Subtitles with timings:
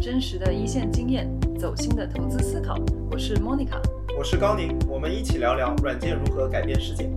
[0.00, 2.76] 真实的一线经验，走心的投资思考。
[3.10, 3.80] 我是 Monica，
[4.16, 7.10] 我是高宁，我们一起聊聊软件如何改变世界。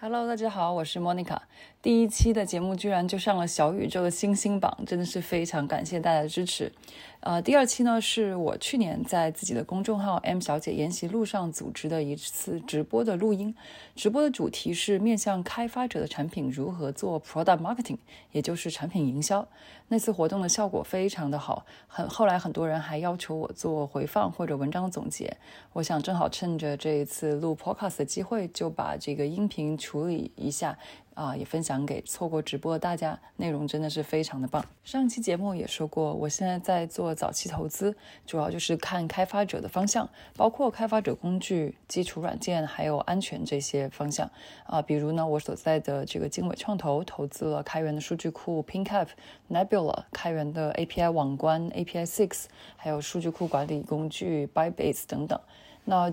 [0.00, 1.36] Hello，大家好，我是 Monica。
[1.82, 6.72] 第一期的节目居然就上了小宇宙的星星榜，真的是非常感谢大家的支持。
[7.20, 13.52] 呃，第二期呢是我去年在自己的公众号 M 小姐研习路上组织的一次直播的录音。
[13.96, 17.98] 直播的主题是面向开发者的产品如何做 Product Marketing，
[18.30, 19.48] 也就是产品营销。
[19.88, 25.36] 那次活动的效果非常的好，很后来很多人还要求我做回放或者文章总结。
[25.72, 30.78] 我想正好趁着这一次录 Podcast 的机会，就把这个音频处理一下。
[31.16, 34.62] 啊，也分享给错过直播的大家，内容真的是非常的棒。
[34.84, 40.06] 上期节目也说过，我现在在做早期投资，主要就是看开发者的方向，
[40.36, 44.30] 包括开发者工具、基础软件还有安全这些方向。
[44.66, 49.08] 啊，比如呢，我所在的这个经纬创投投资了开源的数据库 PinCap、
[49.50, 52.44] Nebula、开源的 API 网关 API Six，
[52.76, 55.40] 还有数据库管理工具 Bybase 等等。
[55.86, 56.12] 那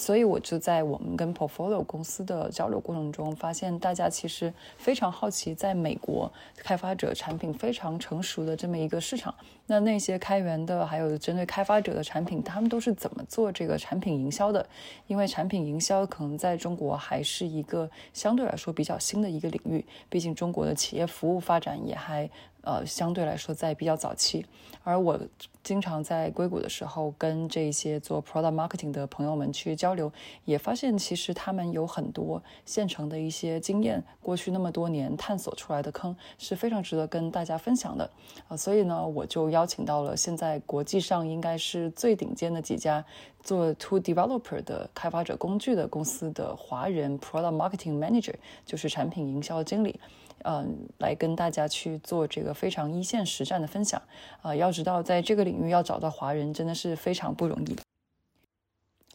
[0.00, 9.34] 所以我就在我们跟 Portfolio 公司的交流过程中，发现大家其实非常好奇，在美国开发者产品非常成熟的这么一个市场，
[9.66, 14.66] 那那些开源的还有针对开发者的产品，他们都是怎么做这个产品营销的？
[15.06, 22.30] 因为产品营销可能在中国还是一个相对来说比较新的一个领域，毕竟中国的企业服务发展也还。
[22.62, 24.44] 呃，相对来说在比较早期，
[24.82, 25.18] 而我
[25.62, 30.12] 经常在硅谷的时候跟这些做 product marketing 的朋友们去交流，
[30.44, 38.10] 也发现其实他们有很多现成的一些经验，过去那么多年探索出来的坑是非常值得跟大家分享的
[38.48, 38.56] 呃。
[38.56, 43.04] 所以呢，我就邀请到了现在国际上应该是最顶尖的几家
[43.42, 48.34] 做 to developer 的开发者工具的公司的华人 product marketing manager，
[48.66, 49.98] 就是产品营销经理。
[50.44, 54.00] 嗯，来跟大家去做这个非常一线实战的分享
[54.42, 54.54] 啊！
[54.54, 57.76] 要知道，在这个领域要找到华人真的是非常不容易，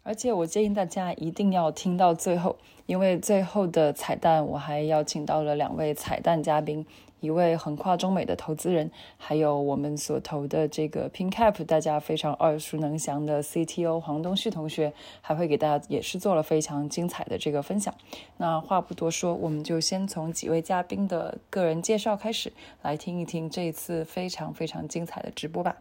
[0.03, 6.86] 而且我建议大家一定要听到最后，因为最后的彩蛋我还邀请到了两位彩蛋嘉宾。
[7.22, 17.94] 一位横跨中美的投资人，还有我们所投的这个 PinCap，大家非常耳熟能详的 CTO 黄东旭同学，还会给大家也是做了非常精彩的这个分享。
[18.38, 25.75] 那话不多说，我们就先从几位嘉宾的个人介绍开始，来听一听这一次非常非常精彩的直播吧。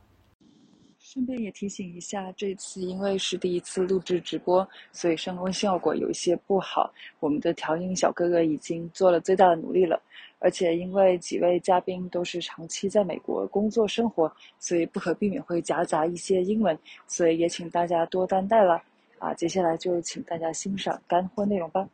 [0.99, 6.91] 顺便也提醒一下，这次因为是第一次录制直播，所以声光效果有一些不好。
[7.21, 10.01] 我们的调音小哥哥已经做了最大的努力了。
[10.45, 18.75] 而且因为几位嘉宾都是长期在美国工作生活，所以不可避免会夹杂一些英文，所以也请大家多担待了。
[19.19, 21.89] 啊，接下来就请大家欣赏干货内容吧。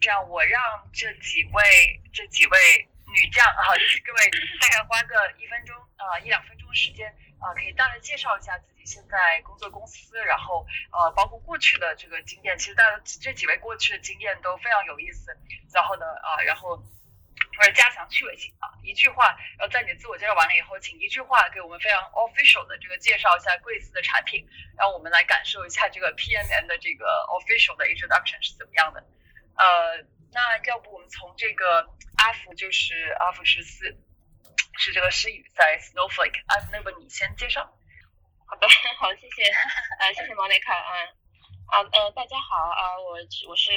[0.00, 0.58] 这样，我让
[0.94, 1.60] 这几位
[2.10, 2.56] 这几位
[3.04, 7.06] 女将啊， 各位大概花个一分钟啊一两分钟时间
[7.38, 12.56] 啊，可以大概介绍一下自己现在工作公司，然后呃，包括过去的这个经验。
[12.56, 15.36] 其实大家这几位过去的经验都非常有意思。
[15.74, 16.82] 然后呢啊，然后。
[17.56, 29.04] 或者加强趣味性啊，一句话，然后在你的自我介绍完了以后，请一句话给我们非常 official 的这个介绍一下贵司的产品，让我们来感受一下这个 PMN 的这个 official 的 introduction 是怎么样的。
[29.56, 31.88] 呃，那要不我们从这个
[32.18, 33.96] 阿福，就是阿福十四，
[34.78, 37.62] 是这个诗语在 Snowflake，阿福，那么你先介绍。
[38.46, 39.44] 好的， 好，谢谢，
[40.00, 41.23] 呃，谢谢 Monica 啊。
[41.66, 43.16] 啊呃，大家好啊，我
[43.48, 43.72] 我是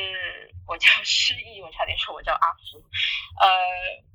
[0.68, 2.78] 我叫 诗意，我差点说我叫阿福，
[3.40, 3.48] 呃，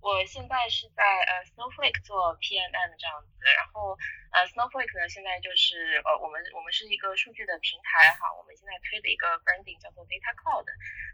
[0.01, 3.97] 我现在是在呃 Snowflake 做 PMM 这样子，然后
[4.31, 10.69] 呃 Snowflake 呢现在就是呃我们我们是一个数据的平台哈，我们现在推的一个 branding 叫做 Data Cloud，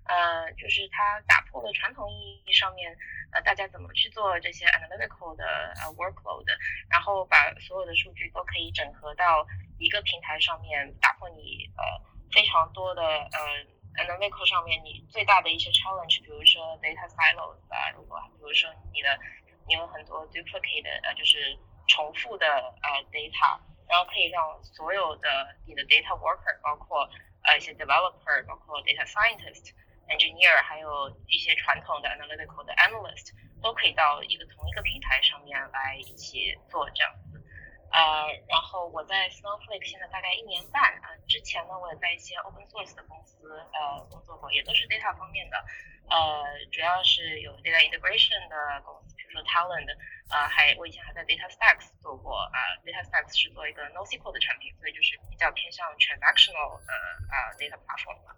[0.04, 2.92] 呃，就是它打破了传统意义上面
[3.32, 5.46] 呃大家怎么去做这些 analytical 的
[5.80, 6.44] 呃 workload，
[6.90, 9.46] 然后把所有的数据都可以整合到
[9.78, 12.17] 一个平台上面，打破你呃。
[12.32, 13.38] 非常多的呃
[14.04, 19.18] ，analytical 上面你最大的一些 challenge，比如说 data silos 啊，如果比如说你的
[19.66, 23.58] 你有很多 duplicate 呃，就是重复的呃 data，
[23.88, 27.08] 然后可以让所有的你的 data worker，包括
[27.44, 29.72] 呃一些 developer，包括 data scientist、
[30.08, 33.32] engineer，还有一些传统的 analytical 的 analyst，
[33.62, 37.12] 都可以到一个同一个平台上面来一起做这样。
[37.90, 45.56] 呃，然后我在 Snowflake 现在大概一年半啊，之前呢我也在一些 open source 的公司呃工作过，也都是 data 方面的，
[46.10, 49.88] 呃，主要是有 data integration 的公司，比如说 Talent，
[50.30, 56.92] 呃，还我以前还在 Datastacks 做过啊，Datastacks 是做一个 NoSQL 的产品，所以就是比较偏向 transactional 呃
[57.32, 58.36] 啊 data platform 的。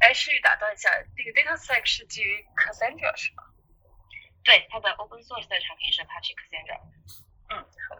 [0.00, 3.44] 哎，诗雨打断一下，那个 Datastack 是基于 Cassandra 是吗？
[4.44, 6.80] 对，它的 open source 的产品是 Apache Cassandra。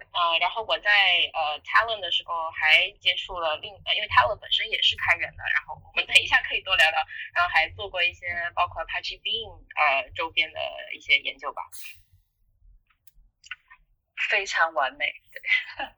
[0.01, 0.91] 嗯，然后我在
[1.33, 6.99] 呃 Talen 的时候还接触了另，呃，因为 Talen 本身也是开源的，然后我们 等一下可以多聊聊，
[7.35, 10.61] 然后还做过一些包括 Apache Beam 呃周边的
[10.95, 11.63] 一些研究吧。
[14.29, 15.41] 非常完美，对。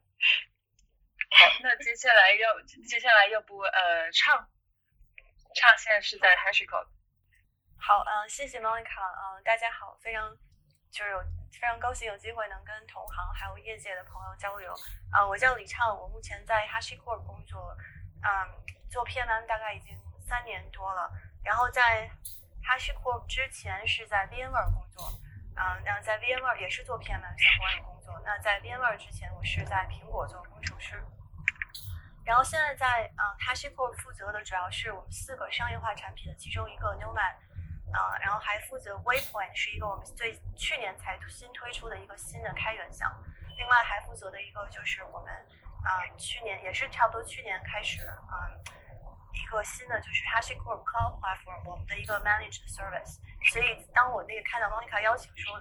[1.31, 4.35] 好，那接下来要接下来要不呃唱
[5.55, 6.87] 唱现在是在 HashiCorp。
[7.79, 9.01] 好，嗯，谢谢 Monica，
[9.37, 10.35] 嗯，大家好，非常
[10.91, 11.19] 就是有
[11.51, 14.73] 非常高兴有机会能跟同行还有业界的朋友交流。
[15.11, 17.75] 啊，我叫李畅，我目前在 HashiCorp 工作，
[18.21, 18.29] 嗯，
[18.89, 19.97] 做 PMM 大概已经
[20.27, 21.11] 三年多了。
[21.43, 22.09] 然后在
[22.63, 25.11] HashiCorp 之前是在 VMware 工作，
[25.55, 28.21] 嗯，那在 VMware 也是做 PMM 相关的工作。
[28.23, 31.03] 那在 VMware 之前，我是在苹果做工程师。
[32.25, 37.35] 然后现在在嗯 HashiCorp 负责的主要是我们四个商业化产品的其中一个 Nomad。
[37.91, 43.25] 啊，然后还负责 Waypoint，是一个我们最去年才新推出的一个新的开源项目。
[43.57, 45.33] 另外还负责的一个就是我们
[45.83, 48.47] 啊，去年也是差不多去年开始啊，
[49.33, 53.19] 一个新的就是 HashiCorp Cloud Platform，我们的一个 Managed Service。
[53.51, 55.55] 所以当我那个看到 Monica 邀请说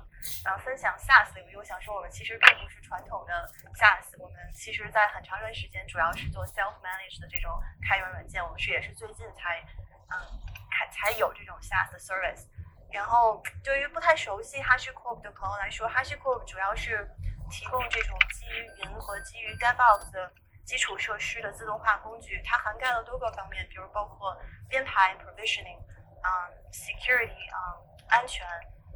[0.45, 9.63] 啊分享 SaaS，我想说我们其实并不是传统的 SaaS，我们其实在很长一段时间主要是做 Self Managed 的这种开源软件，我们是也是最近才
[10.11, 10.39] 嗯。
[10.79, 12.47] 才才有这种 SaaS 的 service。
[12.93, 17.11] 然后，对于不太熟悉 HashiCorp 的朋友来说，HashiCorp 主要是
[17.51, 20.33] 提供这种基于云和基于 DevOps 的
[20.65, 22.41] 基础设施的自动化工具。
[22.45, 25.81] 它涵盖了多个方面，比如包括编排 （provisioning）、
[26.23, 26.31] 嗯
[26.71, 28.47] ，security（ 嗯，安全）、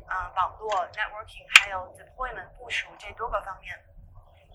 [0.08, 3.74] 嗯，网络 （networking） 还有 deployment（ 部署）这多个方面。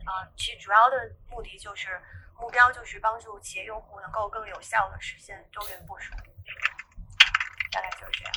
[0.05, 2.01] 啊，其主要的目的就是
[2.39, 6.13] 目标就是帮助企业用户能够更有效的实现多云部署。
[7.71, 8.33] 大概就是这样。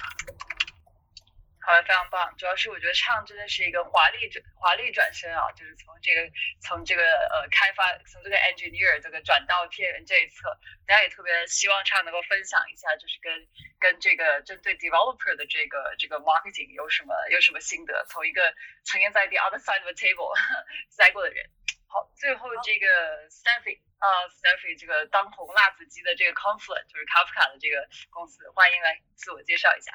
[1.62, 2.34] 好的，非常棒。
[2.36, 6.28] 主要是我觉得唱真的是一个华丽转华丽转身啊，就是从这个
[6.60, 13.46] 从这个呃开发从这个 engineer 这个转到天人这一侧，大家也特别希望唱能够分享一下，就是跟
[13.78, 18.04] 跟这个针对 developer 的这个这个 marketing 有什么有什么心得？
[18.08, 18.52] 从一个
[18.84, 20.34] 曾经在 the other side of the table
[20.90, 21.48] 栽过的人。
[21.90, 22.86] 好，最后这个
[23.28, 29.90] Steffi 啊，Steffi 这个当红辣子鸡的这个 Confluent 就是 Kafka 的这个公司，欢迎来自我介绍一下。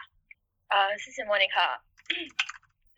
[0.67, 1.79] 啊，谢谢 Monica。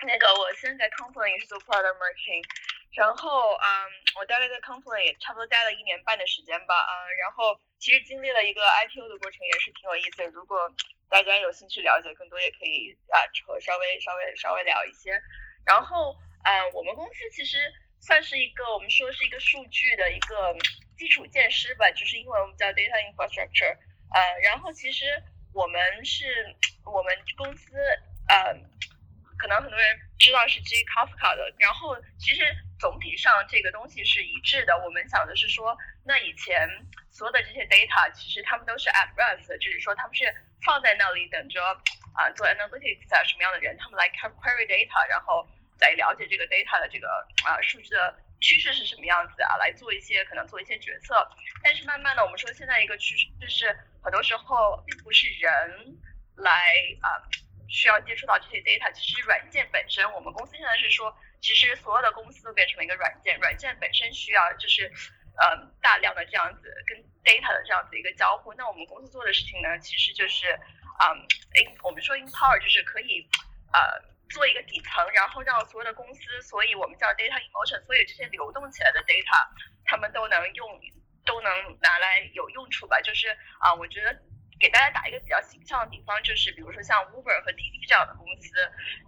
[0.02, 2.42] 那个我现在在 Confluent 也是做 Product Marketing，
[2.98, 3.70] 然后嗯，
[4.18, 10.28] 我大概在 Confluent 也差不多待了一年半的时间吧，啊，然后其实经历了一个 IPO 的过程，也是挺有意思的。
[10.34, 10.74] 如果
[11.08, 13.22] 大家有兴趣了解更多，也可以啊，
[13.62, 15.22] 稍微稍微稍微聊一些。
[15.68, 17.72] 然后嗯，我们公司其实。
[18.00, 20.56] 算是一个我们说是一个数据的一个
[20.98, 23.76] 基础建师吧，就是英文我们叫 data infrastructure。
[24.14, 25.06] 呃，然后其实
[25.54, 26.56] 我们是
[26.86, 27.76] 我们公司
[28.30, 28.56] 呃，
[29.38, 31.54] 可能很多人知道是基于 Kafka 的。
[31.60, 32.44] 然后其实
[32.80, 34.78] 总体上这个东西是一致的。
[34.86, 36.70] 我们想的是说，那以前
[37.10, 40.24] 所有的这些 data 其实他们都是 at rest，就是说他们是
[40.64, 41.62] 放在那里等着
[42.16, 45.46] 啊做 analytics 啊什么样的人他们来 query data，然后。
[45.80, 47.08] 来了解这个 data 的这个
[47.46, 51.28] 啊数据的趋势是什么样子啊，来做一些可能做一些决策。
[51.64, 55.98] 但是慢慢的，我们说现在一个趋势就是很多时候并不是人
[56.36, 56.52] 来
[57.02, 57.22] 啊
[57.68, 64.92] 需要接触到这些 data，其实软件本身，我们公司现在是说，其实所有的公司都变成了一个软件，软件本身需要就是
[65.38, 68.54] 呃大量的这样子跟 data 的这样子一个交互。
[68.54, 70.48] 那我们公司做的事情呢，其实就是
[71.00, 71.26] 嗯，
[71.84, 73.28] 我们说 empower 就是可以
[73.74, 74.17] 呃。
[74.30, 79.48] 做一个底层，然后让所有的公司，所以我们叫 data emotion，所以这些流动起来的 data，
[79.86, 80.80] 他们都能用，
[81.26, 83.00] 都能拿来有用处吧。
[83.02, 83.30] 就是
[83.60, 84.18] 啊，我觉得
[84.60, 88.54] 给大家打一个比较形象的比方，就是比如说像 Uber 和滴滴这样的公司，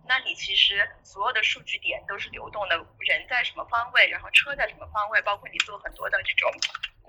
[0.07, 6.51] 那你其实所有的数据点都是流动的，人在什么方位，然后车在什么方位，包括你做很多的这种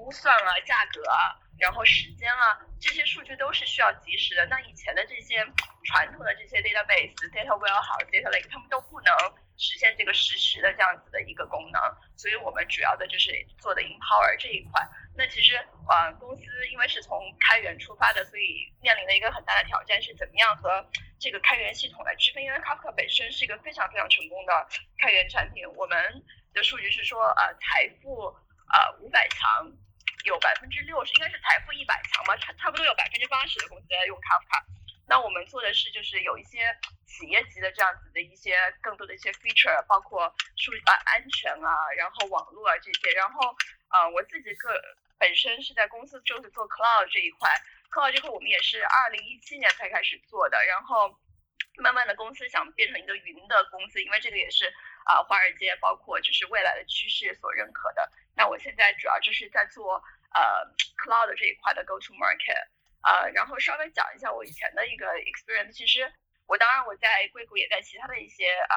[0.00, 1.36] 估算啊、价格啊。
[1.60, 4.46] 然后时间啊，这些数据都是需要及时的。
[4.46, 5.44] 那以前的这些
[5.84, 9.12] 传统的这些 database、data warehouse、data lake，他们都不能
[9.58, 11.78] 实现这个实时的这样子的一个功能。
[12.16, 14.80] 所以我们主要的就是做的 empower 这一块。
[15.14, 15.54] 那其实
[15.86, 20.88] 啊，公司因为是从开源出发的，所以面临的一个很大的挑战是怎么样和
[21.18, 22.42] 这个开源系统来区分。
[22.42, 24.66] 因为 Kafka 本身是一个非常非常成功的
[24.96, 25.68] 开源产品。
[25.76, 28.34] 我们的数据是说，呃，财富
[28.72, 29.70] 呃五百强。
[30.24, 34.62] 有百分之六十，应该是财富一百强吧，差差不多有百分之八十的公司在用 Kafka。
[35.06, 36.58] 那我们做的是，就是有一些
[37.06, 43.12] 企业级的这样子的一些更多的一些 feature，包括数啊安全啊，然后网络啊这些。
[43.14, 43.40] 然后
[43.88, 44.80] 啊，我自己个
[45.18, 47.50] 本身是在公司就是做 cloud 这一块
[47.90, 50.64] ，cloud 这块我们也是二零一七年才开始做的。
[50.64, 51.18] 然后
[51.78, 54.72] 慢慢的公司想变成一个云的公司，因为这个也是
[55.04, 58.10] 啊华尔街包括就是未来的趋势所认可的。
[58.36, 60.02] 那我现在主要就是在做
[60.34, 60.40] 呃
[60.96, 62.68] cloud 这一块的 go to market，
[63.02, 65.72] 呃，然后稍微讲一下我以前的一个 experience。
[65.72, 66.10] 其实
[66.46, 68.76] 我当然我在硅谷也在其他的一些啊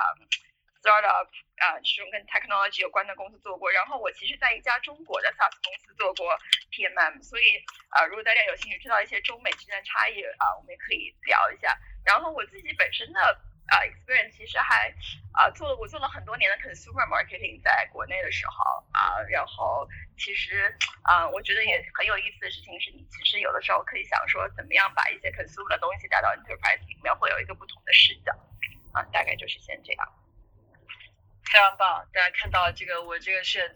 [0.82, 1.28] startup
[1.58, 6.38] 啊这种跟 technology 有关的公司做过，然后我其实在一家中国的 SaaS 公司做过
[6.72, 7.64] PMM，所以
[7.96, 11.78] 呃如果大家有兴趣知道一些中美之间的差异啊，我们也可以聊一下。
[12.04, 14.94] 然后我自己本身的啊 experience 其实还
[15.34, 28.32] 啊做了我做了很多年的 consumer marketing 在国内的时候啊，然后其实啊我觉得也很有意思的事情是你其实有的时候可以想说怎么样把一些 consumer 的东西带到 enterprise 里面会有一个不同的视角
[28.94, 30.14] 啊，大概就是先这样。
[31.46, 33.74] 非常棒，大家看到这个我这个是。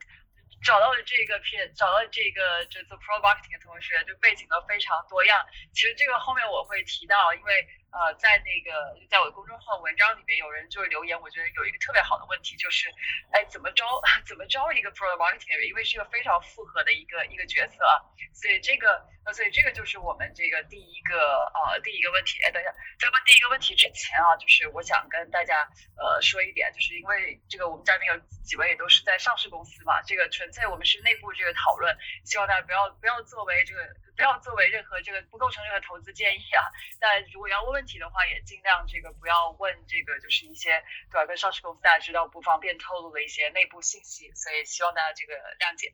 [0.66, 5.46] 找到了这个片，找到这个就做 pro marketing 的同学，就背景都非常多样。
[5.72, 12.90] 其实这个后面我会提到，因为呃，在那个在我的公众号文章里面，有人就是留言，我觉得有一个特别好的问题，就是
[13.32, 13.86] 哎，怎么招
[14.28, 15.68] 怎么招一个 pro marketing？
[15.68, 18.04] 因为是一个非常复合的一个一个角色啊，
[18.34, 22.38] 所以这个呃，所以这个就是我们这个第一个呃第一个问题。
[22.44, 25.68] 哎，等一下，在问第一个问题之前啊，就是我想跟大家
[25.98, 33.82] 呃说一点，就是因为这个我们嘉宾有几位也都是在上市公司嘛，这个纯粹我们是内部这个讨论，希望大家不要不要作为这个
[34.18, 36.66] 不要作为任何这个不构成任何投资建议啊。
[37.00, 41.26] 但如果要问问题的话，也尽量这个不要问这个就是一些对吧？
[41.28, 45.94] 跟上市公司大家知道不方便透露的一些内部信息，所以希望大家这个谅解。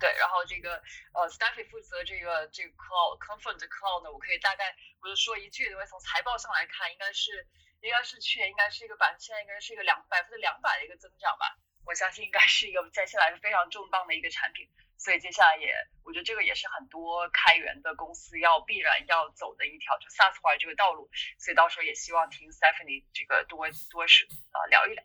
[0.00, 7.46] 对，然后这个呃，Staffy 负责这个这个 Cloud Confluent Cloud 呢，我可以大概我就说一句，因为从财报上来看，应该是
[7.80, 11.56] 应该是去年应该是一个百，现在应该是一个两百分之两百的一个增长吧。
[11.86, 15.72] 我相信应该是一个在现在是非常重磅的一个产品，所以接下来也
[16.04, 25.04] 我觉得这个也是很多开源的公司要必然要走的一条就 SaaS 化这个道路，所以到时候也希望听 Stephanie 这个多多是啊聊一聊。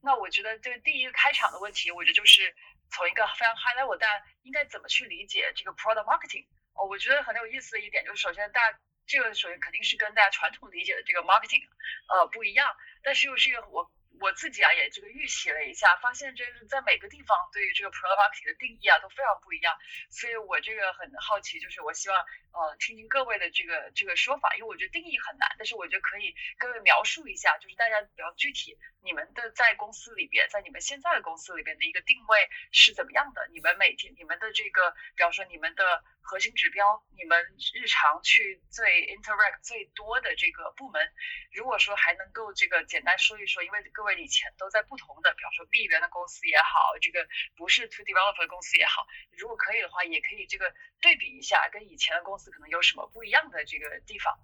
[0.00, 2.54] 那我觉得这个第一个开场的问题，我觉得就是
[2.90, 6.46] 从一个非常 high level，大家应该怎么去理解这个 product marketing？
[6.74, 11.62] 哦，我觉得很有意思的一点就是，首先大家这个首先肯定是跟大家传统理解的这个 marketing
[12.08, 13.90] 呃不一样，但是又是一个我。
[14.20, 19.76] 我自己啊也这个预习了一下，发现这是在每个地方对于这个 product 的定义啊都非常不一样，
[20.10, 22.18] 所以我这个很好奇，就是我希望
[22.52, 33.48] 呃听听各位的这个这个说法，因为我觉得定义很难，但是我觉得可以各位描述一下，就是大家比较具体，你们的在公司里边，在你们现在的公司里边的一个定位是怎么样的？
[33.52, 36.04] 你们每天你们的这个，比方说你们的。
[36.28, 41.10] 核心指标，你们日常去最 interact 最多的这个部门，
[41.54, 54.38] 如果说还能够这个简单说一说，因为各位以前都在不同的，比方说闭源的公司也好，这个不是 to develop 的公司也好，如果可以的话，也可以这个对比一下，跟以前的公司可能有什么不一样的这个地方。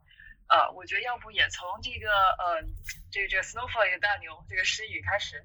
[0.46, 2.60] 呃，我觉得要不也从这个呃，
[3.10, 5.42] 这个这个 snowflake 大牛这个诗雨开始。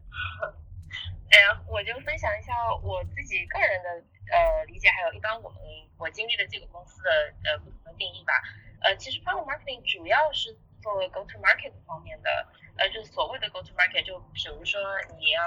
[1.32, 3.90] 哎，我就分享一下我自己个人的
[4.34, 5.62] 呃理解，还有一般我们
[5.98, 8.34] 我经历的几个公司的呃不同的定义吧。
[8.82, 14.82] 呃，其实 product marketing 主要是作为 go to market 方面的，呃，就是所谓的 go to market，就比如说
[15.18, 15.42] 你要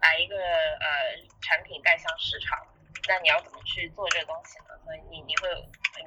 [0.00, 2.58] 把一个呃产品带向市场，
[3.08, 4.78] 那你要怎么去做这个东西呢？
[4.84, 5.48] 所以你你会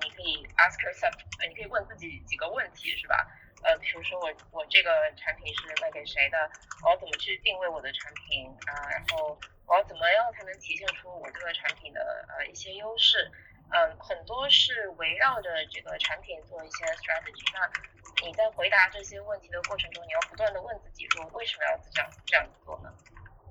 [0.02, 1.14] 你可以 ask yourself，
[1.48, 3.26] 你可以问自己几个问题，是吧？
[3.64, 6.38] 呃，比如说我我这个产品是卖给谁的？
[6.84, 8.90] 我要怎么去定位我的产品啊？
[8.92, 13.32] 然后我要怎么样才能体现出我这个产品的呃一些优势？
[13.72, 17.46] 嗯，很多是围绕着这个产品做一些 strategy。
[17.54, 22.94] 那你在回答这些问题的过程中，你要不断的问自己说，为什么要这样这样子做呢？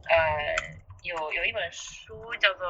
[0.08, 0.84] 呃。
[1.04, 2.64] 有有一本书叫做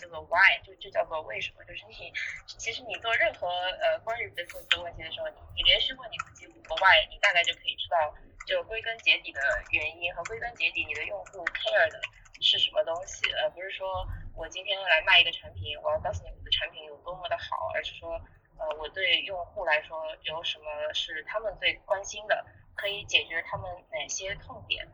[0.00, 2.12] 叫做 Why，就就叫做为什么，就是你
[2.46, 8.14] 其实你做任何呃关于 business 问题的时候，你你连续问你自己五个 Why，你大概就可以知道，
[8.46, 9.40] 就归根结底的
[9.72, 12.00] 原因和归根结底你的用户 care 的
[12.40, 14.06] 是什么东西，而不是说
[14.40, 18.16] 我今天来卖一个产品，我要告诉你我的产品有多么的好，而是说
[18.56, 22.42] 呃我对用户来说有什么是他们最关心的，
[22.74, 24.88] 可以解决他们哪些痛点。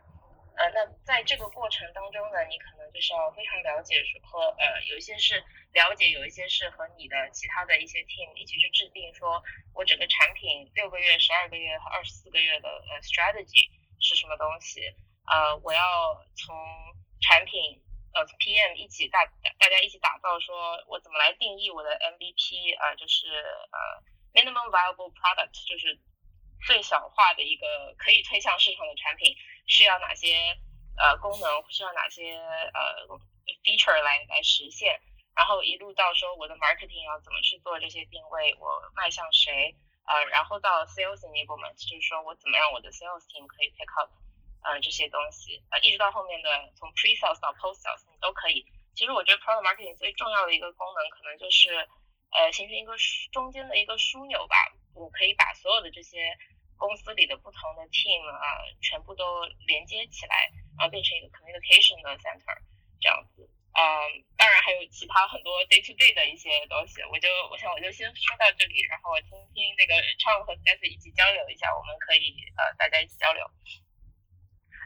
[0.56, 5.38] 呃，那在这个过程当中呢，你可能就是要非常了解和呃，有一些是
[5.70, 9.40] 了解，有一些是和你的其他的一些 team 一起去制定，说
[9.74, 14.80] 我整个产品六个月、十二个月和二十四个月的呃 strategy 是什么东西？
[15.30, 15.80] 呃，我要
[16.34, 16.56] 从
[17.20, 17.80] 产品
[18.16, 19.24] 呃 PM 一起大
[19.60, 23.78] 大家一起打造，说我怎么来定义我的 MVP 啊，就是呃
[24.32, 26.00] minimum viable product，就是
[26.66, 29.36] 最小化的一个可以推向市场的产品。
[29.66, 30.56] 需要哪些
[30.96, 31.64] 呃功能？
[31.70, 32.38] 需要哪些
[32.72, 33.04] 呃
[33.62, 34.98] feature 来来实现？
[35.36, 38.54] 然后一路到说我的 marketing 要怎么去做这些定位？
[38.58, 39.74] 我迈向谁？
[40.06, 44.08] 呃，然后到 sales enablement，就是说我怎么让我的 sales team 可以 pick up，
[44.66, 48.66] 呃，这些东西，呃，一直到后面的从 pre sales 到 post sales，你都可以。
[48.98, 51.70] 其实我觉得 product marketing 最重要的一个功能，可能就是，
[52.34, 52.90] 呃，形成一个
[53.30, 54.56] 中间的一个枢纽吧。
[54.94, 56.34] 我可以把所有的这些
[56.76, 58.42] 公司里的不同的 team 啊，
[58.82, 62.58] 全部都连接起来，然后变成一个 communication 的 center，
[62.98, 63.46] 这样子。
[63.76, 63.84] 嗯，
[64.36, 73.44] 当然还有其他很多 day to day 的一些东西，我就我想我就先说到这里，然后我听听那个 Chang 和 s 一起交流一下，我们可以呃大家一起交流。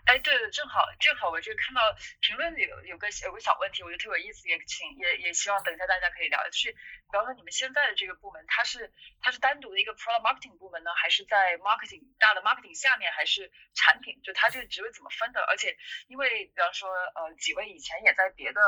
[0.07, 1.80] 哎，对对，正好正好，我就看到
[2.21, 14.21] 评论里有有个有个小问题，我觉得特有意思，也请也也希望等一下大家可以聊，就是比方说你们现在的这个部门，它是它是单独的一个 pro marketing 部门呢，还是在 marketing 大的 marketing 下面，还是产品？
[14.23, 15.40] 就它这个职位怎么分的？
[15.42, 15.76] 而且
[16.09, 18.61] 因为比方说呃几位以前也在别的。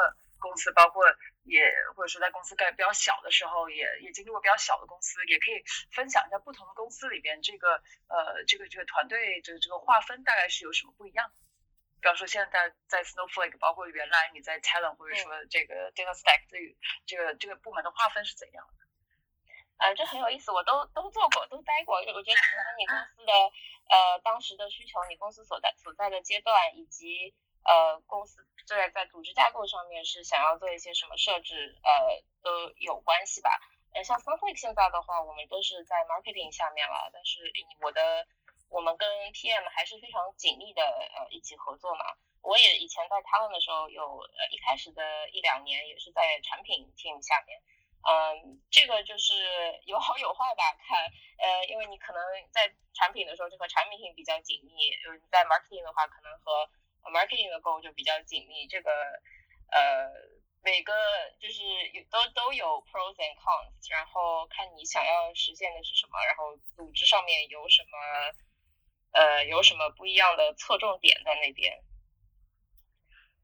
[0.43, 1.07] 公司包括
[1.45, 11.33] 也或者说在公司盖比较小的时候，也也经历过比较小的公司，也可以分享一下不同的公司里边这个呃这个这个团队这个这个划分大概是有什么不一样。
[12.03, 16.59] 比方说现在在 Snowflake，包括原来你在 Talent 或者说这个 Data Stack 这
[17.07, 18.85] 这个这个部门的划分是怎样的？
[19.79, 21.97] 呃，这很有意思，我都都做过，都待过。
[21.97, 23.33] 我觉得可能你公司的
[23.89, 27.35] 呃当时的需求，你公司所在所在的阶段以及。
[27.65, 33.51] 呃，公司在在组织架构上面是想要做一些什么设置，呃，都有关系吧。
[33.95, 37.53] 呃，像 Snowflake 现在的话，我们都是在 marketing 下面了，但是
[37.83, 38.27] 我的
[38.71, 42.05] 我们跟 PM 还是非常紧密的，呃，一起合作嘛。
[42.43, 47.61] 我也以前在 Talent 的时候，有呃一开始的一两年也是在产品 team 下面，
[48.03, 49.35] 嗯，这个就是
[49.87, 50.99] 有好有坏吧，看，
[51.39, 56.69] 呃，因为你可能在产品的时候就和产品性比较紧密，就是在 marketing 的话，可能和
[57.11, 58.91] marketing 的 goal 就比较紧密，这个
[59.73, 60.07] 呃
[60.63, 60.93] 每个
[61.41, 67.99] 就是有都都有 pros and cons，然后看你想要实现的是什么，然后组织上面有什么
[69.13, 71.83] 呃有什么不一样的侧重点在那边。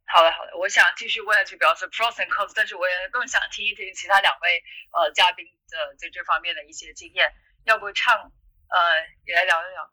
[0.07, 7.31] 好的好的，我想继续问下去，表示 pros and cons，但是我也更想听一听其他两位呃嘉宾的在这方面的一些经验，
[7.65, 9.91] 要不唱呃也来聊一聊。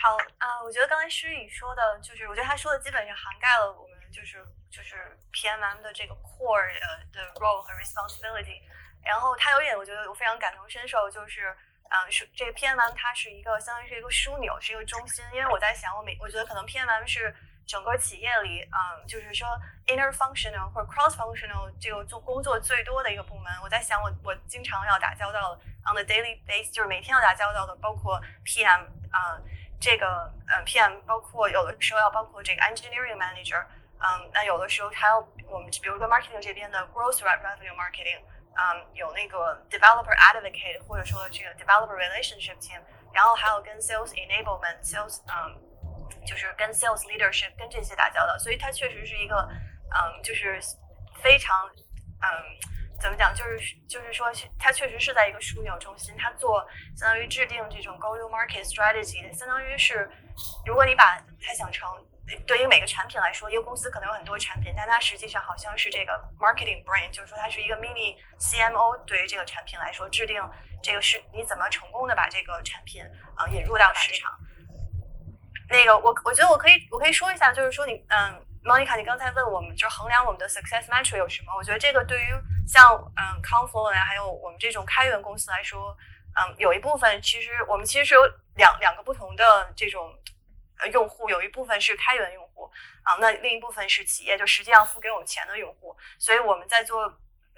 [0.00, 4.94] 好啊，我觉得刚才诗雨说的，就是我觉得他说的基本上涵盖了我们就是就是
[5.32, 8.62] PMM 的这个 core 呃的 role 和 responsibility。
[9.02, 11.50] 然后他有一点，我觉得我非常感同身受，就是
[11.90, 15.24] 嗯，是这个 PMM 它是一个相当于是一个枢纽，是一个中心。
[15.32, 17.34] 因为我在想，我每我觉得可能 PMM 是
[17.66, 19.48] 整个企业里，嗯，就是说
[19.86, 23.52] inner functional 或者 cross functional 这个做工作最多的一个部门。
[23.64, 25.58] 我在想，我我经常要打交道
[25.90, 29.40] on the daily base，就是每天要打交道的，包括 PM 啊。
[29.79, 33.63] 这个嗯，PM 包括有的时候要包括这个 engineering manager，
[33.99, 38.19] 嗯，那有的时候还要我们比如说 marketing 这边的 growth revenue marketing，
[38.55, 42.79] 嗯，有那个 developer advocate 或者说这个 developer relationship team，
[43.13, 49.35] 然后还有跟 sales enablement，sales，嗯，就是跟 sales leadership 跟这些打交道，所以它确实是一个
[49.93, 50.59] 嗯，就是
[51.21, 51.69] 非常
[52.21, 52.73] 嗯。
[53.00, 53.32] 怎么讲？
[53.34, 53.58] 就是
[53.88, 54.26] 就是说，
[54.58, 60.10] 它确实是在一个枢纽中心，它做相当于制定这种 go-to-market strategy，相当于是，
[60.66, 61.88] 如果你把它想成
[62.46, 70.42] 对于每个产品来说，一个公司可能有很多产品，但它实际上好像是这个 marketing brain，就是说它是一个 mini CMO，对于这个产品来说，制定
[70.82, 73.02] 这个是你怎么成功的把这个产品
[73.36, 74.32] 啊引入到市场。
[75.70, 78.44] 那个我我觉得我可以我可以说一下，就是说你嗯。
[78.64, 81.54] Monica，你刚才问我们，就是衡量我们的 success metric 有什么？
[81.56, 82.28] 我觉得这个对于
[82.66, 85.96] 像嗯 c o n f l u e n 还有我们这种开源公司来说，
[86.34, 88.22] 嗯，有一部分其实我们其实是有
[88.56, 90.12] 两两个不同的这种
[90.92, 92.70] 用户，有一部分是开源用户
[93.02, 97.12] 啊，那另一部分是企业，就实际上付给我们钱的用户，所以我们在做。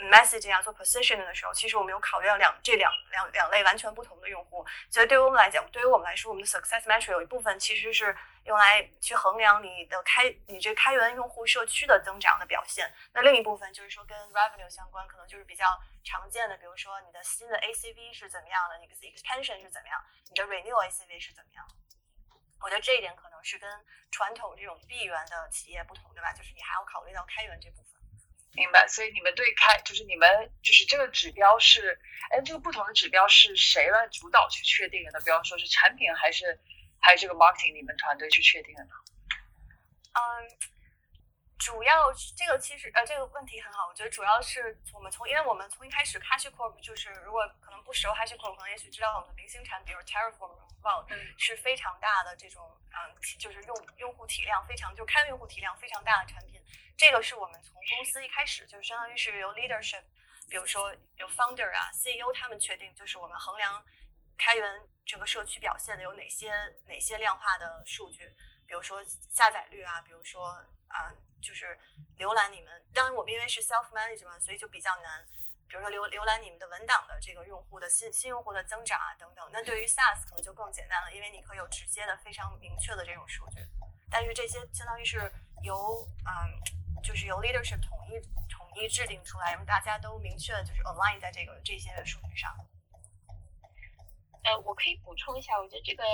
[0.09, 4.65] Messaging 啊，做 Position 的时候，其实我们有考虑到两这两两两类完全不同的用户。
[4.89, 12.91] 所以对于我们来讲，对于我们来说，我们的 success metric 有一部分其实是用来去衡量你的开你这开源用户社区的增长的表现。
[13.13, 15.67] 那另一部分就是说跟 revenue 相关，可能就是比较
[16.05, 21.67] 常见的，比如说你的新的 ACV 是怎么样的，你的 expansion 是怎么样，你的 renew ACV 是怎么样。
[22.63, 23.69] 我觉得这一点可能是跟
[24.11, 26.31] 传统这种闭源的企业不同，对吧？
[26.33, 27.90] 就是你还要考虑到开源这部分。
[28.53, 30.29] 明白，所以你们对开就是你们
[30.61, 31.97] 就是这个指标是，
[32.31, 35.21] 哎，这个不同的指标是谁来主导去确定的？
[35.21, 36.59] 比方说是产品还是
[37.01, 38.91] 还是这个 marketing 你们团队去确定的呢？
[40.13, 40.21] 嗯，
[41.61, 51.07] 主要这个其实呃这个问题很好，我觉得主要是我们从因为我们从一开始 HashiCorp 就是如果可能不熟 HashiCorp，可能也许知道我们的明星产品，比如 Terraform、Vault
[51.39, 56.60] 是非常大的这种嗯就是用用户体量非常就开源用户体量非常大的产品。
[57.01, 60.03] 这个是我们从公司一开始就相当于是由 leadership，
[60.51, 63.83] 比如说有 founder 啊、CEO 他们确定，就是我们衡量
[64.37, 66.53] 开源这个社区表现的有哪些
[66.87, 68.29] 哪些量化的数据，
[68.67, 70.49] 比如说下载率啊，比如说
[70.89, 71.09] 啊，
[71.41, 71.75] 就是
[72.19, 72.87] 浏览你们。
[72.93, 75.27] 当然，我们因为是 self manage 嘛，所以就比较难。
[75.71, 79.49] 比如说浏浏览你们的文档的这个用户的新新用户的增长啊等等。
[79.51, 83.67] 那对于 SaaS 可能就更简单了，因为你可以有直接的非常明确的这种数据。
[84.11, 85.33] 但是这些相当于是
[85.63, 86.61] 由嗯，
[87.03, 92.55] 就是由 leadership 统一统一制定出来，让大家都明确就是 align 在这个这些数据上。
[94.45, 96.05] 呃，我可以补充一下，我觉得这个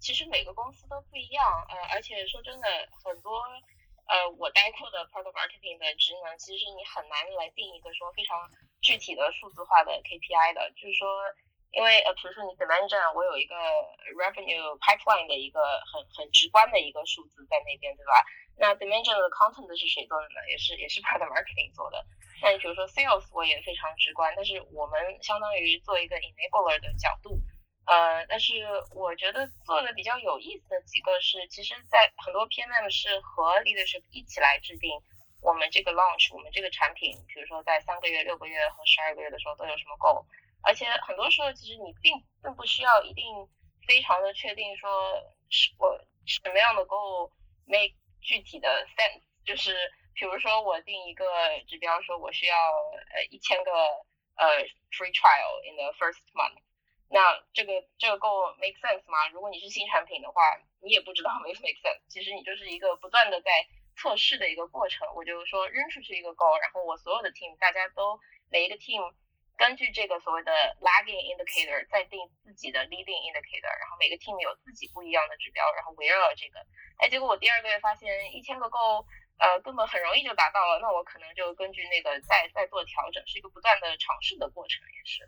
[0.00, 2.68] 其实每个公司都不一样，呃，而且说真的，
[3.02, 3.42] 很多
[4.06, 8.38] 呃我待过的 product marketing 的职能，其实你很难来定一个说非常
[8.80, 11.08] 具体的数字化的 KPI 的，就是说，
[11.72, 13.56] 因为呃，比如说你 demand 站我有一个
[14.14, 15.58] revenue pipeline 的一个
[15.90, 18.22] 很很直观的一个数字在那边，对吧？
[18.56, 20.40] 那 demand gen 的 content 是谁做的呢？
[20.50, 22.04] 也是也是 part marketing 做的。
[22.42, 27.40] 那你比如说 sales，我也非常直观，但是我们相当于做一个 enabler 的角度。
[27.86, 28.64] 呃，但是
[28.94, 34.90] 我觉得做的比较有意思的几个是，其实，在很多 PMM 是和 leadership 一起来制定
[35.42, 40.24] 我们这个 launch，我们这个产品，比如说在三个月、六个月和十二个月的时候都有什么 goal，
[40.62, 43.24] 而且很多时候其实你并并不需要一定
[43.86, 44.88] 非常的确定说
[45.50, 45.92] 是我
[46.24, 47.30] 什么样的 goal
[47.66, 47.92] make
[48.24, 49.76] 具体的 sense，就是
[50.14, 51.24] 比如说我定一个
[51.68, 52.56] 指标，说我需要
[53.14, 53.70] 呃一千个
[54.36, 56.58] 呃 free trial in the first month。
[57.10, 57.20] 那
[57.52, 59.28] 这个这个够 make sense 吗？
[59.28, 62.00] 如果你是新产品的话，你也不知道 make make sense。
[62.08, 63.50] 其实你就是一个不断的在
[63.96, 65.06] 测试的一个过程。
[65.14, 68.18] 我就说扔出去一个 goal，然后我所有的 team 大家都
[68.50, 69.14] 每一个 team
[69.56, 76.58] 根据这个所谓的 lagging indicator 再定自己的 leading indicator，然后每个 team 有自己不一样的指标，然后围绕这个，
[76.98, 79.06] 哎，结果我第二个月发现一千个 go
[79.38, 85.26] 呃，根本很容易就达到了，那我可能就根据那个再再做调整，是一个不断的尝试的过程，也是。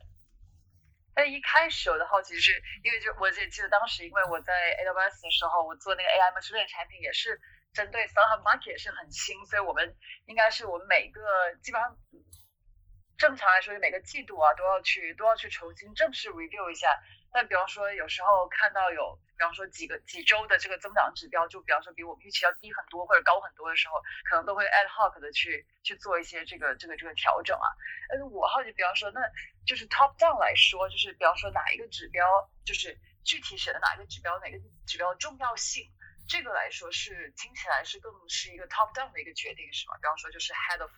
[1.14, 7.40] 但一开始我的好奇是因为就我也记得当时，因为我在 AWS 的时候，我做那个 AI machine learning 产品也是
[7.72, 11.20] 针对 startup market 是很新，所以我们应该是我们每个
[11.62, 11.96] 基本上
[13.18, 16.88] 正常来说就每个季度啊都要去都要去重新正式 review 一下。
[17.32, 19.18] 但比方说有时候看到有。
[19.38, 24.00] 比方说几个几周的这个增长指标，就比方说比我们预期要低很多或者高很多的时候，
[24.30, 27.68] 可能都会 ad hoc 的去去做一些这个这个这个调整啊。
[28.16, 29.20] 嗯，我好奇，比方说，那
[29.66, 32.24] 就是 top down 来说，就是比方说哪一个指标，
[32.64, 35.84] 就是具体选的哪一个指标，哪个指标重要性，
[36.26, 39.98] 这个来说是听起来是更是一个 top down 的一个决定，是吗？
[40.00, 40.90] 比方说就是 head of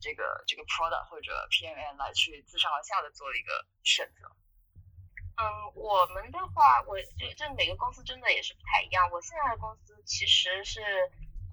[0.00, 4.30] 这个这个 product 或者 PMN 来去自上而下的做一个选择。
[5.38, 9.08] 嗯，我们的话，我这这每个公司真的也是不太一样。
[9.12, 10.82] 我现在的公司其实是，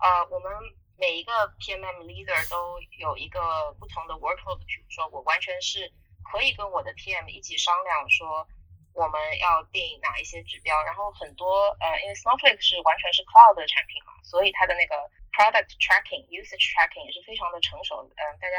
[0.01, 0.51] 呃，我们
[0.97, 4.57] 每一个 PMM leader 都有一个不同的 workload。
[4.65, 5.93] 比如说，我完全是
[6.31, 8.47] 可以跟我的 PM 一起商量，说
[8.93, 10.81] 我们要定哪一些指标。
[10.81, 14.95] 然后很多，呃，因为 Snowflake 是完全是 cloud 的产品嘛，所以它的那个
[15.35, 18.07] product tracking、usage tracking 也是非常的成熟。
[18.15, 18.55] 嗯，大家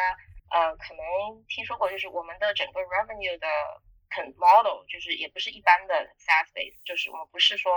[0.52, 1.02] 呃可能
[1.48, 3.48] 听说过，就是我们的整个 revenue 的。
[4.38, 7.70] model 就是也不是一般的 SaaS base，就是我们不是说，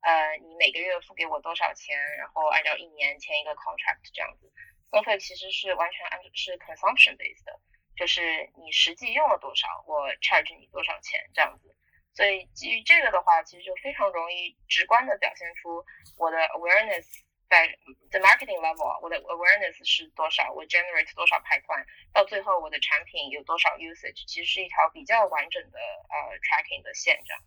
[0.00, 4.50] 呃，你每个月付给我多少钱，然后按照一年签一个 contract 这样子。
[4.90, 7.60] Snowflake 其实是完全按是 consumption base 的，
[7.94, 11.76] 就是你实际用了多少，我 charge 你多少钱这样子。
[12.14, 15.84] 所以基于这个的话，其实就非常容易直观的表现出
[16.16, 17.06] 我的 awareness。
[17.48, 17.66] 在
[18.10, 27.42] the marketing level，我的 awareness 是多少，我 generate 多少派团到最后我的产品有多少 usage，其实是一条比较完整的呃 tracking 的线这样。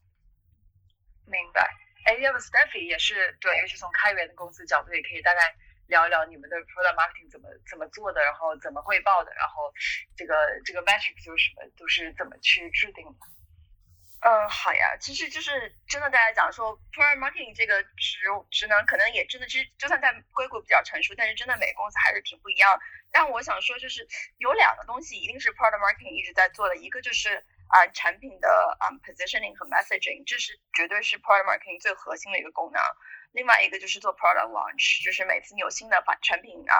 [1.25, 1.69] 明白。
[2.05, 5.53] 哎，要不 Stephy 也是对，尤其从开源的公司角度，也可以大概
[5.87, 9.71] 聊一聊你们的 product marketing 怎么怎么做的，然后怎么汇报的，然后
[10.15, 10.33] 这个
[10.63, 13.19] 这个 metric 就是什么，都是怎么去制定的。
[14.21, 18.19] 嗯，好呀，其实就是真的，大家讲说 product marketing 这个职
[18.51, 22.69] 职能，可能也真的，其实就算在硅谷比较成熟，但是真的每个公司还是挺不一样。
[23.11, 24.05] 但我想说，就是
[24.37, 32.81] 有两个东西一定是 product marketing 一直在做的，一个就是啊产品的啊 positioning 和 messaging，这是绝对是 product marketing 最核心的一个功能。
[33.31, 36.75] 另外一个就是做 product launch，就是每次你有新的把产品啊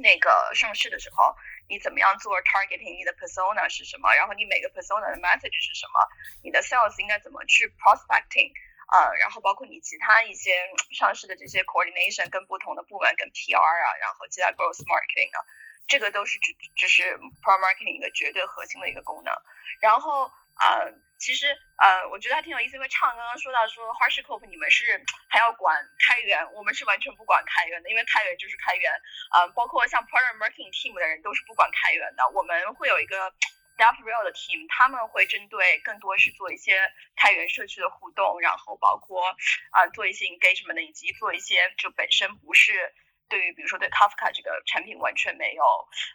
[0.00, 1.34] 那个上市的时候。
[1.70, 2.98] 你怎么样做 targeting？
[2.98, 4.12] 你的 persona 是什么？
[4.12, 6.02] 然后你每个 persona 的 message 是什么？
[6.42, 8.50] 你的 sales 应该怎么去 prospecting？
[8.90, 10.50] 啊，然后包括你其他一些
[10.90, 15.46] 上市的这些 coordination，跟不同的部门，跟 PR 啊，然后其他 growth marketing 啊，
[15.86, 19.32] 这个都是只只是 pro marketing 一个绝对核心的一个功能。
[19.80, 20.28] 然后
[20.60, 20.84] 啊。
[21.20, 21.44] 其实，
[21.76, 28.90] 呃，我觉得还挺有意思，因为畅刚刚说到说 HashiCorp 你们是还要管开源，我们是完全不管开源的，因为开源就是开源，
[29.34, 33.30] 呃，包括像 Product Marketing Team 的人都是不管开源的，我们会有一个
[33.76, 39.28] DevRel 的 team，他们会针对更多是做一些开源社区的互动，然后包括
[39.72, 42.94] 啊做一些 engagement，的以及做一些就本身不是
[43.28, 45.64] 对于比如说对 Kafka 这个产品完全没有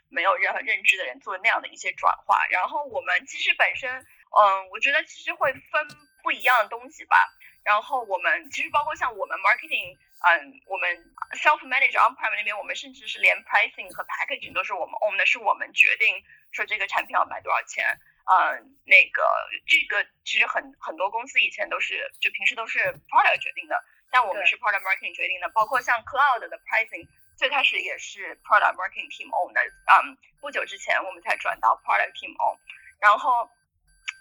[0.10, 2.48] 没有任何认知的人做那样的一些转化。
[2.50, 4.04] 然后我们其实本身，
[4.36, 5.88] 嗯，我觉得其实会分
[6.22, 7.18] 不一样的东西吧。
[7.64, 16.22] 然后我们其实包括像我们 marketing，嗯，我们 self manage on-prem 那边，我们甚至是连 pricing 和 packaging 都是我们 own 的，是我们决定
[16.52, 17.98] 说这个产品要卖多少钱。
[18.26, 19.22] 嗯，那个
[19.66, 25.48] 这个其实很很多公司以前都是就平时都是 product 决定的，但我们是 product marketing 决定的。
[25.50, 29.62] 包括像 cloud 的 pricing，最开始也是 product marketing team own 的。
[29.62, 32.58] 嗯，不久之前我们才转到 product team own。
[33.00, 33.50] 然后，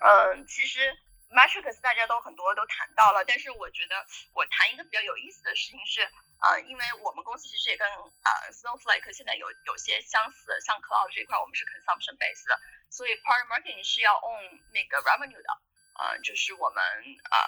[0.04, 0.96] 嗯，其实。
[1.34, 6.02] Matrix 大家都很多都谈到了，但是我觉得我谈一个比较有意思的事情是，
[6.38, 15.58] 呃，因为我们公司其实也跟呃 Snowflake 现在有有些相似，像 Cloud 这一块我们是 consumption based 的，所以 Part Marketing 是要 own 那个 revenue 的，
[15.98, 16.84] 呃，就是我们
[17.32, 17.38] 呃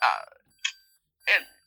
[0.00, 1.57] 呃嗯。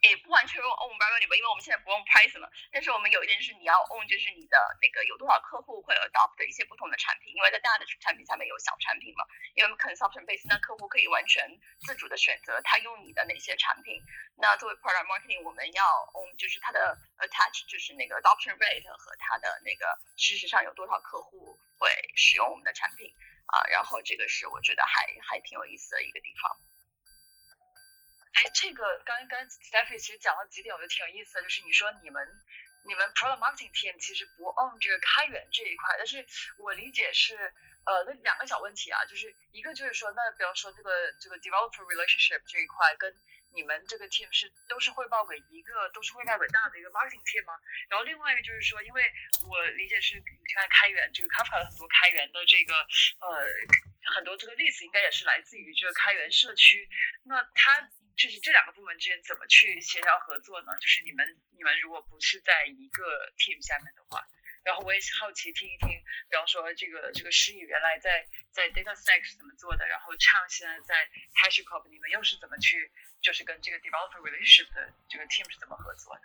[0.00, 2.50] 也不完全用 own revenue 吧，因为我们现在不用 price 了。
[2.72, 9.24] 但是我们有一点是你要 own，就是你的那个有多少客户会 adopt 一些不同的产品，因为在大的产品下面有小产品嘛。
[9.54, 11.48] 因为 consumption base，那客户可以完全
[11.80, 14.00] 自主的选择他用你的哪些产品。
[14.36, 23.12] 那作为 product marketing，我们要 own 就是它的 attach，就是那个 adoption rate 和它的那个事实上有多少客户会使用我们的产品
[23.46, 23.64] 啊。
[23.68, 26.56] 然后这个是我觉得还还挺有意思的一个地方。
[28.36, 32.20] 哎，这个刚刚 Stephy 其实讲了几点，我觉得挺有意思的，就是你说你们
[32.84, 36.20] 你们 product marketing team 其实不 on 这个开源这一块，但是
[36.58, 37.32] 我理解是
[37.88, 43.08] 呃那两个小问题啊，就是一个就是说，那比方说这个这个 developer relationship 这一块跟
[43.54, 47.56] 你们这个 team 是都是汇报给一个都是汇报给大的一个 marketing team 吗？
[47.88, 49.00] 然后另外一个就是说，因为
[49.48, 52.76] 我理解是你看开源这个 Kafka 很多开源的这个
[53.24, 53.48] 呃
[54.12, 56.86] 很多这个例子应该也是来自于这个开源社区，
[57.24, 57.88] 那它。
[58.16, 60.72] 就是这两个部门之间怎么去协调合作呢？
[60.80, 64.26] 就是你们你们如果不是在一个 team 下面的话，
[64.64, 65.88] 然后我也好奇听一听，
[66.30, 71.08] 比方说这个这个诗雨原来在在 DataStack 是怎么做的，然后畅现在在
[71.44, 76.22] HashiCorp，你们又是怎么去就是跟这个 developer relationship 的这个 team 是怎么合作的？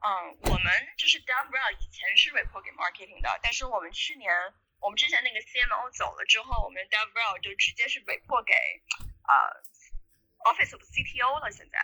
[0.00, 4.32] 嗯，我们就是 DevRel 以前是 report 给 marketing 的，但是我们去年
[4.80, 8.54] 我们之前那个 CMO 走了之后，我们 DevRel 就直接是 report 给
[9.28, 9.52] 啊。
[10.44, 11.78] Office of CTO 了，现在，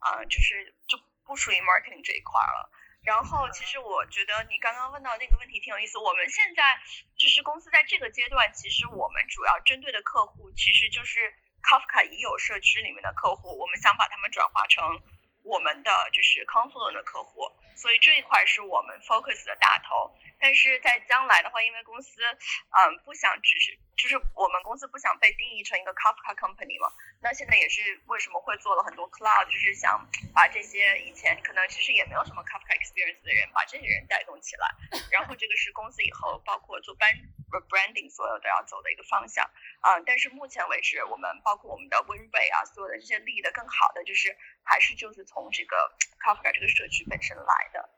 [0.00, 2.70] 啊，就是就不属于 marketing 这一块了。
[3.02, 5.98] 然后，其实我觉得你刚刚问到那个问题挺有意思。
[5.98, 6.78] 我们现在
[7.18, 15.02] 就是公司在这个阶段，其实我们主要针对的客户其实就是 Kafka 已有社区里面的客户，我们想把他们转化成
[15.42, 17.42] 我们的就是 c o n f l u e n 的客户，
[17.82, 20.14] 所以这一块是我们 focus 的大头。
[20.38, 26.90] 但是在将来的话，因为公司，嗯，不想只是，就是我们公司不想被定义成一个 Kafka company 嘛。
[27.20, 34.66] 那现在也是为什么会做了很多 cloud，就是想把这些以前可能其实也没有什么 Kafka experience 的人，把这些人带动起来。
[35.10, 37.22] 然后这个是公司以后包括做 brand
[37.70, 39.48] branding 所有都要走的一个方向。
[39.82, 45.76] 嗯，但是目前为止，我们包括我们的 WinBay 啊，所有的这些立的更好的，就是还是就是从这个
[46.20, 47.90] Kafka 这个社区本身来的。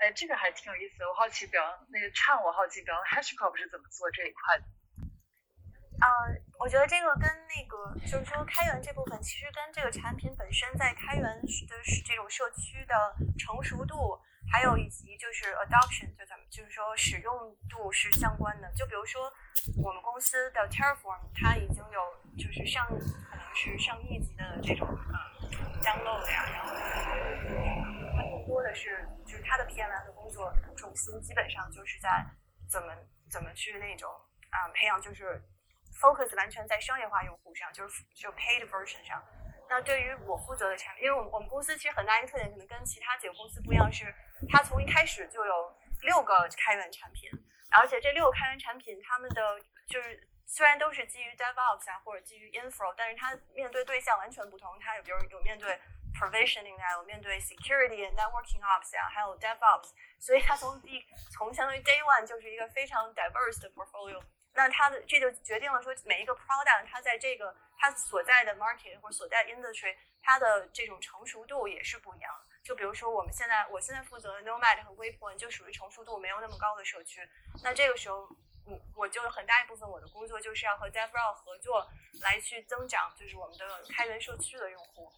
[0.00, 1.06] 哎，这个还挺有意思的。
[1.06, 4.64] 我好奇，比方那个唱，我好奇，比方 HashiCorp 是怎么做这一块的？
[6.02, 6.08] 嗯，
[6.58, 11.46] 我觉得这个跟那个就是说开源这部分，其实跟这个产品本身在开源的
[12.04, 14.18] 这种社区的成熟度，
[14.52, 17.32] 还有以及就是 adoption，就咱们就是说使用
[17.70, 18.70] 度是相关的。
[18.76, 19.32] 就比如说
[19.82, 22.00] 我们公司的 Terraform，它已经有
[22.36, 25.16] 就是上可能是上亿级的这种嗯
[25.80, 26.74] download 呀，然后
[28.14, 29.08] 它更多的是。
[29.24, 32.22] 就是他的 PMM 的工作重心基本上就是在
[32.68, 32.92] 怎么
[33.30, 34.10] 怎么去那种
[34.50, 35.40] 啊培养，就是
[36.02, 39.22] focus 完全在商业化用户上，就是就 paid version 上。
[39.70, 44.04] 那对于我负责的产品，因为我们我们公司其实很大一个特点，可能跟其他几个公司不一样，是
[44.48, 47.30] 它从一开始就有六个开源产品，
[47.70, 54.78] 而且这六个开源产品，他们的就是虽然都是基于 DevOps 啊或者基于 Infra，但是它面对对象完全不同。
[54.80, 55.78] 它有比如有面对
[56.18, 64.22] provisioning 啊，有面对 security、networking ops 啊，还有 DevOps，所以它从第从相当于 day one 就是一个非常 diverse 的 portfolio。
[64.54, 72.30] 那它的这就决定了说每一个 product 它在这个它所在的 market 或者所在 industry 它的这种成熟度也是不一样。
[72.64, 77.20] 就比如说我们现在我现在负责的 Nomad 和 Waypoint 就属于成熟度没有那么高的社区。
[77.62, 78.28] 那这个时候
[78.64, 85.12] 我我就很大一部分我的工作就是要和 DevRel 合作来去增长就是我们的开源社区的用户。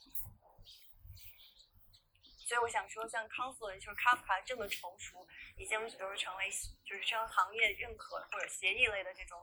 [2.47, 5.27] 所以我想说，像 Confluent 就是 Kafka 这么成熟，
[5.57, 6.51] 已经就是成为
[6.85, 9.41] 就是像行业认可或者协议类的这种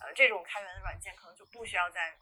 [0.00, 2.16] 呃这种开源的软件，可能就不需要再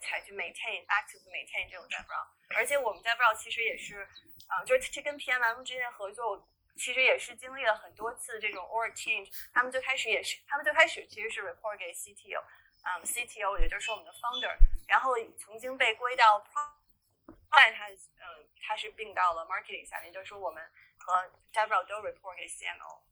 [0.00, 2.56] 采取 maintain active maintain 这种 DevR，。
[2.56, 4.08] 而且我们 DevR 其实也是
[4.48, 6.48] 啊，就是这跟 PMM 之间的合作。
[6.76, 12.42] 其实也是经历了很多次这种 org change，他们最开始也是，他们最开始其实是 report 给 CTO，
[12.84, 14.56] 嗯，CTO 也就是说我们的 founder，
[14.88, 20.64] 然后曾经被归到 pro，但他嗯他是并到了 marketing 下面，就是说我们
[20.96, 21.12] 和
[21.52, 23.02] DevR 都 report 给 CMO，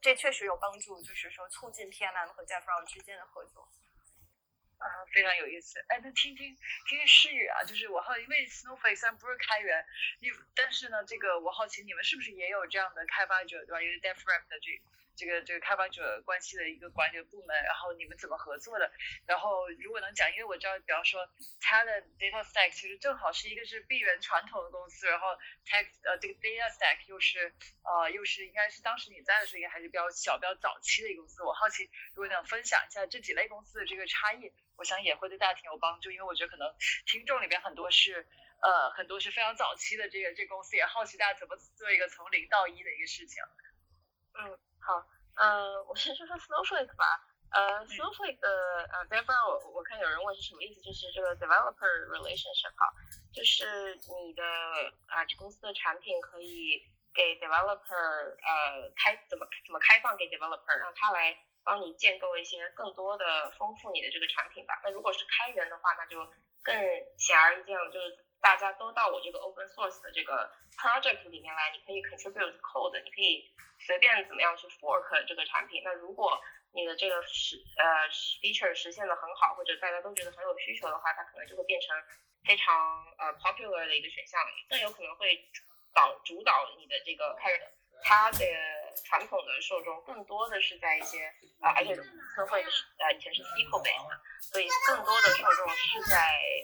[0.00, 3.68] 这确实有帮助，就是说促进 PMM 和 DevR 之间的合作。
[4.78, 5.78] 啊，非常有意思。
[5.88, 9.84] 哎，那听听听听诗雨啊，就是我好，因为 Snowflake 虽然不是开源，
[10.20, 13.82] 你但是呢，这个我好奇你们是不是也有这样的开发者，对吧？
[13.82, 14.97] 有 Defrag 的这个。
[15.18, 18.88] 这个这个开发者关系的一个管理部门，然后你们怎么合作的？
[19.26, 21.26] 然后如果能讲，因为我知道，比方说
[21.60, 25.34] Talent Data Stack 其实正好是一个是闭源传统的公司，然后
[25.66, 27.52] Tech 呃这个 Data Stack 又是
[27.82, 31.42] 呃又是应该是当时你在的时候应该还是比较小比较早期的一个公司。
[31.42, 36.72] 我好奇，如果能分享一下这几类公司的这个差异，我想也会对大家挺有帮助，因为我觉得可能
[37.06, 38.24] 听众里边很多是
[38.62, 43.42] 呃很多是非常早期的这个这公司，也好奇大家怎么做一个从零到一的一个事情。
[44.38, 44.58] 嗯。
[44.88, 45.04] 好，
[45.36, 47.04] 呃，我先说说 Snowflake 吧。
[47.52, 48.48] 呃，Snowflake 的
[48.88, 52.88] 呃 e v e l o p 我看有人问是什么意思，就是这个 developer relationship 哈，
[53.30, 54.42] 就是你的
[55.12, 56.80] 啊这公司的产品可以
[57.12, 64.80] 给 developer 呃开怎么怎么开放给 developer，让他来帮你建构一些更多的丰富你的这个产品吧。
[64.82, 66.24] 那如果是开源的话，那就
[66.64, 66.74] 更
[67.18, 73.50] 显而易见了，就是大家都到我这个 open source 的这个 project 里面来，你可以 contribute code，你可以。
[73.80, 76.36] 随便怎么样去 fork 这个产品，那如果
[76.72, 78.10] 你的这个实呃
[78.42, 81.96] feature 实现的很好，或者大家都觉得很有需求的话，它可能就会变成
[82.44, 85.48] 非常呃 popular 的一个选项，更有可能会
[85.94, 87.72] 导主导你的这个开源。
[88.02, 88.44] 它的
[89.04, 91.26] 传统的受众更多的是在一些
[91.60, 96.16] 啊，而且社会是呃以前是 SQL base，所以更多的受众是在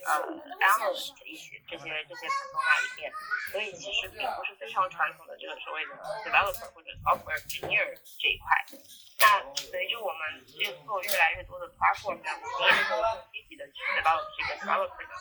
[0.06, 0.20] 呃
[0.60, 3.12] analyst 一些这些这些 persona 里面，
[3.50, 8.78] 所以其实并不是非常传统的这个所谓的 developer 或者 software engineer 这一块。
[9.18, 15.14] 那随着我们越做越来越多的 platform，我们也会更积极的去 develop 这个 developer 的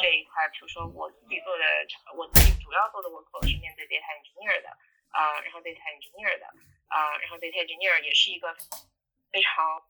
[0.00, 0.48] 这一块。
[0.48, 1.64] 比如说我自己做的，
[2.14, 4.70] 我自己主要做的 work 是面对 data engineer 的。
[5.10, 6.46] 啊，然后 data engineer 的
[6.88, 8.54] 啊，然后 data engineer 也是一个
[9.30, 9.82] 非常，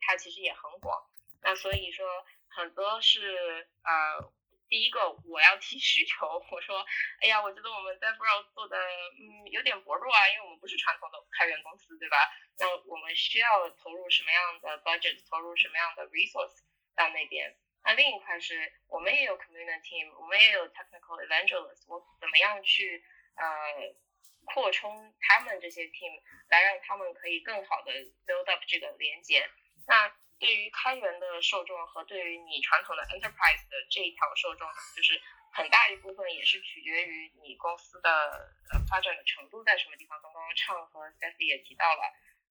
[0.00, 1.08] 它其实也很广。
[1.42, 4.32] 那所以说很多是呃，
[4.68, 6.84] 第一个我要提 需求，我说，
[7.20, 12.16] 哎呀，我觉得我们 DevRel 做的嗯有点薄弱啊，因为我们不是传统的开源公司，对吧？
[12.58, 16.58] 那我们需要投入什么样的 budget，投入什么样的 resource
[16.96, 17.56] 到那边？
[17.88, 23.02] 那另一块是我们也有 community team，我们也有 technical evangelist，我怎么样去
[23.34, 23.96] 呃
[24.44, 26.20] 扩充他们这些 team，
[26.50, 27.90] 来让他们可以更好的
[28.26, 29.48] build up 这个连接。
[29.86, 35.18] 那对于开源的受众和对于你传统的 enterprise 的这一条受众，就是
[35.54, 38.54] 很大一部分也是取决于你公司的
[38.90, 40.20] 发展的程度在什么地方。
[40.20, 42.02] 刚刚畅和 Stephy 也提到了，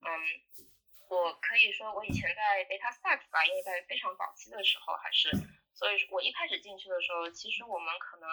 [0.02, 0.77] 嗯。
[1.10, 5.32] 我可以说，我以前在 Data Stack 吧，因为在非常早期的时候，还是，
[5.74, 8.30] 所以我一开始进去的时候，其实我们可能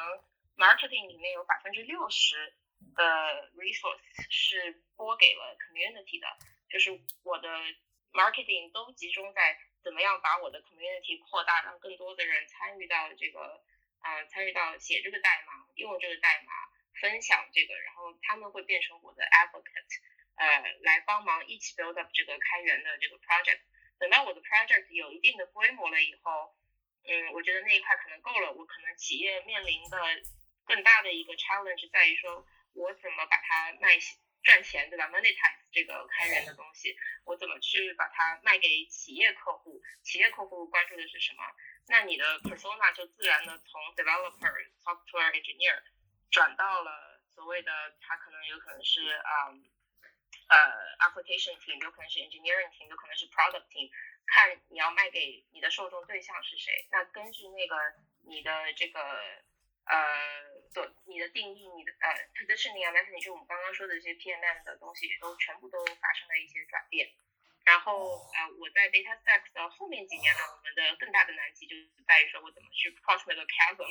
[0.57, 2.53] marketing 里面有百分之六十
[2.97, 6.27] 的 resource 是拨给了 community 的，
[6.69, 6.91] 就是
[7.23, 7.49] 我的
[8.13, 13.63] marketing 都集中在怎么样把我的 community 扩大，让更多的人参与到这个，
[14.01, 16.53] 啊，参与到写这个代码、用这个代码、
[17.01, 20.14] 分享这个，然后他们会变成我的 advocate。
[20.37, 20.47] 呃，
[20.83, 23.61] 来帮忙一起 build up 这个开源的这个 project。
[23.99, 26.57] 等到我的 project 有一定的规模了以后，
[27.07, 28.53] 嗯，我觉得那一块可能够了。
[28.53, 29.97] 我可能企业面临的
[30.67, 32.45] 更大的一个 challenge 在于说，
[32.75, 33.97] 我怎么把它卖
[34.43, 39.81] 赚钱，对吧？monetize 这个开源的东西，我怎么去把它卖给企业客户？
[40.03, 41.45] 企业客户关注的是什么？
[41.87, 45.81] 那你的 persona 就自然的从 developer、software engineer
[46.31, 47.71] 转到了所谓的，
[48.01, 49.55] 他可能有可能是啊。
[50.49, 50.57] 呃
[51.09, 53.91] ，application team 有可能是 engineering team，有可能是 product team，
[54.27, 56.87] 看你要卖给你的受众对象是谁。
[56.91, 57.77] 那根据那个
[58.23, 59.01] 你的这个
[59.85, 59.97] 呃，
[60.73, 67.09] 做你的定义，你的呃 positioning 啊那你就我们刚刚说的这些 PMM 的东西，都全部都发生了一些转变。
[67.65, 73.89] 然后呃，我在 data stack 的后面几年呢，我们的更大的难题就是在于说我怎么去 cross 那个 chasm，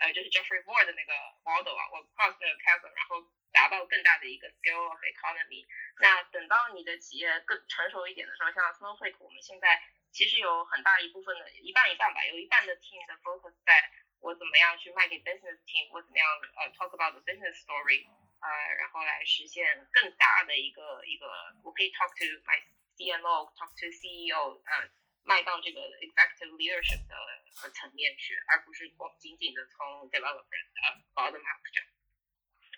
[0.00, 1.12] 呃，就是 Jeffrey Moore 的那个
[1.42, 5.64] model 啊，我 cross 那个 chasm，然后达到更大的一个 scale of economy。
[6.00, 9.80] 那等到你的企业更成熟一点的时候，像 Snowflake，我们现在
[10.12, 18.04] 其实有很大一部分的，一半一半吧，有一半的 team 的 focus 在我怎么样去卖给 business team，我怎么样呃 talk about the business story，
[18.40, 18.48] 呃，
[18.78, 21.26] 然后来实现更大的一个一个，
[21.62, 22.60] 我可以 talk to my
[22.96, 24.90] CMO，talk to CEO，呃，
[25.24, 27.14] 卖到这个 executive leadership 的
[27.62, 31.88] 呃层面去，而不是光仅仅的从 developer 呃 bottom up 这样。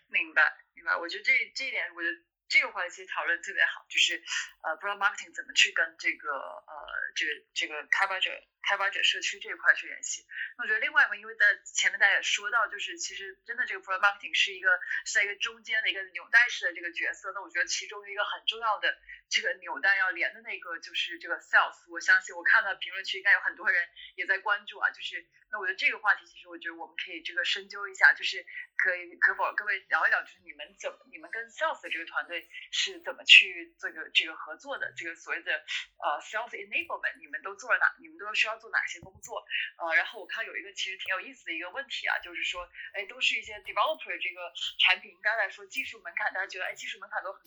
[0.09, 0.43] 明白，
[0.75, 0.97] 明白。
[0.97, 2.17] 我觉得这这一点，我觉得
[2.49, 4.23] 这个话题讨论特别好，就是
[4.63, 6.75] 呃，product marketing 怎么去跟这个呃，
[7.15, 8.31] 这个这个开发者。
[8.67, 10.27] 开发者社区这一块去联系，
[10.59, 14.69] 那我觉得另外一个，因为在前面大家也说到，就是其实真的这个 product marketing 是一个
[15.05, 18.99] 是在一个中间的一个纽带式的这个角色，那我觉得其中一个很重要的
[19.31, 25.25] 这个纽带要连的那个就是这个 sales，我相信我看到评论区应该有很多人也在关注啊，就是
[25.59, 28.45] 我觉得这个话题其实我觉得我们可以这个深究一下，就是
[28.77, 35.55] 可以可否各位聊一聊，就是你们怎么你们跟 sales 这个团队是怎么去这个这个合作的，这个所谓的
[36.03, 38.57] 呃 sales enablement 你们都做了哪，你们都需要。
[38.57, 39.45] 做哪些工作？
[39.77, 47.43] 呃，然后我看有一个其实挺有意思的一个问题啊，就是说，哎，都是一些 developer 这个产品，应该来说技术门槛，大家觉得哎，技术门槛都很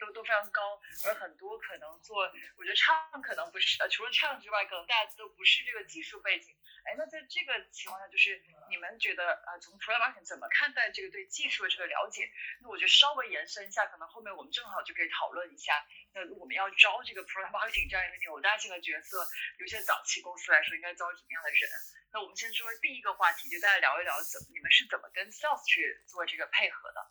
[0.00, 2.24] 都都非常高，而很多可能做，
[2.56, 6.56] 我觉得唱可能不是，呃，除了唱之外，可能大家都不是这个技术背景。
[6.84, 12.30] 哎，那在这个情况下，就是你们觉得呃，从 product marketing 怎么看待这个对技术的这个了解？
[12.60, 15.84] 那我觉得稍微延伸一下，可能后面我们正好就可以讨论一下。
[16.12, 19.26] 那我们要招这个 product marketing 这样一个纽带性的角色，
[19.58, 21.70] 有些早期公司来说应该招什么样的人？
[22.12, 27.10] 那我们先说第一个话题，就大家聊一聊怎么你们是怎么跟 sales 去做这个配合的？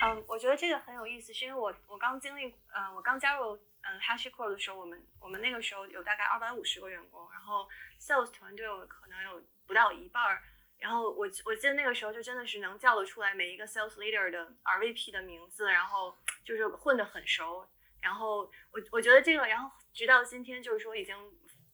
[0.00, 3.58] 嗯，我觉得这个很有意思，是因为我我刚经历，嗯，我刚加入
[3.88, 7.68] 嗯 HashiCorp 的时候，我们我们那个时候有大概二百五十个员工，然后
[8.00, 10.42] sales 团队可能有不到一半儿。
[10.78, 17.68] 然后我我记得那个时候就真的是能叫得出来每一个 sales leader 的 RVP 的名字，然后就是混得很熟。
[18.00, 21.16] 然后我我觉得这个，然后直到今天就是说已经，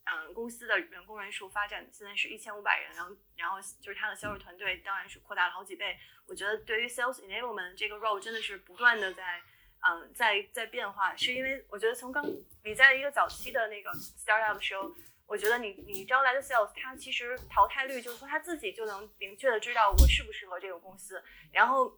[0.05, 5.99] 嗯，公司的员工人数发展现在是一千五百人，然后然后就是他的销售团队当然是扩大了好几倍。
[6.27, 9.43] 我觉得对于 sales enablement 这个 role 真的是不断的在，
[9.87, 12.24] 嗯，在在变化，是因为我觉得从刚
[12.64, 14.95] 你在一个早期的那个 startup 的时候。
[15.26, 21.20] 我觉得你你招来的 sales，他其实淘汰率就是说他自己就能明确的知道我适不适合这个公司，
[21.51, 21.91] 然后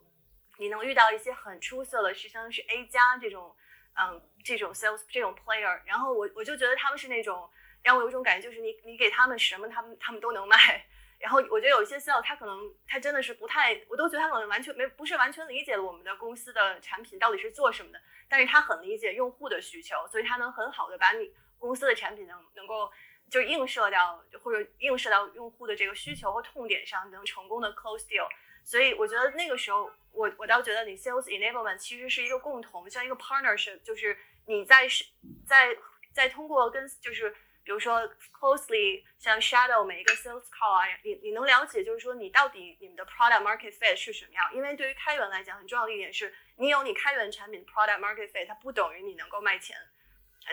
[0.57, 3.53] 你能遇到一些很出色的，是相当于是 A 加这种，
[3.95, 7.49] 嗯，这种 sales 这种 player，然后我我就觉得他们是那种
[7.83, 10.85] 让我有种感觉，就是你你给他们什么，他们他们都能卖。
[11.19, 17.99] 然后我觉得有一些 sales，他可能他真的是不太，我都觉得他可能完全没不是完全理解了我们的公司的产品到底是做什么的，
[18.29, 22.91] 但是他很理解用户的需求，所以他能很好的把你公司的产品能能够。
[23.29, 28.25] 就映射到或者映射到用户的这个需求和痛点上，能成功的 close deal。
[28.63, 35.03] 所以我觉得那个时候，我我倒觉得你 sales enablement 其实是一个共同，像一个 partnership，就是你在是
[35.45, 35.75] 在
[36.13, 37.35] 在通过跟就是
[37.67, 37.99] 比如说
[38.31, 44.49] closely 像 shadow 每一个 sales call 啊，你你能了解就是说你到底你们的 product market fit 是什么样？
[44.53, 49.75] 因为对于开源来讲，很重要的一点是你有你开源产品 product market fit，它不等于你能够卖钱。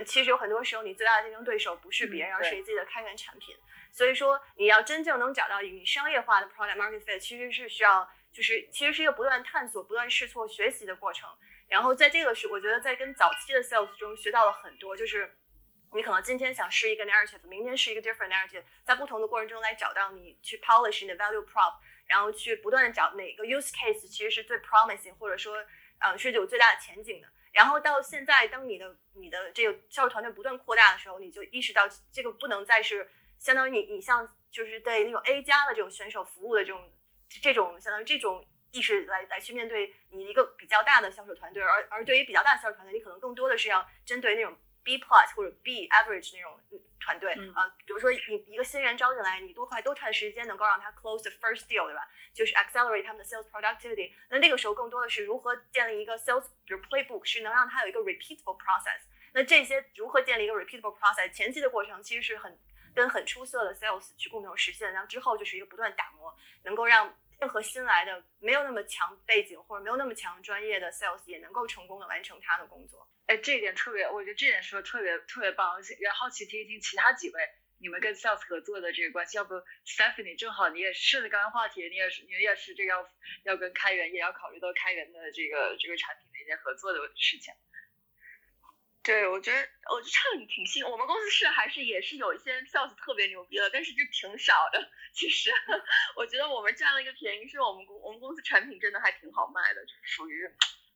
[0.05, 3.55] 其实有很多时候，你最大的竞争对手不是别人，而是你自己的开源产品。
[3.93, 11.31] 所以说，你要真正能找到你商业化的 product market fit，其实是需要，就是其实是一个不断探索、不断试错、学习的过程。
[11.69, 15.33] 然后在这个是，我觉得在跟早期的 sales 中学到了很多，就是
[15.95, 21.77] 你可能今天想试一个 narrative，明天试一个 different narrative，在不同的过程中来找到你去 polish 你的 value prop，
[22.07, 25.57] 然后去不断的找哪个 use case 其实是最 promising，或者说，
[26.01, 27.29] 嗯，是有最大的前景的。
[27.53, 36.93] 然后到现在，当你的你的这个销售团队不断扩大的时候，你就意识到这个不能再是相当于你你像就是对那种 A 加的这种选手服务的这种
[37.41, 44.59] 这种相当于这种意识来来去面对你一个比较大的销售团队，而而对于比较大的销售团队，你可能更多的是要针对那种。
[44.85, 46.61] B plus 或者 B average 那种
[47.01, 52.07] 团队啊，比如说你一个新人招进来，你多快多长时间能够让他 close the first deal，对吧？
[52.32, 54.12] 就是 accelerate 他们的 sales productivity。
[54.28, 59.03] 那那个时候更多的是如何建立一个 sales 比如 playbook，是能让他有一个 repeatable process。
[59.32, 61.28] 那这些如何建立一个 repeatable process？
[61.32, 62.59] 前期的过程其实是很
[62.95, 66.32] 跟很出色的 sales 去共同实现，然后之后就是一个不断打磨，
[66.62, 73.09] 能够让任何新来的没有那么强背景或者没有那么强专业的 sales 也能够成功的完成他的工作。
[73.26, 75.76] 哎，这一点特别，我觉得这点说特别特别棒。
[75.99, 77.41] 也好奇听一听其他几位
[77.78, 79.37] 你们跟 sales 合作的这个关系。
[79.37, 79.55] 要不
[79.85, 83.11] Stephanie 正好你也顺着刚刚话题，你也是你也是这个要
[83.45, 87.53] 要跟开源也要考虑到开源的这个这个产品的一些合作的事情。
[89.05, 89.59] 对，我觉得
[89.93, 94.91] 我觉得唱挺新，我们公司是还是也是有一些 sales 特别牛逼的，但是就挺少的。
[95.13, 95.51] 其实
[96.17, 100.51] 我觉得我们占了一个便宜，是我们公我们公司产品真的还挺好卖的，就是属于。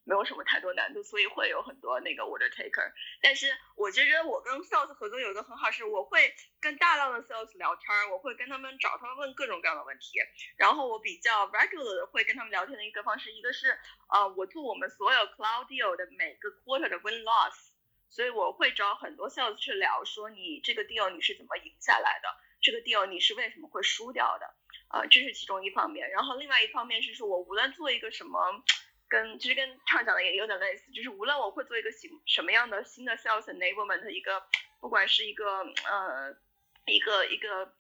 [0.09, 2.91] 没有什么太多难度，所以会有很多那个 order taker。
[3.21, 10.19] 但是我觉得我跟 sales 合作有一个很好，是我会跟大量的 sales 聊天，我会跟他们找他们问各种各样的问题。
[10.57, 13.79] 然后我比较 regular 的会跟他们聊天的一个方式，一个是
[14.09, 17.68] 呃，我做我们所有 cloud deal 的每个 quarter 的 win loss，
[18.09, 22.29] 所以我会找很多 sales 去聊，说你这个 deal 你是怎么赢下来的，
[22.61, 24.55] 这个 deal 你是为什么会输掉的，
[24.91, 26.11] 呃，这是其中一方面。
[26.11, 28.63] 然后另外一方面是说我无论做一个什么。
[29.11, 34.47] 跟其实跟畅讲的也有点类似，就是无论我会做一个新什么样的新的 sales enablement 一个，
[34.81, 36.37] 不管是一个呃
[36.85, 37.75] 一个一个，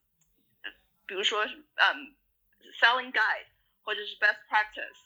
[1.06, 2.16] 比如说嗯
[2.80, 3.44] selling guide
[3.82, 4.96] 或者是 best practice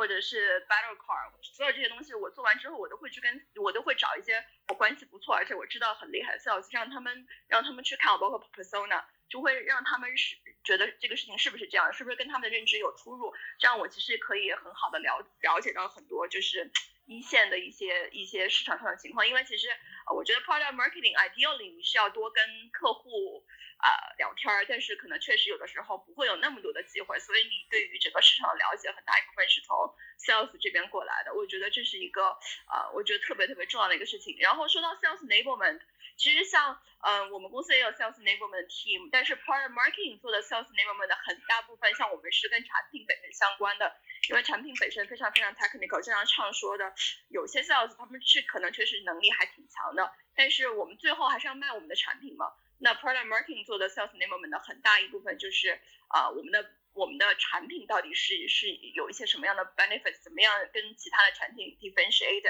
[0.00, 9.04] 或者是 battle card，所有这些东西我做完之后，我都会去跟我都会找一些我关系不错而且我知道很厉害的 sales，让他们让他们去看我，包括 persona。
[9.28, 13.32] 就会让他们是觉得这个事情是不是这样，是不是跟他们的认知有出入？
[13.60, 16.72] 这样我其实可以很好的了了解到很多就是
[17.06, 19.28] 一线的一些一些市场上的情况。
[19.28, 19.68] 因为其实
[20.16, 23.44] 我觉得 product marketing ideally 你是要多跟客户
[23.82, 29.76] 啊聊天儿，但是可能确实有的时候不会有那么多的机会，所以你对于整个市场的了解很大一部分是从
[30.18, 31.34] sales 这边过来的。
[31.34, 34.36] 我觉得这是一个啊，我觉得特别特别重要的一个事情。
[34.38, 35.80] 然后说到 sales enablement。
[36.16, 43.96] 其实像，嗯，我们公司也有 sales enablement team，但是 product marketing 做的 sales enablement 的很大部分，像我们是跟产品本身相关的，
[44.28, 46.92] 因为产品本身非常非常 technical，就像畅说的，
[47.30, 52.52] 有些 sales 他们是可能确实能力还挺强的，但是我们最后还是要卖我们的产品嘛。
[52.82, 55.78] 那 product marketing 做的 sales enablement 的很大一部分就是，
[56.08, 62.42] 啊，我们的我们的产品到底是是有一些什么样的 benefits，怎么样跟其他的产品 differentiate，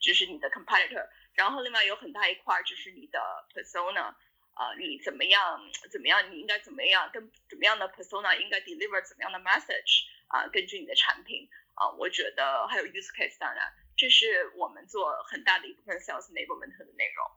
[0.00, 1.08] 就是你的 competitor。
[1.34, 3.20] 然后另外有很大一块就是你的
[3.54, 4.14] persona，
[4.54, 17.30] 啊，你怎么样怎么样，你应该怎么样跟怎么样的 persona 应该 deliver 怎么样的 message 啊，根据你的产品啊，我觉得还有 use case，当然这是我们做很大的一部分 sales enablement 的内容。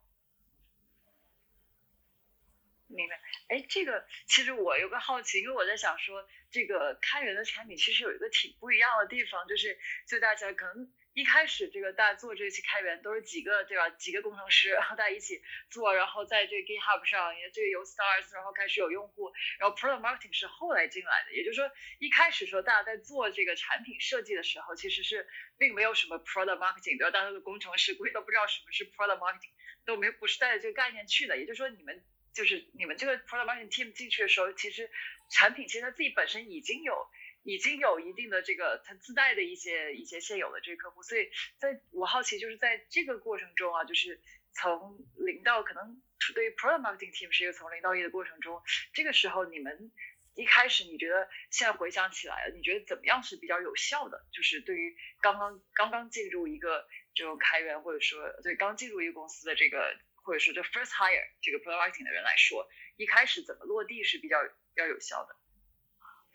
[2.89, 3.19] 明白。
[3.47, 10.91] 哎，这个其实我有个好奇，因为我在想说，这个开源的产品其实有一个挺不一样的地方，就是就大家可能。
[11.13, 13.89] 一开始这个大家做这期开源都是几个对吧？
[13.89, 21.33] 几个工程师，然后大家一起做，然后在这个 GitHub 上也这个有 stars，然后开始有用户，然后 product marketing 是后来进来的。
[21.33, 25.27] 也就是说，一开始说大家在做这个产品设计的时候，其实是
[25.57, 27.11] 并没有什么 product marketing，对吧？
[27.11, 29.51] 大家的工程师估计都不知道什么是 product marketing，
[29.85, 31.37] 都没不是带着这个概念去的。
[31.37, 32.01] 也就是说，你们
[32.39, 34.89] 就是你们这个 product marketing team 进去的时候，其实
[35.29, 37.07] 产品其实它自己本身已经有。
[37.43, 44.19] 已经有一定的这个它自带的一些一些现有的这个客户，所以在我好奇就是在这个过程中啊，就是
[44.51, 46.01] 从零到可能
[46.35, 48.61] 对于 product marketing team 是一个从零到一的过程中，
[48.93, 49.89] 这个时候你们
[50.35, 54.27] 一开始你觉得现在回想起来，你觉得怎么样是比较有效的？
[54.33, 59.97] 就是对于刚刚刚刚进入一个这种开源或者说对刚进入一个公司的这个
[60.29, 65.35] 或者说这 first hire 这个 product marketing 的人来说，一开始怎么落地是比较比较有效的？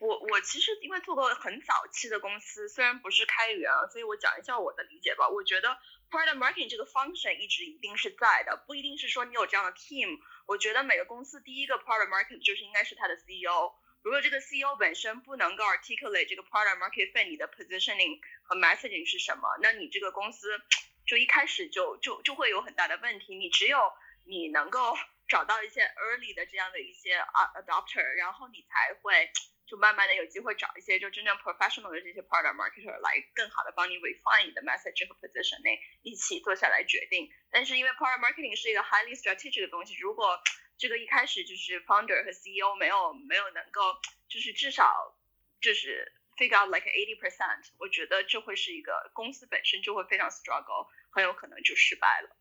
[0.00, 5.28] 我我其实因为做过很早期的公司，虽然不是开源啊，所以我讲一下我的理解吧。
[5.28, 5.78] 我觉得
[6.10, 10.18] product marketing 这个 function 一直一定是在的，不一定是说你有这样的 team。
[10.46, 13.72] 我觉得每个公司第一个 product marketing 就是应该是它的 CEO。
[14.02, 20.60] 如果这个 CEO 本身不能够 articulate 这个 product market fit 你的 positioning 和 messaging 是什么，那你这个公司
[21.06, 23.36] 就一开始就就就会有很大的问题。
[23.36, 23.78] 你只有
[24.24, 24.96] 你能够
[25.28, 29.30] 找到一些 early 的这样的一些 adopter，然后你才会。
[29.66, 37.32] 就慢慢的有机会找一些就真正 professional 的这些 product marketer 来更好的帮你 refine 你的 message 和 positioning，一起坐下来决定。
[37.50, 40.38] 但是因为 product marketing 是一个 highly strategic 的东西，如果
[40.76, 43.80] 这个一开始就是 founder 和 CEO 没有没有能够
[44.28, 45.16] 就是至少
[45.62, 52.36] 就是 figure out like eighty percent，我觉得这会是一个公司本身就会非常 struggle，很有可能就失败了。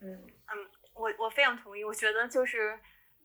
[0.00, 2.78] 嗯嗯，我我非常同意，我觉得就是。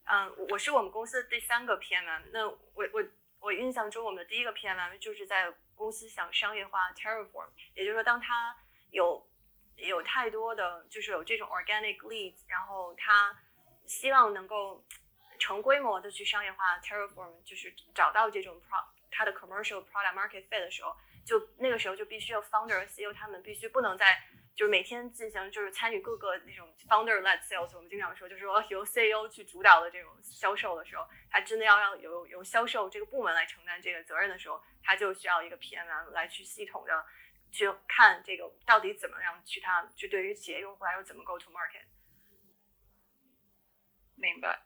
[0.05, 2.24] 嗯，我是我们公司的第三个 PMM。
[2.34, 3.01] 那我我
[3.39, 8.53] 我印象中，我们的第一个 PMM 就是在公司想商业化 Terraform，也就是说，当他
[8.91, 9.26] 有
[9.78, 13.34] 有太多的就是有这种 organic leads，然后他
[13.86, 14.84] 希望能够
[15.44, 18.82] 成规模的去商业化 Terraform，就是找到这种 pro
[19.12, 24.24] 它的 commercial product market fit 的时候，就那个时候就必须要 founder CEO 他们必须不能在。
[24.56, 37.04] 就是每天进行，就是参与各个那种 founder-led sales，我们经常说，就是说由 CEO 去主导的这种销售的时候，他真的要让由由销售这个部门来承担这个责任的时候，他就需要一个 PM 来去系统的
[37.52, 41.86] 去看这个到底怎么样去他，就对于企业用户来说怎么 go to market。
[44.16, 44.62] 明白，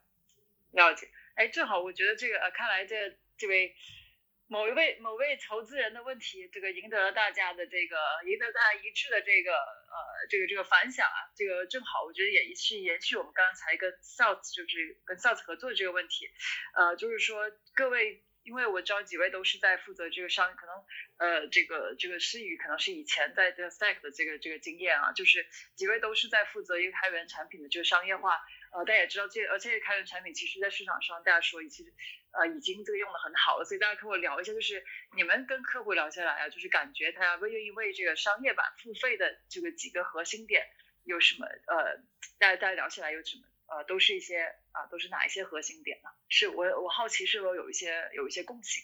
[0.72, 1.08] 了解。
[1.36, 3.76] 哎，正好我觉得这个呃，看来这这位
[4.48, 16.30] 某一位某位投资人的问题，这个赢得了大家的这个赢得大家一致的这个呃这个这个反响啊，这个正好我觉得也是延续我们刚才跟 South 就是跟 South 合作的这个问题，
[16.74, 18.24] 呃就是说各位。
[18.44, 20.76] 因为我知道几位都是在负责这个商，可能
[21.18, 25.46] 呃这个这个诗雨可能是以前在这 Stack 的这个这个经验啊，就是
[25.76, 28.40] 几位都是在负责一个开源产品的这个商业化，
[28.72, 31.94] 呃大家也知道这而且开源产品其实在市场上大家说其实
[32.32, 34.84] 呃已经这个用的很好了，所以大家跟我聊一下，就是
[35.16, 40.68] 你们跟客户聊下来啊，就是感觉他愿意为这个商业版付费的这个几个核心点
[41.04, 41.98] 有什么呃
[42.38, 43.44] 大家大家聊起来有什么？
[43.70, 46.10] 呃，都是一些啊，都是哪一些核心点呢？
[46.30, 48.82] 是我我好奇是否有一些有一些共性。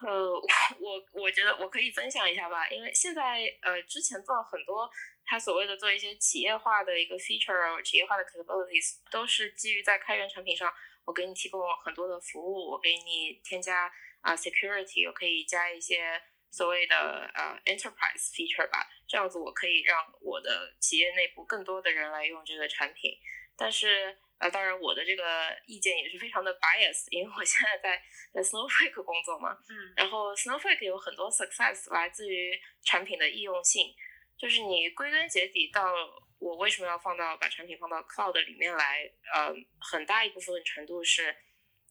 [0.00, 0.32] 呃，
[0.80, 4.90] 我我觉得我可以分享一下吧，因为现在呃之前做了很多，
[5.30, 10.72] 他所谓的做一些企业化的一个 feature，企业化的 capabilities，都是基于在开源产品上，
[11.04, 13.88] 我给你提供很多的服务，我给你添加
[14.22, 16.20] 啊 security，我可以加一些。
[16.52, 23.12] 所谓的呃 enterprise feature 吧，这样子我可以让我的企业内部更多的人来用这个产品。
[23.56, 28.02] 但是呃，当然我的这个意见也是非常的 bias，因为我现在在
[28.34, 33.94] 在 Snowflake 工作嘛，嗯，然后 Snowflake 有很多 success 来自于产品的易用性，
[34.40, 35.92] 就是你归根结底到
[36.38, 41.36] 我为什么要放到把产品放到 cloud 里面来，呃，很大一部分程度是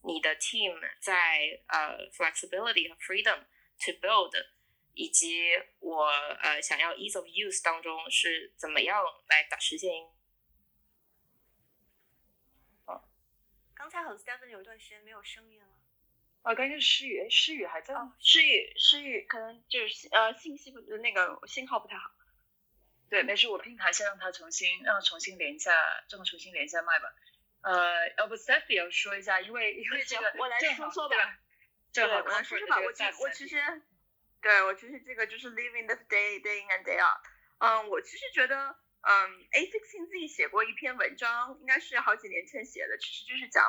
[0.03, 3.45] 你的 team 在呃 flexibility 和 freedom。
[3.85, 4.33] To build，
[4.93, 5.41] 以及
[5.79, 6.07] 我
[6.41, 9.89] 呃想要 ease of use 当中是怎么样来达实现？
[12.85, 13.07] 哦，
[13.73, 15.67] 刚才好像 Stephen 有段时间没有声音了。
[16.41, 18.17] 啊，刚才是诗雨，诗雨还在吗？
[18.19, 22.11] 诗雨，诗雨可能就是呃信息不那个信号不太好。
[23.09, 25.71] 对，没事，我平台先让他重新让重新连一下，
[26.07, 27.13] 正重新连一下麦吧。
[27.61, 31.15] 呃，要不 Stephen 说一下，因为因为这个我来说说吧。
[31.91, 32.79] 对，我来说说吧。
[32.79, 33.81] 我其我其实，
[34.41, 37.19] 对我其实这个就是 living the day day in and day out。
[37.57, 38.55] 嗯，我其实觉得，
[39.01, 43.65] 嗯，A sixteen 自己写过一篇文章，应该是好几年前写的，其实就是讲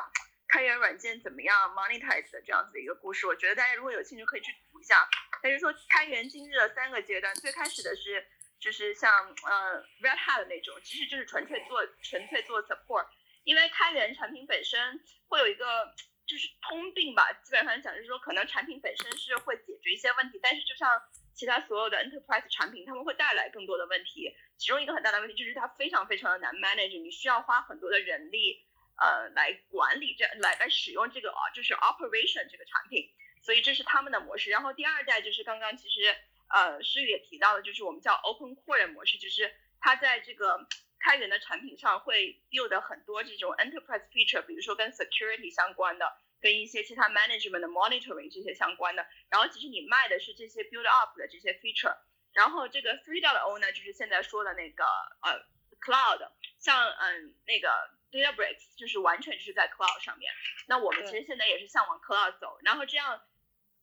[0.47, 3.25] 开源软件怎么样 monetize 的这样子的一个故事。
[3.25, 5.09] 我觉得大家如果有兴趣可以去读一下。
[5.43, 8.23] 他就说开源经历了三个阶段，最开始的是
[8.61, 9.11] 就是像
[9.43, 13.07] 呃 Red Hat 那种，其实就是纯粹做纯粹做 support，
[13.43, 15.93] 因为开源产品本身会有一个。
[16.23, 21.01] 就是通病吧，基本上讲就是说，可能产品本身是会解决一些问题，但是就像
[21.33, 24.33] 其他所有的 enterprise 产品，他们会带来更多的问题。
[24.57, 28.63] 其中一个很大的问题就是它非常非常的难 manage，你需要花很多的人力，
[28.95, 33.11] 呃，来管理这来来使用这个啊，就是 operation 这个产品。
[33.43, 34.51] 所以这是他们的模式。
[34.51, 36.15] 然后第二代就是刚刚其实
[36.53, 40.67] 呃诗雨也提到的，就是我们叫 open core 的模式，就是它在这个
[40.99, 49.05] 开源的产品上会 build 很多这种 enterprise feature，比如说跟 security 相关的，跟一些其他 management 的 monitoring 这些相关的。
[49.29, 51.97] 然后其实你卖的是这些 build up 的这些 feature。
[52.33, 54.85] 然后这个 three dot o 呢，就是现在说的那个
[55.21, 55.43] 呃
[55.81, 57.69] cloud，像嗯那个
[58.09, 60.31] Databricks 就是完全就是在 cloud 上面。
[60.67, 62.57] 那我们其实现在也是向往 cloud 走。
[62.63, 63.21] 然后这样，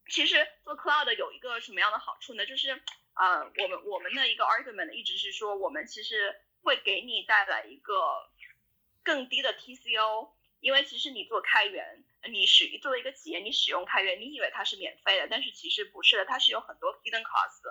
[0.09, 2.47] 其实做 cloud 有一个什么样的好处呢？
[2.47, 2.71] 就是
[3.15, 8.31] 呃我们我们的一个 argument 一直是说，我们其实会给你带来一个
[9.03, 10.31] 更低的 TCO，
[10.61, 17.63] 因为其实你做开源，你使作为一个企业，你使用开源，你以为它是免费的，但是其实不是的，它是有很多 hidden cost。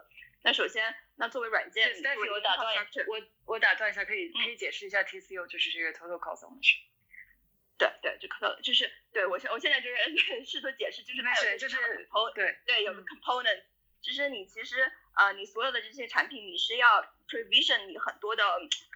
[0.43, 1.89] 那首先，那作为软件，
[2.31, 6.85] 我打断我我打断一下，可以可以解释一下 TCO，就是这个 total cost ownership。
[7.77, 9.95] 对对，就可就是对我现我现在就是
[10.45, 11.77] 试图解释，就是它有就是
[12.33, 13.63] 对对有个 component，
[14.01, 18.43] 就是你其实呃你所有的这些产品，你是要 provision 你很多的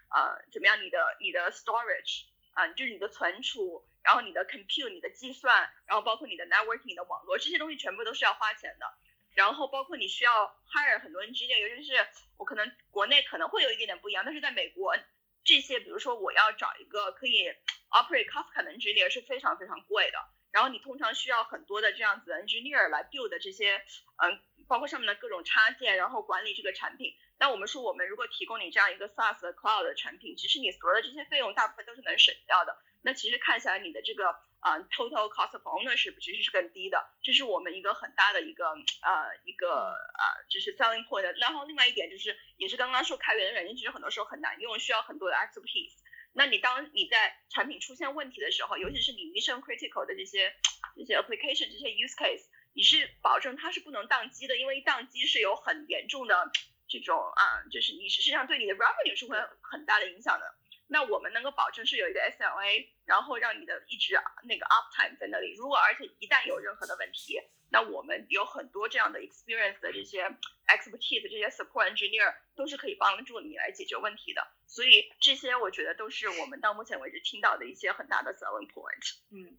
[0.10, 2.24] 呃怎么样你的你的 storage
[2.54, 8.94] 啊就是你的存储，然后你的 compute 你的计算，然后包括你的 networking 你的网络这些东西全部都是要花钱的，
[9.36, 11.94] 然后包括你需要 hire 很多 engineer，尤其是
[12.38, 14.98] 我可能国内可能会有一点点不一样，但是在美国
[15.44, 17.50] 这些比如说我要找一个可以
[17.90, 20.18] operate Kafka 的 engineer 是非常非常贵的，
[20.52, 23.84] 然后你通常需要很多的这样子的 engineer 来 build 这些
[24.18, 24.40] 嗯。
[24.68, 27.14] 包括上面的各种插件，然后管理这个产品。
[27.42, 32.78] 那我们说，我们如果提供你这样一个 SaaS 的 Cloud 的产品，其实你所有的这些费用大部分都是能省掉的。
[33.02, 34.30] 那其实看起来，你的这个
[34.60, 37.04] 啊 Total Cost of Ownership 其实是更低的。
[37.24, 41.34] 这是我们一个很大的一个呃一个呃就是 Selling Point。
[41.42, 45.98] 然后另外一点就是，也是刚刚说开源的软件其实很多时候很难用，需要很多的 expertise。
[46.34, 50.54] 那你当你在产品出现问题的时候，尤其是你 Mission Critical 的这些
[50.96, 52.46] 这些 Application 这些 Use Case。
[52.74, 56.52] 你是保证它是不能宕机的，因为宕机是有很严重的
[56.92, 60.56] 这种啊，就是你实际上对你的 revenue 是会有很大的影响的。
[60.88, 65.54] 那我们能够保证是有一个 SLA，然后让你的一直那个 uptime 在那里。
[65.56, 67.40] 如果而且一旦有任何的问题，
[67.70, 70.26] 那我们有很多这样的 experience 的这些
[70.68, 74.46] expertise，这些 support engineer 都是可以帮助你来解决问题的。
[74.68, 79.16] 所以这些我觉得都是我们到目前为止听到的一些很大的 selling point。
[79.32, 79.58] 嗯。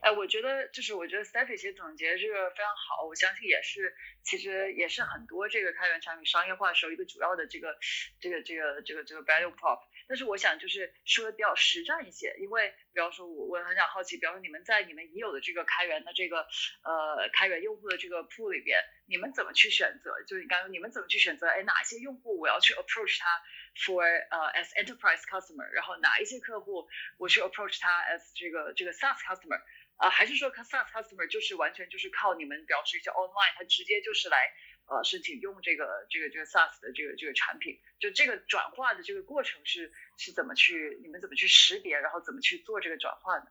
[0.00, 7.76] 哎，我觉得就是我觉得 Stephy 其实总结这个非常好，我相信也是，其实也是很多这个开源产品商业化的时候一个主要的这个
[8.20, 9.80] 这个这个这个这个 value prop。
[10.06, 16.46] 但是我想就是说的比较实战一些，因为比方说我我很想好奇，比方说你们在你们已有的这个开源的这个
[16.82, 20.22] 呃开源用户的这个 pool 里边，你们怎么去选择？
[20.26, 21.48] 就是你刚刚你们怎么去选择？
[21.48, 23.26] 哎，哪些用户我要去 approach 他
[23.74, 29.60] for 呃 as enterprise customer，然后哪一些客户我去 approach 他 as 这个这个 SaaS customer？
[29.96, 34.52] 啊，还是说 SaaS customer 就是完全就是靠你们表示一些 online，他直接就是来
[34.86, 43.46] 呃申请用这个这个这个 SaaS 的这个这个产品，就这个转化的这个过程是是怎么去你们怎么去识别，然后怎么去做这个转化呢？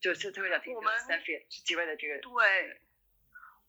[0.00, 2.20] 就是特别想听我们 Stephy 几位的这个。
[2.20, 2.80] 对，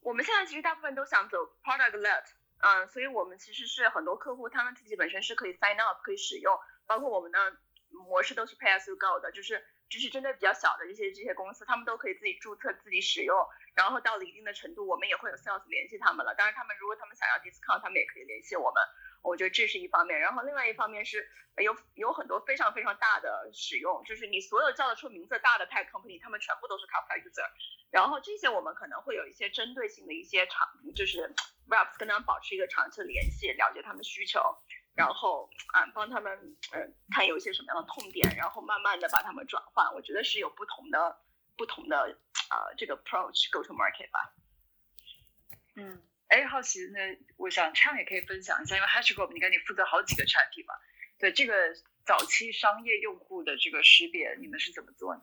[0.01, 2.25] 我们现在其实大部分都想走 product led，
[2.59, 7.57] 嗯，所以我们其实是很多客户他们自己本身是可以 sign up 可以使用，包括我们的
[7.89, 9.65] 模式都是 pay as you go 的，就是。
[9.89, 13.35] 就是针对比较小的这些这些公司，他们都可以自己注册、自己使用，
[13.73, 16.35] 然后到了一定的程度，我们也会有 sales 联系他们了。
[16.35, 18.77] 当然，他们如果他们想要 discount，他们也可以联系我们。
[19.21, 27.49] 我觉得这是一方面，然后另外一方面是有有很多非常非常大的使用，就是你所有叫得出名字大的 tech company，他们全部都是 Kafka user。
[27.91, 31.33] 然后这些我们可能会有一些针对性的一些长，就是
[31.67, 34.41] reps 跟他们保持一个长期的联系，了解他们需求。
[34.95, 39.93] 然后啊，帮他们呃看有一些什么样的痛点，然后慢慢的把他们转换。
[39.93, 41.17] 我觉得是有不同的
[41.55, 42.17] 不同的
[42.49, 44.33] 呃这个 approach go to market 吧。
[45.75, 50.73] 嗯，哎，好奇那我想唱也可以分享一下，因为 HashiCorp 你看你负责好几个产品嘛，
[51.17, 51.73] 对这个
[52.05, 55.21] 早期商业用户的这个识别，你们是怎么做呢？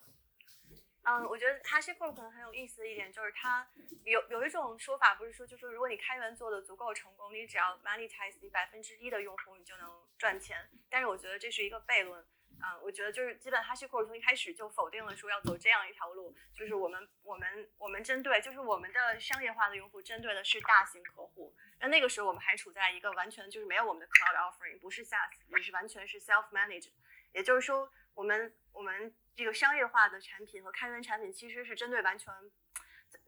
[1.09, 3.65] 嗯，我觉得 HashiCorp 可能很有意思的一点就是它
[4.05, 9.89] 有有一种说法，不是说，就是如果你开源做的足够成功，你只要 monetize 你百分之一的用户，你就能
[10.19, 10.69] 赚钱。
[10.91, 12.27] 但是我觉得这是一个悖论。
[12.63, 21.55] 嗯，我觉得就是基本 HashiCorp 从一开始就否定了说要走这样一条路，就是我们我们我们针对就是我们的商业化的用户针对的是大型客户。
[21.81, 26.91] 那那个时候我们还处在一个完全就是没有我们的 cloud offering，不是 SaaS，也是完全是 self manage，。
[27.33, 29.15] 也就是说，我们我们。
[29.37, 32.33] 这个商业化的产品和开源产品其实是针对完全，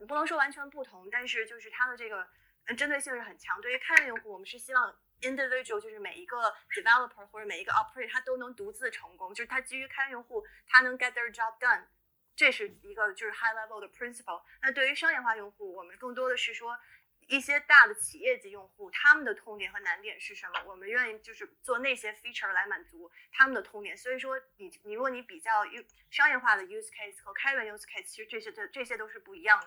[0.07, 2.27] 不能说完全不同，但是就是它的这个
[2.79, 3.61] 针对性是很强。
[3.61, 11.85] 对于开源用户，我们是希望 individual 就是每一个 developer 或者每一个 operator 他都能独自成功，就是他基于开源用户他能 get their job done，
[12.37, 14.43] 这是一个就是 high level 的 principle。
[14.63, 16.79] 那对于商业化用户，我们更多的是说。
[17.31, 20.65] 一些大的企业级用户，他们的痛点和难点是什么？
[20.65, 23.95] 我们愿意就是做那些 feature 来满足他们的痛点。
[23.95, 29.67] 所以说，你你如果你比较 U 商业化的 use case 和开源 use case，其实这些这这些都是不一样的。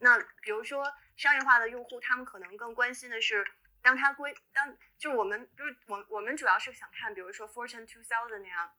[0.00, 0.84] 那比如说
[1.16, 3.42] 商业化的用户，他们可能更关心的是，
[3.82, 8.72] 当他归当就是我们就是我我们主要是想看，比如说 Fortune Two Thousand 那样，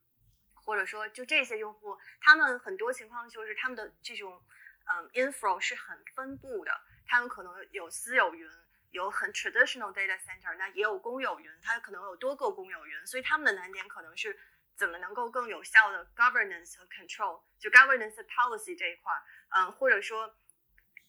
[0.54, 4.44] 或者说就这些用户，他们很多情况就是他们的这种
[4.86, 6.72] 嗯 info 是很分布的。
[7.08, 8.48] 他们可能有私有云，
[8.92, 14.40] 有很 traditional data center，那也有公有云，它可能有多个公有云，所以他们的难点可能是
[14.76, 20.36] 怎么能够更有效的 governance 和 control，就 governance policy 这一块儿，嗯，或者说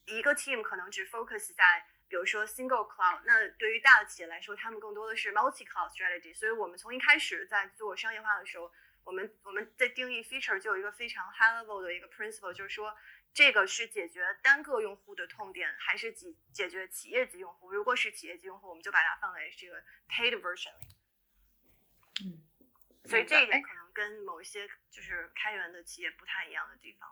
[0.06, 8.70] 一个 team 可能只 focus 在比如说 single cloud，那对于大的企业来说，他们更多的是 multi cloud strategy，所以我们从一开始在做商业化的时候，
[9.04, 12.94] 我们我们在定义 feature 就有一个非常 high level 的一个 principle，就是说。
[13.32, 17.70] 这个是解决单个用户的痛点，还是解解决企业级用户？
[17.70, 20.96] 如果是企业级用户，我们就把它放在这个 paid version 里。
[22.24, 22.42] 嗯，
[23.04, 27.08] 所以这一点可能跟某一些就是开源的企业不太一样的地方。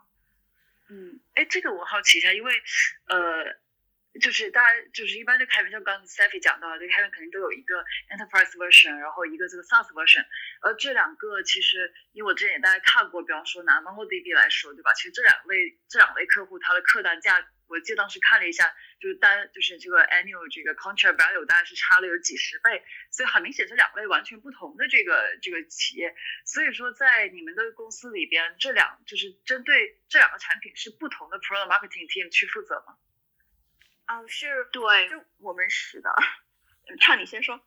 [0.89, 2.61] 嗯，哎，这个我好奇一下，因为
[3.05, 3.57] 呃。
[4.19, 10.25] 就是大家就是一般的开源，像刚才 Stephy 讲到，这开源肯定都有一个 Enterprise version，然后一个这个 SaaS version。
[10.61, 14.93] 而这两个其实，因为我之前也大家看过，比方说拿 MongoDB 来说，对吧？
[14.93, 26.15] 其实这两类这两类客户，他的客单价，我记得当时看了一下，就是单就是这个 annual 这个 contract value 大概是差了有几十倍，所以很明显是两类完全不同的这个这个企业。
[26.45, 32.97] 所以说，在你们的公司里边，这两就是针对这两个产品是不同的 product marketing team 去负责吗？
[34.11, 36.11] 嗯，是对，就我们是的。
[36.99, 37.63] 唱，你先说。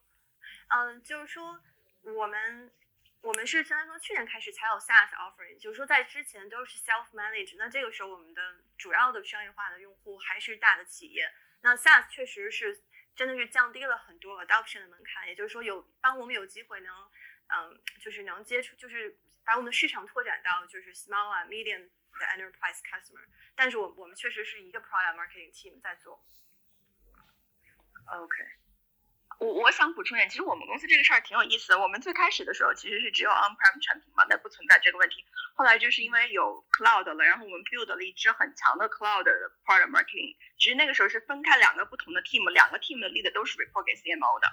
[0.69, 1.63] 嗯，就是说
[2.03, 2.73] 我们
[3.21, 7.55] 我们是相当于从去年开始才有 SaaS offering，就是说在之前都是 self managed。
[7.57, 11.31] 那这个时候我们的主要的商业化的用户还是大的企业。
[11.61, 12.83] 那 SaaS 确实是
[13.15, 16.93] 真的是降低了很多 adoption 的门槛，也就是说有帮我们有机会能
[17.55, 23.27] 嗯，就是能接触，就是把我们的市场拓展到就是 small 啊 medium 的 enterprise customer。
[23.55, 26.25] 但是我我们确实是一个 product marketing team 在做。
[28.07, 28.37] OK，
[29.39, 31.79] 我我想补充一点，其实我们公司这个事儿挺有意思的。
[31.79, 35.25] 我们最开始的时候其实是只有 on-prem 产品嘛，那不存在这个问题。
[35.55, 39.33] 后来就是因为有 cloud 了，然后我们 build 了一支很强的 cloud 的
[39.65, 40.37] product marketing。
[40.59, 44.49] 其实那个时候是分开两个不同的 team，两个 team 的 lead 都是 report 给 CMO 的。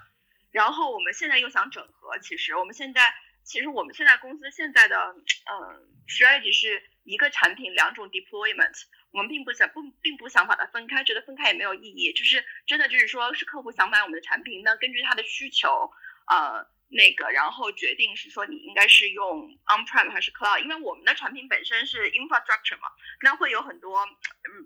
[0.52, 3.14] 然后我们现在又想整合，其实我们现在
[3.44, 8.84] 其实我们现在公司现在的嗯 strategy 是一个产品两种 deployment。
[9.12, 12.12] 我们并不想不并不想把它分开，觉得分开也没有意义。
[12.12, 15.90] 就是真的就是说，是客户想买我们的产品，那根据他的需求，
[16.28, 22.86] 呃，那个然后决定是说你应该是用 on-prem 还是 cloud，因为我们的产品本身是 infrastructure 嘛，
[23.22, 24.06] 那会有很多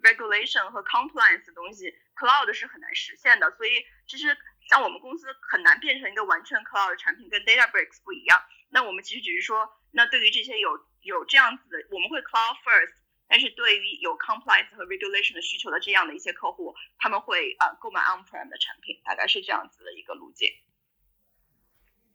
[0.03, 3.51] regulation 和 compliance 的东西，cloud 是很难实现的。
[3.53, 4.37] 所以其实
[4.68, 8.45] 像我们公司很难变成一个完全 cloud 的产品，跟 Databricks 不一样。
[8.75, 12.95] 那我们其实只是说，那对于这些有有这样子的，我们会 cloud first。
[13.27, 20.51] 但是对于有 compliance 和 regulation 的需求的这样的一些客户，他们会呃购买 on-prem 的产品，大概是这样子的一个路径。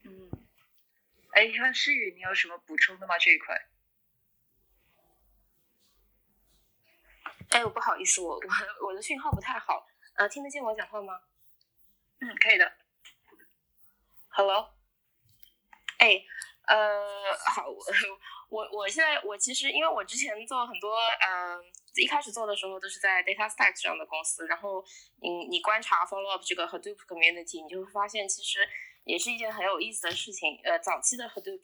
[0.03, 0.29] 嗯，
[1.31, 3.17] 哎，看诗雨，你有什么补充的吗？
[3.17, 3.69] 这一块？
[7.49, 11.21] 哎，我不好意思，我我我的讯号不太好，呃，听得见我讲话吗？
[12.19, 12.71] 嗯，可以的。
[14.27, 14.75] Hello，
[15.97, 16.23] 哎，
[16.69, 17.01] 呃，
[17.49, 17.65] 好，
[18.47, 21.59] 我我现在我其实因为我之前做很多，呃，
[21.95, 24.85] 一开始做的时候都是在 Data Stack 这样的公司，然后
[25.19, 28.59] 你你观察 follow up 这个 Hadoop community，你就会发现其实
[29.03, 30.59] 也是一件很有意思的事情。
[30.63, 31.61] 呃，早期的 Hadoop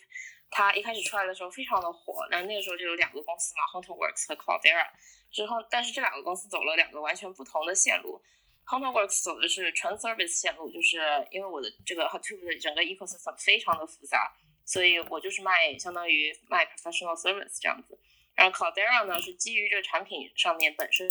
[0.50, 4.88] 它一开始出来的时候非常的火，那那个时候就有两个公司嘛，HunterWorks 和 Cloudera。
[5.32, 8.20] 之后，但是这两个公司走了两个完全不同的线路。
[8.66, 10.98] HunterWorks 走的是纯 service 线路，就是
[11.30, 14.34] 因为我的这个 Hadoop 的整个 ecosystem 非常的复杂，
[14.66, 17.98] 所以我就是卖相当于卖 professional service 这样子。
[18.34, 21.08] 然后 Caldera 呢是基于这个产品上面本身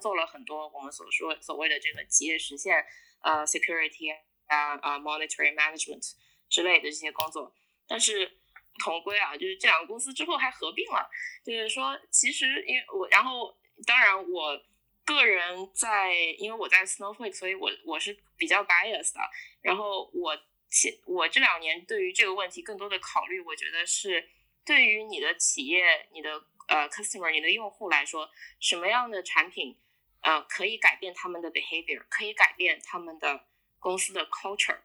[0.00, 2.84] 做了很多我们所说所谓的这个企业实现
[3.22, 4.14] 呃 security
[4.46, 6.12] 啊啊 monetary management
[6.48, 7.52] 之类的这些工作，
[7.88, 8.38] 但是
[8.84, 11.10] 同归啊，就是这两个公司之后还合并了，
[11.44, 13.56] 就是说其实因为我然后
[13.86, 14.62] 当然我。
[15.06, 19.20] 个人在，因为我在 Snowflake，所以我我是比较 biased 的。
[19.60, 20.34] 然后我
[20.74, 24.28] 其我这两年对于这个问题更多的考虑，我觉得是
[24.66, 29.78] 对于你的企业、你的呃 customer、你的用户来说，什么样的产品
[30.22, 33.46] 呃可以改变他们的 behavior，可以改变他们的
[33.78, 34.80] 公司的 culture。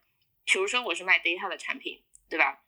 [0.46, 2.64] 比如说我是卖 data 的产品，对吧？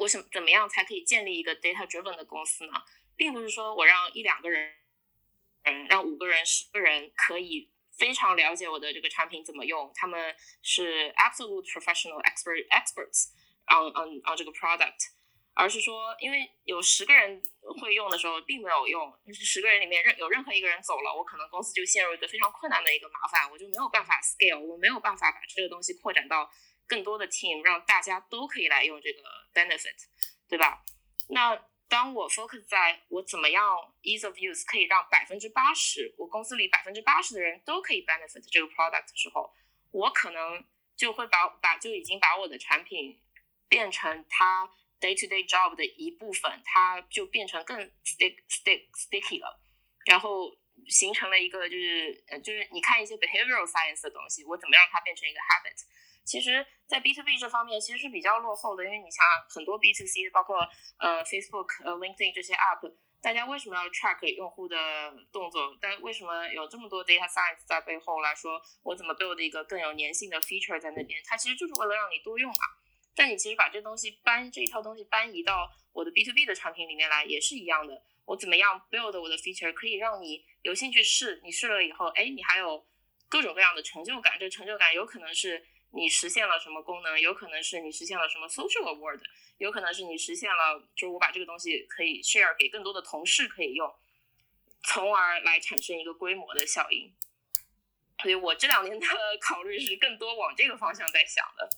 [0.00, 2.84] 我想怎么样才可以建立一个 data driven 的公司呢？
[3.16, 4.74] 并不是说我让一两个人。
[5.64, 7.70] 嗯，让五个人、十个人可以
[8.02, 13.30] 非常了解我的这个产品怎么用，他们是 absolute professional expert experts
[13.68, 15.14] on on on 这个 product，
[15.54, 17.40] 而是说，因为有十个人
[17.80, 26.50] 会用的时候，并没有用，就是十个人里面任有任何一个人走了，我可能公司就陷入一个非常困难的一个麻烦，我就没有办法 scale，我没有办法把这个东西扩展到
[26.88, 29.22] 更多的 team，让大家都可以来用这个
[29.54, 29.94] benefit，
[30.48, 30.82] 对吧？
[31.28, 31.54] 那
[31.92, 33.62] 当我 focus 在我怎么样
[34.00, 39.52] ease of use 可以让百分之八十我公司里百分之八十的人都可以 benefit 这个 product 的时候，
[39.90, 40.64] 我可能
[40.96, 43.20] 就会把把就已经把我的产品
[43.68, 44.66] 变成它
[44.98, 49.60] day to day job 的一部分，它就变成更 stick stick sticky 了，
[50.06, 50.56] 然后
[50.88, 55.76] 形成了一个就是呃就是你看一些 behavioral science 的东西，我怎么让它变成一个 habit。
[56.24, 60.56] 其实，在 B to B 这方面其实是比较落后的，因为你想很多 B to C，包括
[60.98, 64.76] 呃 Facebook、呃 LinkedIn 这些 App，大家为什么要 track 用户的
[65.32, 65.76] 动作？
[65.80, 71.20] 但为什么有这么多 data science 在背后来说，我怎么 build 一个更有粘性的 feature 在那边？
[71.26, 72.58] 它其实就是为了让你多用嘛。
[73.14, 78.00] 但你其实把这东西搬这一套东西搬移到我的 B to B 的产品里面来，也是一样的。
[78.24, 81.40] 我怎么样 build 我的 feature 可以让你有兴趣试？
[81.42, 82.86] 你试了以后，哎，你还有
[83.28, 84.38] 各种各样的成就感。
[84.38, 85.66] 这成就感有可能是。
[85.94, 87.20] 你实现了什么功能？
[87.20, 89.20] 有可能是你实现了什么 social award，
[89.58, 93.94] 有可能是你实现了，就是我把这个东西可以 share 给更多的同事可以用，
[94.82, 97.12] 从而来产生一个规模的效应。
[98.22, 99.06] 所以我这两年的
[99.40, 101.68] 考虑是更多往这个方向在想的。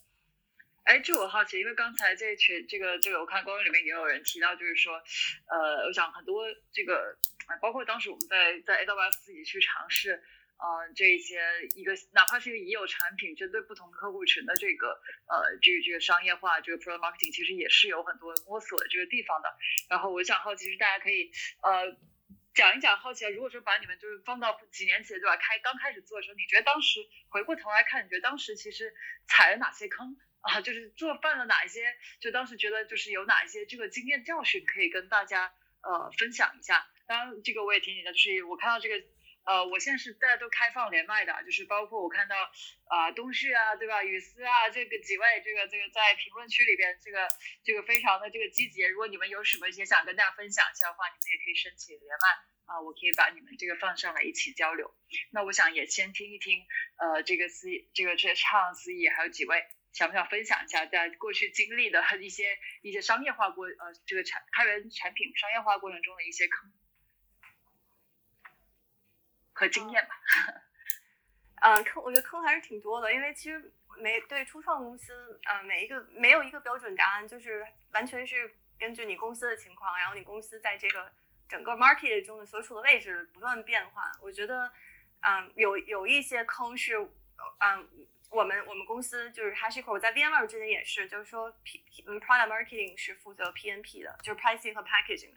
[0.84, 5.02] 哎，这我好奇，因为刚才这群这个这个我看公众里面也有人提到，就是说，
[5.48, 7.16] 呃，我想很多这个，
[7.60, 10.22] 包括当时我们在在 AWS 自己去尝试。
[10.56, 11.42] 呃，这些
[11.74, 19.48] 一个哪怕是一个已有产品，针对不同客户群的这个呃，这个这个商业化，这个 product marketing 其实也是有很多摸索的这个地方的。
[19.90, 21.98] 然后我想好奇是大家可以呃
[22.54, 28.94] 讲一讲，好奇啊，如果说把你们就是放到几年前对吧，开刚开始做的时候，你觉得当时回过头来看，你觉得当时其实
[29.26, 30.16] 踩了哪些坑？
[30.40, 35.52] 啊，就是做犯了哪一些，就当时觉得就是有哪一些这个经验教训可以跟大家
[35.82, 36.86] 呃分享一下。
[37.06, 39.04] 当然，这个我也提醒一下，就是我看到这个。
[39.44, 42.36] 呃，我现在是大家都开放连麦的，就是包括我看到
[42.86, 44.02] 啊东旭啊，对吧？
[44.02, 47.28] 雨思啊，这个几位，这个这个在评论区里边，这个
[47.62, 48.82] 这个非常的这个积极。
[48.82, 54.94] 如果你们有什么一些想跟大家分享一下的话，你们也可以申请连麦啊，我可以把你们这个放上来一起交流。
[55.30, 56.64] 那我想也先听一听，
[56.96, 66.72] 呃，这个司这个这唱司仪还有几位想不想分享一下在过去经历的一些一些商业化过呃这个产开源产品商业化过程中的一些坑。
[69.54, 70.14] 和经验吧，
[71.62, 81.10] 嗯，坑我觉得坑还是挺多的，因为其实每对初创公司，嗯，每一个没有一个标准答案，就是完全是根据你公司的情况，然后你公司在这个
[81.48, 84.10] 整个 market 中的所处的位置不断变化。
[84.20, 84.70] 我觉得，
[85.20, 86.98] 嗯，有有一些坑是，
[87.60, 87.88] 嗯，
[88.30, 95.32] 我们我们公司就是 Hashico，我在 VMR 之前也是，就是说 P P 嗯 product marketing 是负责 PNP 的，就是 pricing 和 packaging，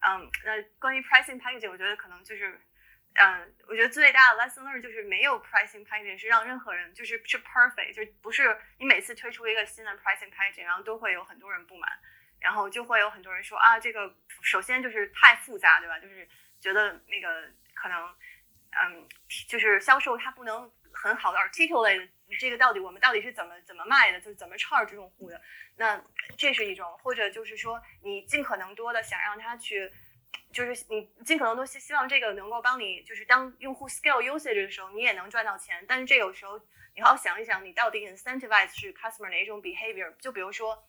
[0.00, 2.60] 嗯，那关于 pricing packaging，我觉得可能就是。
[3.14, 11.90] 嗯，我觉得最大的 lesson learn 就是没有 pricing packaging 是让任何人就是是 perfect，就不是你每次推出一个新的 pricing packaging，然后都会有很多人不满，
[12.40, 15.98] 然后就会有很多人说啊，这个首先就是太复杂，对吧？
[15.98, 16.26] 就是
[16.58, 18.14] 觉得那个可能，
[18.70, 19.06] 嗯，
[19.46, 22.08] 就是销售他不能很好的 articulate
[22.40, 25.38] 这个到底我们到底是怎么怎么卖的，就是怎么 charge 用户的。
[25.76, 26.02] 那
[26.38, 29.92] 这是一种，或者就是说你尽可能多的想让他去。
[30.52, 35.84] 就是你尽可能都希希望这个能够帮你，就是当用户 scale usage 的时候，你也能赚到钱。
[35.88, 36.60] 但是这有时候
[36.94, 40.14] 你好好想一想，你到底 incentivize 是 customer 哪一种 behavior？
[40.18, 40.86] 就比如说，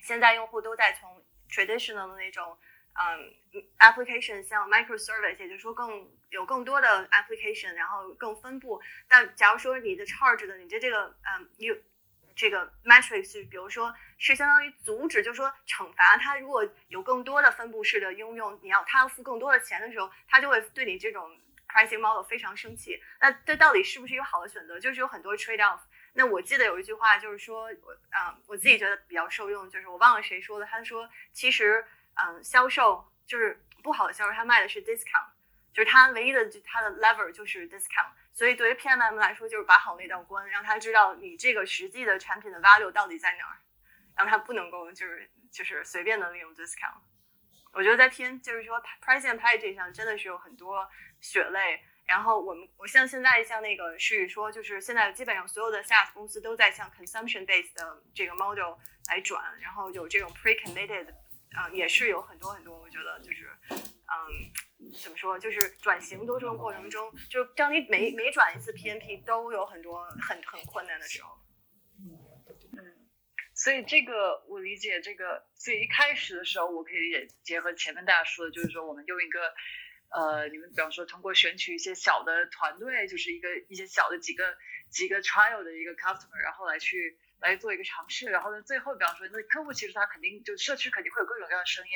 [0.00, 2.58] 现在用户都在从 traditional 的那种，
[2.94, 8.80] 嗯，application 像 microservice，也就是说更有更多的 application，然后更分布。
[9.08, 11.76] 但假如说你的 charge 的你的这个，嗯，you。
[12.40, 21.38] 这个 matrix，比如说是相当于阻止，就是说惩罚他，如果有更多的分布式的应用，你要他要付更多的钱的时候，他就会对你这种
[21.68, 22.98] pricing model 非常生气。
[23.20, 24.80] 那这到底是不是一个好的选择？
[24.80, 25.80] 就是有很多 trade off。
[26.14, 31.84] 那我记得有一句话，就是说，我啊，我自己觉得比较受用，就是我忘了谁说的，他说，其实，
[32.14, 35.28] 嗯，销售就是不好的销售，他卖的是 discount，
[35.74, 38.12] 就是他唯一的他的 lever 就是 discount。
[38.40, 43.60] 所以对于 PMM 来说，就是把好那道关，让他知道你这个实际的产品的 value 到底在哪儿，
[44.16, 47.02] 让他不能够就是就是随便的利用 discount。
[47.74, 50.88] 我觉得在 P 就是说 price and pay 这项真的是有很多
[51.20, 51.82] 血泪。
[52.06, 58.78] 然后我们我像现在像那个是说，就是现在基本上所有的 SaaS 公司都在向 consumption based 的这个 model
[59.10, 61.12] 来转，然后有这种 pre-committed，
[61.52, 64.50] 啊，也是有很多很多，我觉得就是嗯。
[64.92, 65.38] 怎么说？
[65.38, 71.38] 就是转型过程过程中，就当你每每转一次 PNP，都有很多很很困难的时候。
[71.98, 72.18] 嗯，
[73.54, 79.52] 所以这个我理解，这个所以一开始的时候，我可以也结合前面大家说的，就是说我们用一个
[80.10, 84.56] 呃，你们比方说通过选取一些小的团队，就是一个一些小的几个
[84.90, 87.18] 几个 trial 的一个 customer，然后来去。
[87.40, 91.92] 来做一个尝试，然后呢，最后比方说，那客户其实他肯定就社区肯定会有各种各样的声音，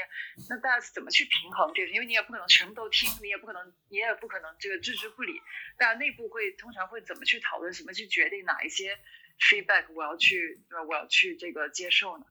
[0.49, 1.93] 那大家怎么去平衡这个？
[1.93, 5.41] 因为你也不可能全部都听，你也不可能，你也不可能这个置之不理。
[5.77, 8.99] 大家内部会通常会怎么去讨论，怎么去决定哪一些
[9.39, 10.83] feedback 我要去，对吧？
[10.83, 12.25] 我要去这个接受呢？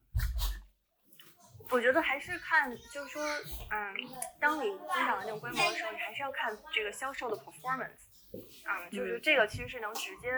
[1.69, 3.23] 我觉得还是看，就是说，
[3.71, 3.95] 嗯，
[4.39, 8.09] 当你增长到那种规模的时候，你还是要看这个销售的 performance，
[8.65, 10.29] 嗯，就是这个其实是能直接。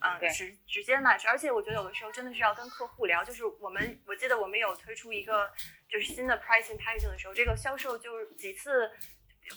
[0.00, 3.24] 嗯，直直接 match，而且我觉得有的时候真的是要跟客户聊。
[3.24, 5.50] 就是我们，我记得我们有推出一个
[5.88, 8.90] 就是新的 pricing packaging 的时候，这个销售就是几次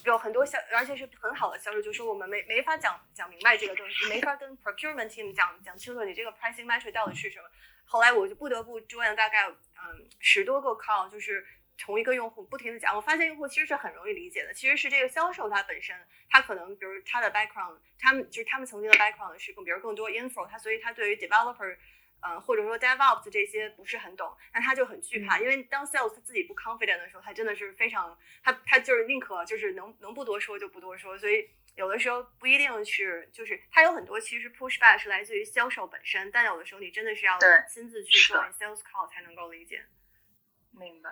[0.06, 7.46] 有很多销，而且是很好的销售，就说我们没没法讲讲明白这个东西，没法跟 procurement team 讲讲清楚你这个 pricing metric 到底是什么。
[7.86, 11.46] 后来我就不得不 join 大概嗯十多个 call，就是。
[11.80, 14.54] 同一个用户不停的讲，我发现用户其实是很容易理解的。
[14.54, 15.96] 其实是这个销售他本身，
[16.30, 21.78] 他可能比如他的 background，他们就是他们曾经的 background 是更比如更多 info，他所以他对于 developer，
[22.22, 31.18] 呃或者说 devops 这些不是很懂，那他就很惧怕，因为当 sales 他自己不 confident 的时候，他真的是非常他他就是宁可就是能能不多说就不多说。
[31.18, 39.86] 所以有的时候不一定是就是他有很多其实 pushback 是来自于销售本身，但有的时候你真的是要亲自去做 sales call 才能够理解。
[40.72, 41.10] 明白。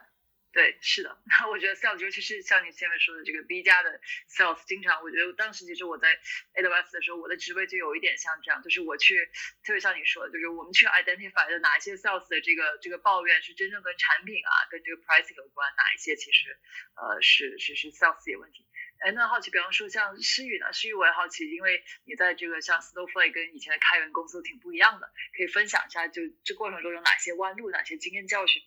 [0.54, 6.18] 对，是的，那 我觉得 sales，尤其是像你前面说的这个 B 加的 sales，经常我觉得当时其实我在
[6.56, 9.30] AWS 的时候，我的职位就有一点像这样，就是我去，
[9.64, 16.58] 特别像你说的，就是我们去 identify 的哪一些 sales 的这个这个抱怨是真正跟产品啊，跟这个 pricing 有关，哪一些其实
[16.96, 18.66] 呃是是是 sales 有问题。
[19.00, 20.74] 哎，那好奇，比方说像诗雨呢？
[20.74, 28.60] 诗雨我也好奇，因为你在这个像 Snowflake 跟以前的开源公司挺不一样的，可以分享一下，就这过程中有哪些弯路，哪些经验教训？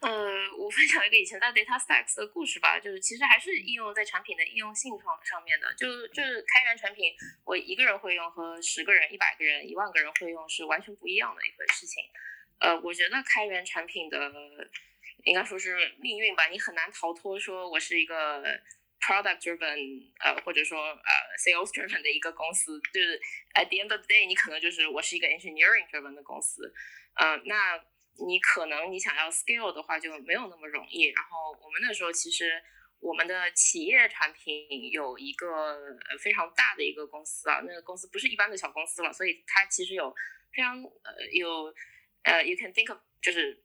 [0.00, 0.10] 呃，
[0.56, 12.02] 我分享一个以前在 DataStax 的故事吧，就是其实还是应用在产品的应用性上上面的，就就是开源产品，我一个人会用和十个人、一百个人、一万个人会用是完全不一样的一个事情。
[12.60, 14.32] 呃，我觉得开源产品的
[15.24, 18.42] 应该说是命运吧，你很难逃脱说我是一个
[19.00, 21.12] product driven，呃，或者说呃
[21.44, 23.20] sales driven 的一个公司，就是
[23.52, 26.72] at the end of the day，你可能就是我是一个 engineering driven 的公司，
[27.16, 27.84] 呃，那。
[28.18, 31.04] 你可能你想要 scale 的话就没有那么容易。
[31.06, 32.62] 然后我们那时候其实
[32.98, 35.78] 我们的企业产品有一个
[36.20, 40.14] 非常大的一个公司啊，那个公司不是一般的小公司了，所以它其实有
[40.52, 41.72] 非常呃有
[42.24, 43.62] 呃 you can think of 就是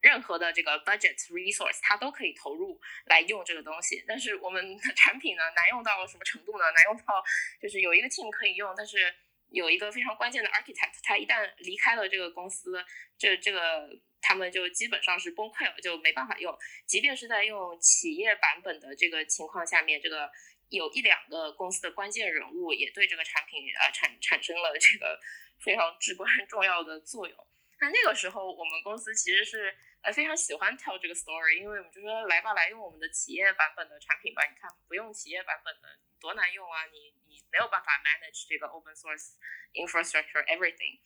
[0.00, 4.02] 任何的这个 budget resource 它都可以投入来用这个东西。
[4.08, 6.64] 但是我们的产品呢难用到什么程度呢？
[6.74, 7.22] 难用到
[7.60, 9.14] 就是有一个 team 可以用，但是。
[9.50, 12.84] 有一个非常关键的 architect，他一旦离开了这个公司，
[13.18, 13.88] 这这个
[14.20, 16.56] 他们就基本上是崩溃了，就没办法用。
[16.86, 20.30] 即便是在用企业版本的这个情况下面，这个
[20.68, 25.18] 有一两个公司的关键人物也对这个产品呃产产生了这个
[25.58, 27.36] 非常至关重要的作用。
[27.80, 34.44] 那那个时候我们公司其实是呃非常喜欢 tell 这个 story，因为我们就说来吧，来用我们的企业版本的产品吧。
[34.44, 37.40] 你看不用企业版本的多难用啊，你你。
[37.52, 39.32] 没有办法 manage 这个 open source
[39.72, 41.00] infrastructure everything，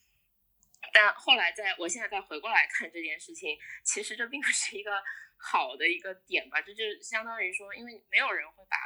[0.93, 5.03] 但后来在我现在再回过来看这件事情，其实这并不是一个
[5.39, 8.77] 好的一个点吧，这就相当于说，因为没有人会把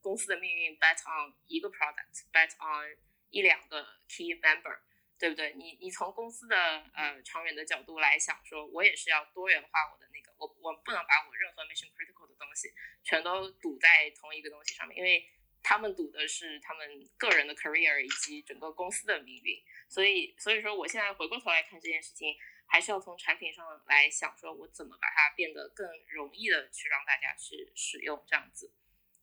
[0.00, 2.98] 公司的命运 bet on 一个 product，bet on
[3.30, 4.76] 一两个 key member，
[5.24, 5.54] 对不对？
[5.54, 6.54] 你你从公司的
[6.92, 12.68] 呃长远的角度来想，说我也是要多元化我的那个，我我不能把我任何 mission critical 的东西
[13.02, 15.26] 全都赌在同一个东西上面，因为。
[15.66, 19.58] 他们赌的是他们个人的 career 以及整个公司的命运，
[19.88, 28.74] 所以所以说我现在回过头来看这件事情，还是要从产品上来想，说我怎么把它变得更容易的去让大家去使用这样子。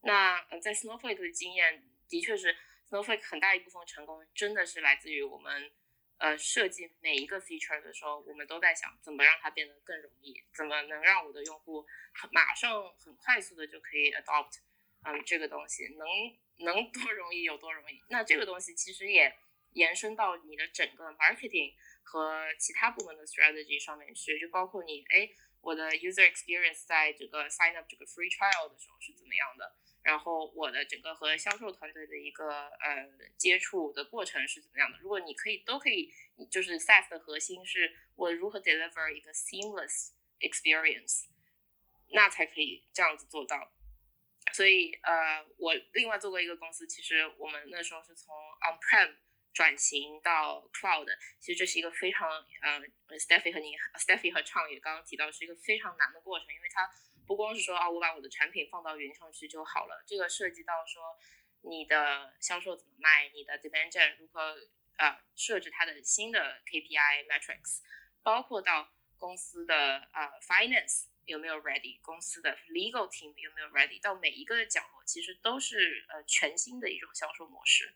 [0.02, 2.58] 那呃，在 Snowflake 的经验的确是
[2.90, 5.72] Snowflake 很大一部分成功真的是来自于我们
[6.22, 14.60] 呃设计每一个 feature 的时候，我们都在想怎么让它变得更容易，怎么能让我的用户很马上很快速的就可以 adopt。
[15.04, 16.06] 嗯，这个东西能
[16.64, 18.00] 能多容易有多容易。
[18.10, 19.36] 那这个东西其实也
[19.74, 25.28] 延伸到你的整个 marketing 和其他部门的 strategy 上面去，就包括你，哎，
[25.62, 29.76] 我的 user experience 在这个 sign up 这个 free trial 的时候是怎么样的？
[30.04, 34.98] 然后我的整个和销售团队的一个呃接触的过程是怎么样的？
[35.00, 36.12] 如果你可以都可以，
[36.50, 41.26] 就是 SaaS 的核心是我如何 deliver 一个 seamless experience，
[42.10, 43.74] 那才可以这样子做到。
[44.54, 49.16] 所以，呃，我另外做过一个公司，其实我们那时候是从 on-prem
[49.54, 51.08] 转型到 cloud，
[51.40, 52.28] 其实这是一个非常，
[52.62, 52.82] 呃
[53.20, 56.90] ，Steffy 和你，Steffy 和畅也刚刚提到是一个非常难的过程，因为它
[57.32, 61.18] 不光是说啊，我把我的产品放到云上去就好了，这个涉及到说
[61.62, 64.58] 你的销售怎么卖，你的 demand gen 如何，
[64.98, 67.80] 呃，设置它的新的 KPI metrics，
[68.22, 71.06] 包括到公司的呃 finance。
[71.26, 77.94] 有没有 ready 公司的 legal team 有没有 ready 到每一个角落，其实都是呃全新的一种销售模式。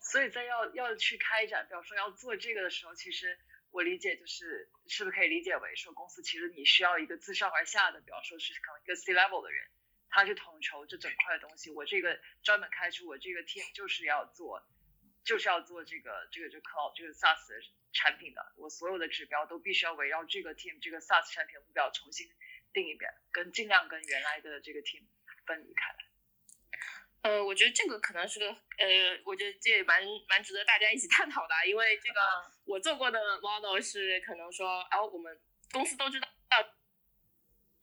[0.00, 3.38] 所以在要要去开展，比方说要做这个的时候，其实
[3.70, 9.68] 我理解就是，是不是可以理解为说公司其实你需要一个自上而下的，比方说是可能一个 C level 的人，
[10.08, 11.70] 他去统筹这整块的东西。
[11.70, 14.66] 我这个专门开出我这个 team 就是要做。
[15.24, 17.36] 就是要做这个这个就 cloud 这个 SaaS
[17.92, 22.26] 产品的，我所有的指标都必须要围绕这个 team 这个 SaaS 产品的目标重新
[22.72, 25.02] 定一遍，跟尽量跟原来的这个 team
[25.44, 26.07] 分离开来。
[27.22, 32.20] 呃，我觉得这个可能是个呃，我觉得这也蛮蛮值得大家一起探讨的，因为这个
[32.64, 35.38] 我做过的 model 是可能说，哦，我们
[35.72, 36.28] 公司都知道。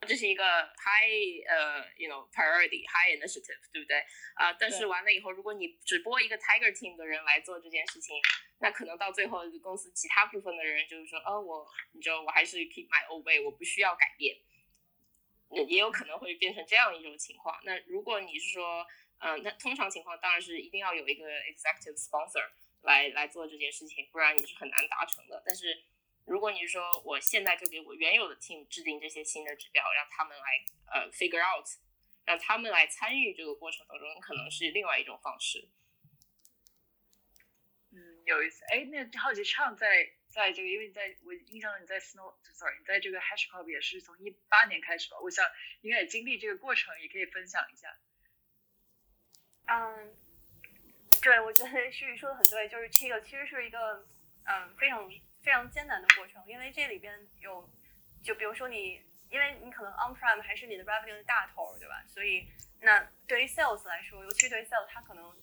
[0.08, 0.44] 这是一个
[0.78, 3.98] high 呃，you know priority high initiative，对不对
[4.36, 4.54] 啊？
[4.54, 8.16] 但是完了以后，如果你只拨一个 tiger team 的人来做这件事情，
[8.60, 14.38] 那可能到最后公司其他部分的人就是说，哦，我你就我还是 keep my old way，我不需要改变。
[15.68, 17.60] 也有可能会变成这样一种情况。
[17.64, 18.86] 那如果你是说，
[19.20, 22.48] 嗯，那通常情况当然是一定要有一个 executive sponsor
[22.82, 25.42] 来来做这件事情，不然你是很难达成的。
[25.46, 25.84] 但是
[26.26, 30.44] 如果你说我现在就给我原有的 team 制定这些新的指标，让他们来
[30.94, 31.66] 呃 figure out，
[32.26, 35.70] 让他们来参与这个过程当中，可能是另外一种方式。
[37.92, 38.66] 嗯，有意思。
[38.66, 45.18] 哎，那好奇畅在在这个，因为你在我印象中你在 Snow，sorry，你在这个 HashiCorp 也是从一八年开始吧？
[45.22, 45.46] 我想
[45.82, 47.88] 应该也经历这个过程，也可以分享一下。
[49.68, 50.14] 嗯，
[51.22, 54.06] 对，我觉得诗雨说的很对，就是这个其实是一个
[54.46, 55.10] 嗯非常
[55.44, 57.68] 非常艰难的过程，因为这里边有，
[58.24, 62.04] 就比如说你，因为你可能 on-prem 还是你的 revenue 的大头，对吧？
[62.08, 62.48] 所以
[62.82, 65.36] 那对于 sales 来说，尤其对于 sales，它可能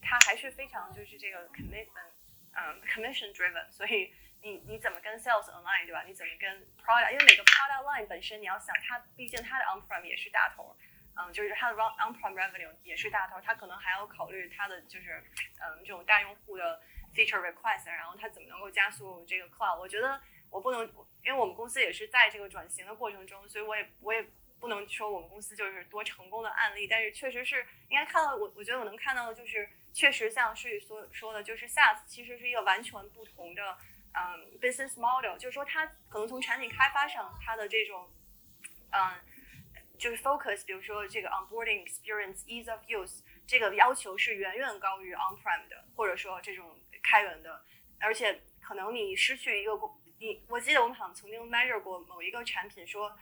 [0.00, 2.12] 它还是非常就是这个 commitment，
[2.52, 6.02] 嗯，commission driven，所以你你怎么跟 sales align，对吧？
[6.06, 10.74] 你怎么跟 product，因为每个 product line 本身你要想它，毕竟它的 on-prem 也是大头。
[11.18, 15.24] 嗯，就是它的 on-prem revenue 也是大头，它可能还要考虑它的就是
[15.60, 16.78] 嗯这种大用户的
[17.14, 19.78] feature request，然后它怎么能够加速这个 cloud？
[19.78, 20.20] 我觉得
[20.50, 20.82] 我不能，
[21.24, 24.22] 因为我们公司也是在这个转型的过程中，所以我也我也
[24.60, 33.78] 不能说我们公司就是多成功的案例，但是确实是应该看到我，我觉得我能看到的就是确实像诗雨所说的，就是 SaaS 其实是一个完全不同的
[34.12, 38.10] 嗯 business model，就是说它可能从产品开发上它的这种
[38.90, 39.14] 嗯。
[39.98, 47.64] 就是 focus，比如说这个 onboarding experience ease of use，这个要求是远远高于 on-prem 的，或者说这种开源的，
[48.00, 53.16] 而且可能你失去一个工，你我记得我们好像曾经 measure 过某一个产品，说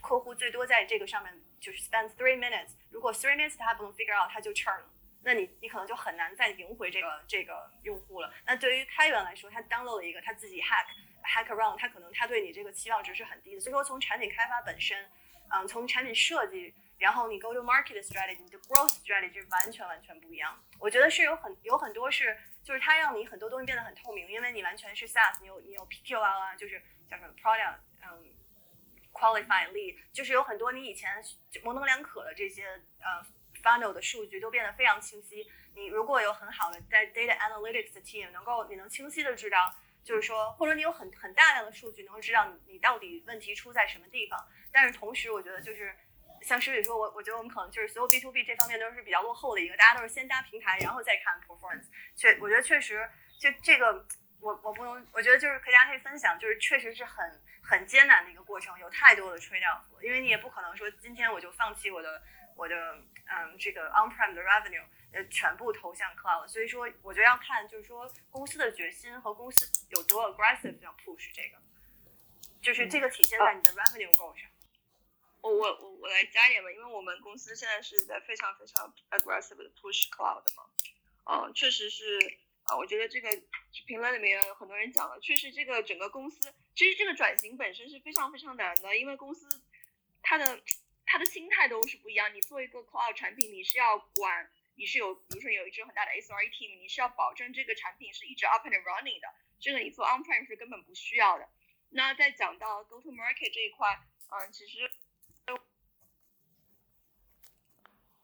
[0.00, 4.90] 客户最多在这个上面就是 spend three minutes，如果 three minutes 他不能 figure out，他就 churn 了，
[5.22, 8.32] 那你你可能就很难再赢回这个这个用户了。
[8.46, 10.86] 那对于开源来说，他 download 了一个他自己 hack
[11.22, 15.08] hack around，他可能他对你这个期望值是很低的，所以说从产品开发本身。
[15.50, 20.62] 嗯，从产品设计，然后你 go to market strategy，你的 growth strategy 完全完全不一样。
[20.78, 28.32] 我觉得是有很有很多是，就是它让你很多东西变得很透明，因为你完全是 SaaS，你有你有 PQL 啊，就是叫什么 product，嗯
[29.12, 31.22] ，qualify lead，就是有很多你以前
[31.64, 32.66] 模棱两可的这些
[33.00, 33.26] 呃
[33.62, 35.46] funnel 的数据都变得非常清晰。
[35.74, 39.58] 你如果有很好的在 data analytics 的 team，能够你能清晰的知道。
[40.02, 44.38] 就是说，或者你有很很大量的数据，能够知道你你到底问题出在什么地方。
[44.72, 45.94] 但是同时，我觉得就是
[46.42, 51.86] 像石宇说，我我觉得我们可能就是所有 B to B 这方面都是比较落后的一个，大家都是先搭平台，然后再看 performance。
[52.16, 53.08] 确，我觉得确实
[53.38, 54.06] 就这个，
[54.40, 62.22] 我我不能，我觉得就是大家可以分享，就是确实是很很艰难的一个过程，有太多的 trade off，因为你也不可能说今天我就放弃我的
[62.56, 62.96] 我的
[63.26, 64.84] 嗯这个 on-prem 的 revenue。
[65.12, 71.58] 呃，全部投向 cloud，所以说我觉得要看就是说公司的决心和公司有多 aggressive 要 push 这个，
[72.62, 74.48] 就是这个体现在你的 revenue goal 上。
[75.40, 80.64] 我我我我来加一点吧，因为我们公司现在是在非常非常 aggressive 的 push cloud 嘛。
[81.24, 83.28] 嗯，确实是啊，我觉得这个
[83.86, 89.60] 评论里面很多人讲了，确实这个整个公司其实这个转型本身是非常非常难的，因为公司
[90.22, 90.60] 它的
[91.04, 92.32] 它的心态都是不一样。
[92.32, 94.48] 你做一个 cloud 产品，你是要管。
[94.80, 99.28] 你是有，比如说有一支很大的 SRE team，你是要保证这个产品是一直 up and running 的，
[99.60, 101.46] 这个你做 on-prem 是根本不需要的。
[101.90, 104.90] 那在讲到 go to market 这一块，嗯，其实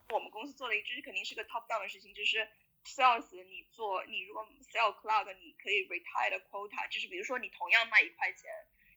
[0.08, 2.48] 我们公司做了一支肯定是个 top down 的事情，就是
[2.86, 8.50] sales 你做，你如果 sell cloud，你可以 retire quota，就是比如说你同样卖一块钱，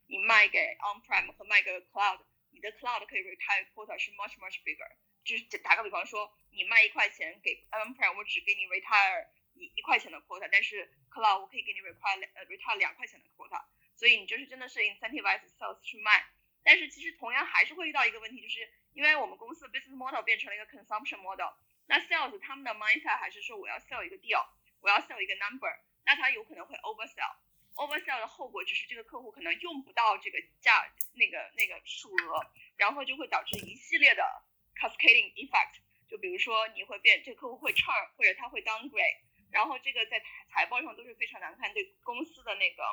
[0.08, 2.22] 你卖给 on-prem 和卖给 cloud，
[2.52, 4.96] 你的 cloud 可以 retire quota 是 much much bigger。
[5.30, 13.64] 就是打个比方说，你卖一块钱给 on-prem，我只给你 retire 一一块钱的 quota，但是 cloud 我可以给你 retire 呃 retire 两块钱的 quota，
[13.96, 16.26] 所以你就是真的是 incentivize sales 去卖。
[16.64, 21.54] 但是其实同样还是会遇到一个问题，就是因为我们公司的 business model 变成了一个 consumption model，
[21.86, 24.44] 那 sales 他们的 mindset 还是说我要 sell 一个 deal，
[24.82, 25.72] 我要 sell 一个 number，
[26.06, 34.44] 那他有可能会 oversell，oversell 的后果就是这个客户可能用不到这个价那个那个数额，然后就会导致一系列的。
[34.80, 39.20] Cascading effect，就比如说你会变，这个客户会 churn，或者他会 downgrade，
[39.52, 42.84] 然后这个在财财报上都是非常难看，对公司的那个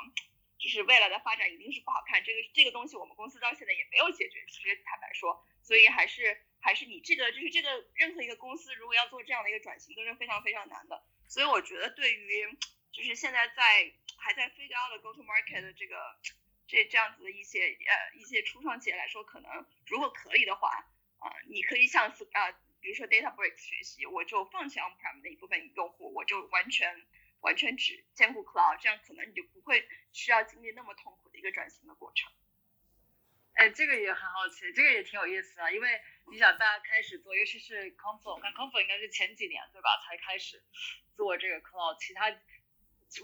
[0.59, 2.21] 就是未来的发展一定是不好看。
[2.23, 11.01] 这个这个东西我们公司到现在也没有解决，其实坦白说，所以还是还是你这个就是这个任何一个公司如果要做这样的一个转型都是非常非常难的。
[11.29, 12.45] 所以我觉得对于
[12.91, 16.19] 就是现在在还在 figure out 的 go to market 的这个
[16.67, 20.85] 这这样子的一些呃一些初创企业来说，可能如果可以的话。
[21.19, 27.05] 啊，你可以向啊，比如说 DataBricks 学习，我就放弃 On-prem 的一部分用户，我就完全
[27.41, 32.31] 完全只兼顾 Cloud，这样可能你就不会需要经历那么痛苦的一个转型的过程。
[33.53, 40.63] 哎，这个也很好奇，这个也挺有意思啊，因为你想大家开始做，尤其是 Confl，看 Confl 应该是前几年对吧，才开始
[41.15, 42.29] 做这个 Cloud，其他。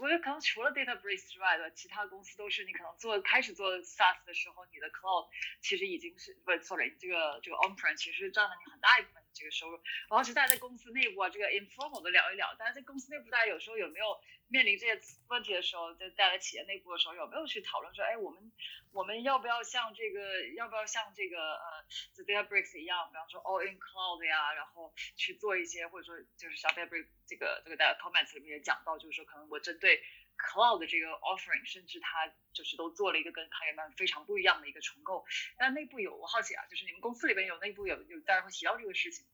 [0.00, 5.28] 我觉得可能除了 DataBricks 之外的其他公司都是你可能做开始做 SaaS 的时候，你的 Cloud
[5.60, 9.76] 其实已经是不，sorry，这个这个 On-prem 其实占了你很大一部分这个收入。
[10.08, 18.52] 然后是大家在公司内部啊，这个 informal 的聊一聊，大家在公司内部，大家有时候有没有面临这些问题的时候，在带来企业内部的时候，有没有去讨论说，哎，我们
[18.92, 21.84] 我们要不要像这个，要不要像这个呃
[22.14, 30.02] ，The Databricks 一样，比方说 All in Cloud 呀，然后去做一些，或者说就是像 Databricks 这个这个 comments 里面也讲到，就是说可能我针对。
[30.36, 35.24] Cloud 的这个 offering，甚至它就是都做了一个跟开源版非常不一样的一个重构。
[35.56, 39.30] 但内部有我好奇啊，就是你们公司里边有内部有有大家会提到这个事情吗？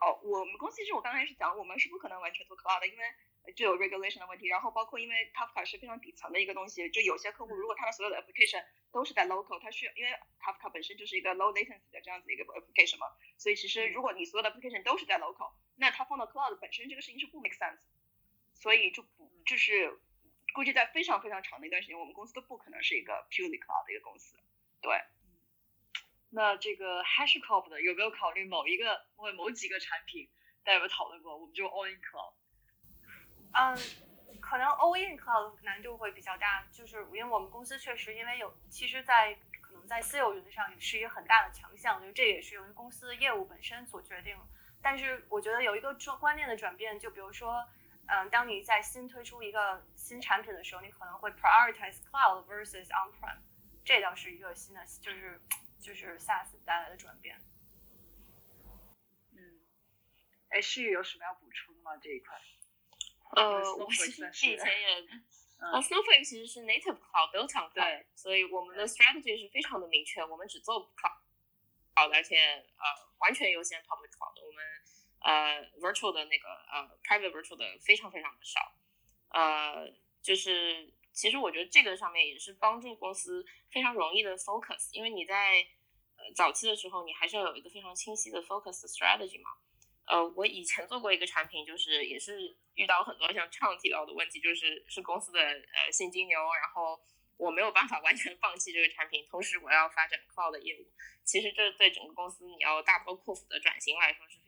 [0.00, 4.48] 哦，我们公司其实我刚开始讲，我们是不可能完全做 Cloud 的，因为就有 regulation 的问题。
[4.48, 10.10] 然后包括因为 Kafka 是非常底层的一个东西，就有些客户如果他的所有的 application 都是在 local，他需要因为
[10.40, 13.06] Kafka 本身就是一个 low latency 的这样子一个 application 嘛，
[13.38, 17.80] 所以其实如果你所有的 application 都是在 local，那它放到 Cloud 本身这个事情是不 make sense。
[18.54, 19.98] 所以就不就是
[20.54, 24.36] 估计在非常非常长的一段时间，我们公司都不可能是一个 purely cloud 的一个公司。
[24.80, 25.02] 对。
[26.30, 30.28] 那这个 HashiCorp 的有没有考虑某一个或某几个产品？
[30.64, 31.36] 大家有没有讨论过？
[31.36, 32.32] 我们就 all in cloud。
[33.52, 44.36] 嗯，可能 all in cloud 难度会比较大，就是因为我们公司确实因为有，其实，在可能在私有云上是一个很大的强项，就这也是由于公司业务本身所决定。
[44.82, 47.64] 但是我觉得有一个转观念的转变，就比如说。
[48.06, 53.38] 嗯，当你在新推出一个新产品的时候，你可能会 prioritize cloud versus on-prem，
[53.82, 55.40] 这倒是一个新的，就是
[55.80, 57.40] 就是 SaaS 带来的转变。
[59.32, 59.60] 嗯，
[60.50, 61.96] 哎，诗雨有什么要补充吗？
[61.96, 62.38] 这一块？
[63.36, 64.86] 呃，我其实以前也，
[65.58, 72.84] 呃，Snowflake 其实是 native cloud built on cloud，所以我们的 strategy 是非常的明确，我们只做 cloud，而且呃，
[73.20, 74.83] 完全优先 public cloud，我们。
[75.24, 78.60] 呃，virtual 的那个呃，private virtual 的非常非常的少，
[79.30, 79.90] 呃，
[80.20, 85.66] 就是其实我觉得这个上面也是帮助公司非常容易的 focus，因为你在
[86.16, 89.50] 呃早期的时候，你还是要有一个非常清晰的 focus strategy 嘛。
[90.06, 97.00] 呃，我以前做过一个产品，就是也是遇到很多像畅提到的问题，就是是公司的呃现金流，然后
[97.38, 100.84] 我没有办法 完全放弃这个产品，同时我要发展 cloud 的业务。
[101.24, 104.43] 其实这对整个公司你要大刀阔斧的转型来说是。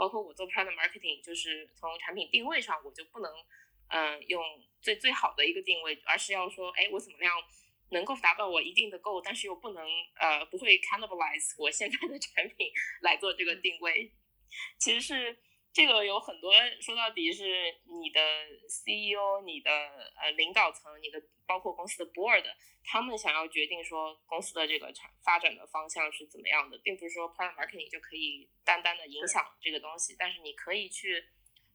[0.00, 3.30] 包括我做 product marketing，就是从产品定位上，我就不能，
[3.88, 4.42] 嗯，用
[4.80, 7.34] 最最好的一个定位，而是要说，哎，我怎么样
[7.90, 12.72] 能够达到我一定的 goal，但是又不能，呃，不会 cannibalize 我现在的产品
[13.02, 14.10] 来做这个定位，
[14.78, 15.38] 其实是。
[15.72, 17.44] 这个有很多，说到底是
[17.84, 18.20] 你的
[18.66, 19.70] CEO、你的
[20.20, 22.44] 呃领导层、你的包括公司的 board，
[22.82, 30.16] 他们想要决定说公司的这个产发展的方向是怎么样的，并不是说 product marketing 就可以单单的影响这个东西。
[30.18, 31.24] 但是你可以去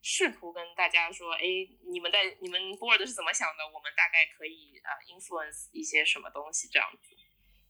[0.02, 1.46] 试图跟大家说，哎，
[1.88, 3.64] 你们在你们 board 是怎么想的？
[3.66, 7.16] 我们大概可以呃 influence 一些什么东西这样子。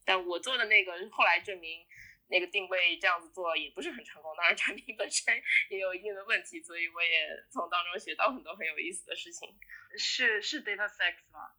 [0.05, 1.87] 但我做的那个后来证明。
[2.29, 5.41] 那个定位这样子做也不是很成功，当然产品本身
[5.71, 9.57] 也有一定的问题，所以我也从当中学到很多很有意思的事情。
[9.97, 11.53] 是是 DataSex 吗？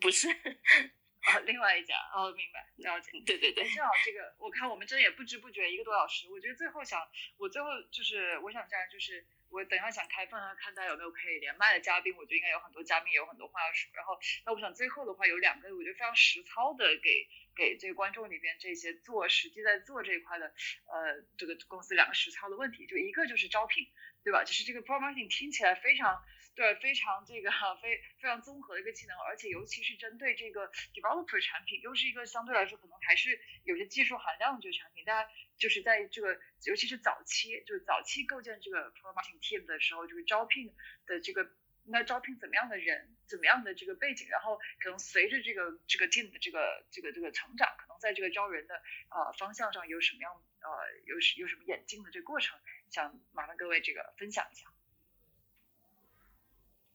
[0.00, 0.28] 不是，
[1.34, 1.96] 哦，另外一家。
[2.14, 3.10] 哦，明白，了解。
[3.26, 3.68] 对对对。
[3.68, 7.00] 正好这个，我看我们这也不知不觉一个多小时，我觉得最后想，
[7.36, 13.90] 我最后就是我想这样，就是我等一下想开放下看大家有没有可以连麦的嘉宾，我觉得应该有很多嘉宾有很多话要说。
[13.94, 17.28] 然后，那我想最后的话有两个我觉得非常实操的给。
[17.58, 20.46] 给这个观众里边这些做实际在做这一块的，
[20.86, 23.84] 呃，这个公司两个实操的问题，就一个就是招聘，
[24.22, 24.44] 对吧？
[24.44, 26.22] 就是这个 promoting 听起来非常
[26.58, 35.04] 对，非常这个哈，非非常综合的一个技能，而且尤其是针对这个 developer 产品，又是一个相对来说可能还是有些技术含量的这个产品。
[35.04, 36.36] 大家就是在这个
[36.66, 40.74] 尤其是早期，就是早期构建这个 promoting team 的时候，就是招聘
[41.06, 41.48] 的这个。
[41.90, 48.74] 那招聘怎么样的人，怎么样的这个背景，然后可能随着这个这个 team 的这个这个这个成长，可能在这个招人的
[49.08, 50.30] 呃方向上有什么样
[50.60, 50.68] 呃
[51.06, 52.58] 有有什么演进的这个过程，
[52.90, 54.66] 想麻烦各位这个分享一下。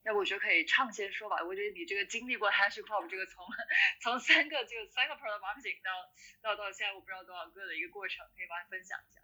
[0.03, 3.45] 那我觉得可以畅先说吧，我觉得你这个经历过 HashiCorp 这个从
[4.01, 6.11] 从三个这个三个 product marketing 到
[6.41, 9.19] 到到现在我不知道多少个的一个过程，可以帮你分享一下。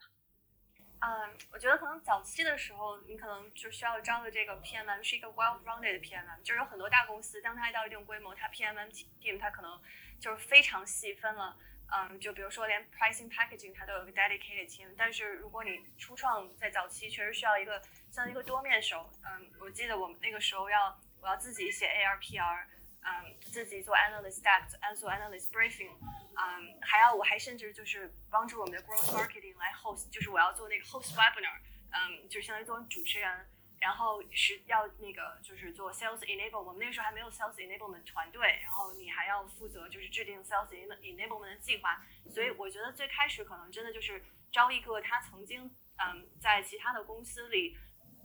[1.02, 9.82] 嗯，我觉得可能早期的时候，你可能就需要招的这个 PMM 是一个 well-rounded 的 PMM，就是有很多大公司，当它到一定规模，它 PMM team 它可能
[10.20, 11.58] 就是非常细分了。
[11.92, 19.10] 嗯，就比如说连 pricing packaging 它都有个 dedicated team，但是如果你初创在早期，确实需要一个像一个多面手。
[19.24, 22.66] 嗯，我记得我们那个时候要我要自己写 ARPR。
[23.02, 25.90] 嗯，自己做 analyst stack，做 analyst briefing，
[26.36, 31.62] 嗯，还要我还甚至就是帮助我们的 growth marketing 来 host，就是我要做那个 host webinar，
[31.92, 33.48] 嗯，就相当于做主持人，
[33.80, 45.66] 然后是要那个就是做 sales enable，我们那时候还没有 sales enablement 团队，然后你还要负责就是制定 sales enablement 的计划，所以我觉得最开始可能真的就是招一个他曾经
[45.98, 47.78] 嗯在其他的公司里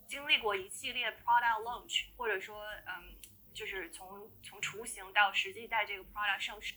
[0.07, 3.17] 经历过一系列 product launch，或者说嗯
[3.53, 6.75] 就是从从雏形到实际带这个 product 上市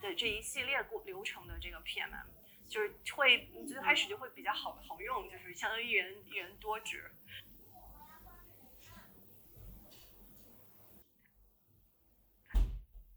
[0.00, 2.26] 的这一系列过流程的这个 PMM，
[2.68, 7.10] 就是会你最开始就会比较好好用，就是相当于一人一人多职。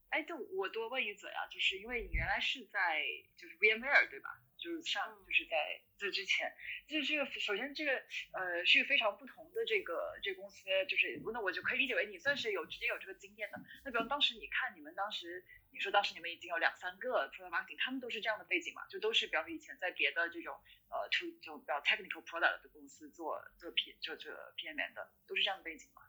[0.09, 3.01] 哎，就我多问一嘴啊，就是因为你原来是在
[3.37, 4.29] 就是 VMware 对吧？
[4.57, 6.53] 就是上就是在这之前，
[6.87, 7.93] 就是这个首先这个
[8.33, 13.59] 呃是非常不同的这个这个公司，就是那我就可以理解为你算是有直接有这个经验的。
[13.85, 18.85] 那比如当时你看你们当时你说当时你们已经有两三个 product marketing，他们都是这样的背景嘛？
[18.87, 20.55] 就都是比方说以前在别的这种
[20.89, 26.01] 呃 to 这种比较 technical product 的公司做做 P 就这 PMM 的，都是这样的背景嘛？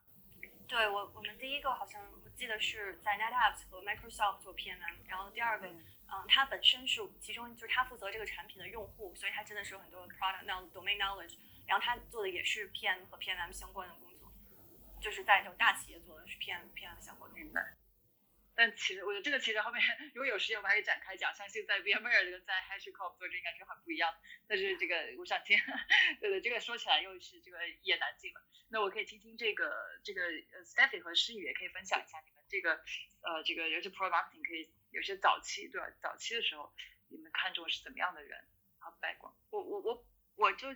[0.66, 11.36] 对我，我们第一个好像我记得是在 NetApp 和 Microsoft 做 PMM，然后第二个，嗯，他本身是其中就是他负责这个产品的用户，所以他真的是有很多 product knowledge、domain knowledge，
[11.66, 14.32] 然后他做的也是 PM 和 PMM 相关的工作，
[15.00, 17.36] 就是在这种大企业做的是 PM、PM 相关的。
[17.38, 17.76] 明白。
[18.54, 19.82] 但其实我觉得这个其实后面
[20.14, 24.14] 如果有时间我们还可以展开讲，相信在 VMware 跟在 HashiCorp 做这应该是很不一样。
[24.46, 25.58] 但是这个我想听，
[26.20, 28.42] 对对，这个说起来又是这个一言难尽了。
[28.68, 30.22] 那我可以听听这个这个
[30.52, 32.74] 呃 Stephy 和诗雨也可以分享一下你们这个
[33.22, 35.88] 呃这个尤其 Pro Marketing 可以有些早期对吧？
[36.02, 36.74] 早期的时候
[37.08, 38.38] 你们看中是怎么样的人
[38.80, 39.34] 啊？r 光。
[39.50, 40.06] 我我我
[40.36, 40.68] 我就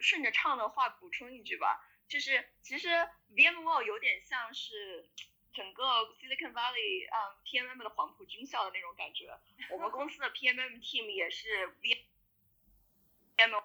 [0.00, 2.88] 顺着唱的话补充一句吧，就是其实
[3.34, 5.10] VMware 有点像是。
[5.58, 5.82] 整个
[6.20, 9.36] Silicon Valley，嗯，PMM 的黄埔军校的那种感觉。
[9.70, 11.66] 我们公司的 PMM team 也是
[13.36, 13.64] VMware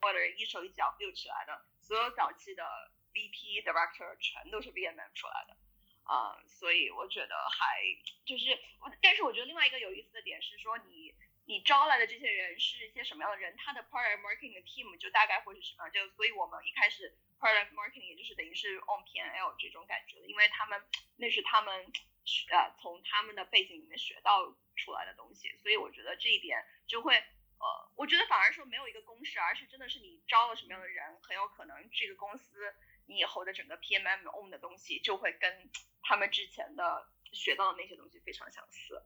[0.00, 2.64] 的人一手一脚 build 起来的，所有早期的
[3.12, 5.58] VP Director 全都是 VMM 出来的，
[6.04, 7.82] 啊，所以我觉得还
[8.24, 8.58] 就是，
[9.02, 11.14] 但是我觉得另外一个有意思的点是说，你
[11.44, 17.14] 你招来的这些人是一些什么样的人，他的 Product Marketing 的 team 就大概会是什么，就所以我们一开始。
[17.38, 20.82] Product marketing 也就是等于是 on PNL 这种感觉的，因为他们
[21.16, 21.84] 那是他们
[22.50, 35.70] 呃从他们的背景里面学到出来的东西，所以我觉得这一点就会呃，我觉得反而说没有一个公式，而是真的是你招了什么样的人，很有可能这个公司你以后的整个 PMM on 的东西就会跟
[36.02, 39.04] 他们之前的学到的那些东西非常相似。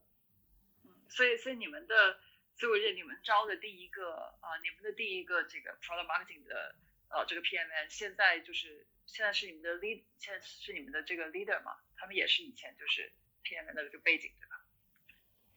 [0.85, 2.20] 嗯，所以所以你们的，
[2.55, 6.77] 所以我觉得你们招的第一个啊，你们的第一个这个 product marketing 的。
[7.11, 11.77] 呃，这个 PMN 现在就是现在是你们的 lead，现在是你们的这个 leader 嘛？
[11.97, 13.12] 他们也是以前就是
[13.45, 14.57] PMN 的这个背景，对吧？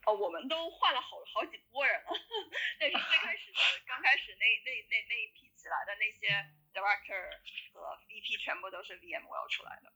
[0.06, 2.10] 哦，我们都换了好好几波人了，
[2.80, 6.28] 但是最开始的刚开始那那那那一批起来的那些
[6.74, 7.40] director
[7.72, 9.94] 和 VP 全部都是 VMW 要出来的。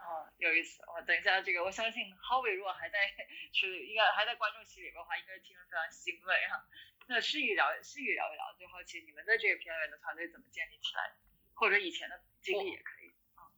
[0.00, 0.82] 哦，有意思。
[0.88, 2.98] 我等一下这个，我相信 Howie 如果还在
[3.52, 6.66] 是应该还在观众席里边的话，应该听得非常欣慰哈。
[7.10, 11.10] 那诗雨聊，诗雨聊一聊，最好奇你们的这个 PM 的团队怎么建立起来，
[11.54, 13.10] 或者以前的经历也可以。
[13.34, 13.50] 啊。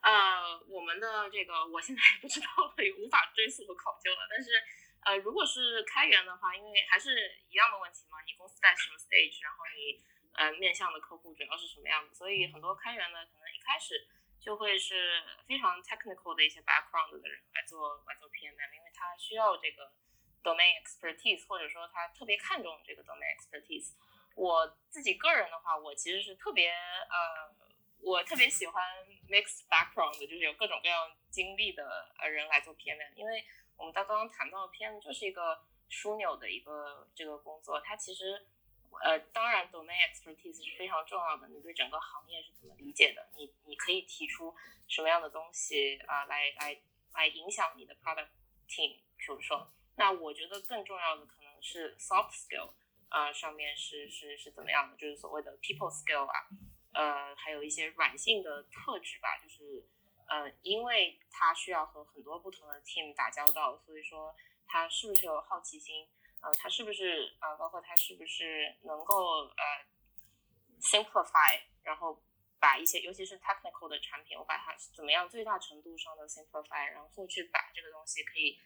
[0.00, 2.48] 啊，我们的这个我现在也不知道，
[2.80, 4.26] 也无法追溯和考究了。
[4.30, 4.48] 但是，
[5.04, 7.12] 呃，如果是开源的话，因为还是
[7.50, 10.02] 一样的问题嘛，你公司在什么 stage，然后你
[10.32, 14.08] 呃面向的客户主要是什么样的，所以很多开源的可能一开始
[14.40, 19.92] 就会是非常 technical 的一些 background 的人来做来做 PM，因为他需要这个。
[20.42, 23.94] Domain expertise，或者说他特别看重这个 domain expertise。
[24.34, 27.52] 我自己个人的话，我其实是特别呃，
[28.00, 28.84] 我特别喜欢
[29.28, 33.14] mixed background，就是有各种各样经历的呃人来做 PM。
[33.16, 33.44] 因为
[33.76, 35.60] 我们刚刚谈到 PM 就是一个
[35.90, 38.46] 枢纽的一个这个工作，它其实
[39.02, 41.48] 呃，当然 domain expertise 是非常重要的。
[41.48, 43.28] 你对整个行业是怎么理解的？
[43.36, 44.54] 你你可以提出
[44.86, 46.80] 什么样的东西啊，来来
[47.12, 48.28] 来影响你的 product
[48.68, 49.72] team，比如说。
[49.98, 52.70] 那我觉得更重要的可能是 soft skill，
[53.08, 54.96] 啊，上面是是是怎么样的？
[54.96, 56.46] 就是所谓的 people skill 啊，
[56.94, 59.84] 呃，还有一些软性的特质吧，就是
[60.28, 64.32] 呃，因为他需要和很多不同的 team 打交道，所以说
[64.68, 66.08] 他是不是有好奇心？
[66.42, 67.56] 呃，他是不是啊？
[67.56, 69.84] 包括他是不是能够呃
[70.80, 72.22] simplify，然后
[72.60, 78.60] 把一些尤其是 technical 的产品，我把它怎么样最大程度上的 simplify，然后去把这个东西可以。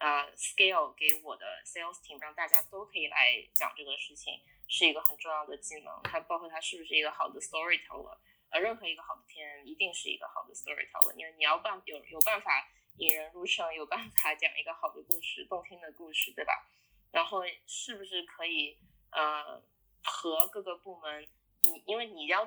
[0.00, 6.00] 呃，scale 给我的 sales team，让大家都可以来讲这个事情，是一个很重要的技能。
[6.04, 8.16] 它包括它是不是一个好的 storyteller，
[8.50, 12.68] 呃，任何一个好的 PM 一定是一个好的 storyteller，因为你要办有有办法
[12.98, 16.68] 引人入胜，有办法讲一个好的故事，动听的故事，对吧？
[17.10, 18.78] 然后是不是可以
[19.10, 19.62] 呃
[20.04, 21.26] 和各个部门，
[21.62, 22.44] 你因为你要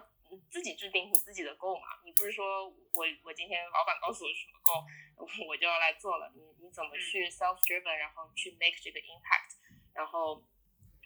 [0.49, 6.31] 自己制定你自己的 goal 嘛，你不是说我我今天老板告诉我什么 goal，我就要来做了。
[6.35, 9.57] 你你怎么去 self driven，然后去 make 这个 impact，
[9.93, 10.43] 然后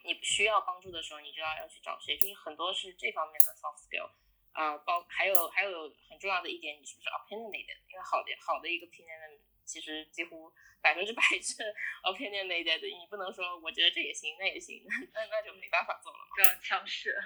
[0.03, 4.09] 你需要帮助的时候，你就要要去找谁，就是很多是这方面的 soft skill。
[4.55, 7.75] 啊，包还有还有很重要的一点，你是不是 opinionated？
[7.91, 10.49] 因为好的好的一个 opinion，其实几乎
[10.81, 11.61] 百分之百是
[12.03, 14.81] opinionated，你不能说我觉得这也行那也行，
[15.13, 16.25] 那那就没办法做了嘛。
[16.37, 17.19] 非常强势。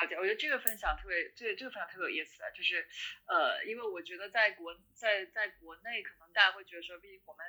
[0.00, 2.86] 了解，我觉得这个分享特别，这个这个分享特别有意思啊，就是
[3.26, 7.46] 呃，因为我觉得在国在在国内，可能大家会觉得说，毕竟我们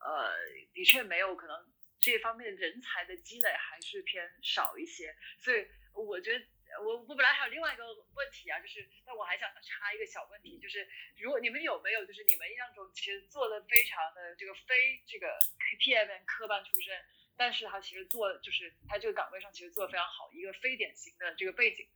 [0.00, 0.32] 呃
[0.72, 1.72] 的确没有可能。
[2.00, 6.46] 这方面人才的积累还是偏少一些，所以我觉得
[6.80, 7.84] 我我本来还有另外一个
[8.14, 10.88] 问题啊，就是但我还想插一个小问题，就是
[11.18, 15.36] 如果你们有没有就是你们印象中其实做的非常的这个非这个
[15.80, 16.96] P M 科班出身，
[17.38, 21.88] 但是他其实做就是他这个岗位上其实做的非常好，一个非典型的这个背景，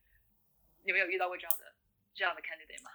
[0.85, 1.75] 你们有遇到过这样的
[2.15, 2.91] 这样的 candidate 吗？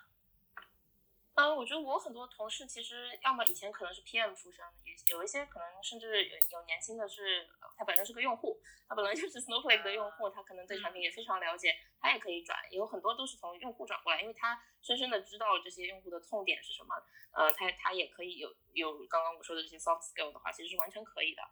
[1.35, 7.47] 嗯，我觉得我很多同事其实要么以前可能是 PM 出身，也有一些可能甚至有有年轻的是，
[7.77, 16.95] 他本身是个用户，他本来就是 Snowflake 的用户，他可能对产品也非常了解，他也可以转，有很多都是从用户转过来，因为他深深的知道这些用户的痛点是什么，
[17.33, 21.43] 呃，他他也可以有有刚刚我说的这些 soft skill 的话，其实是完全可以的。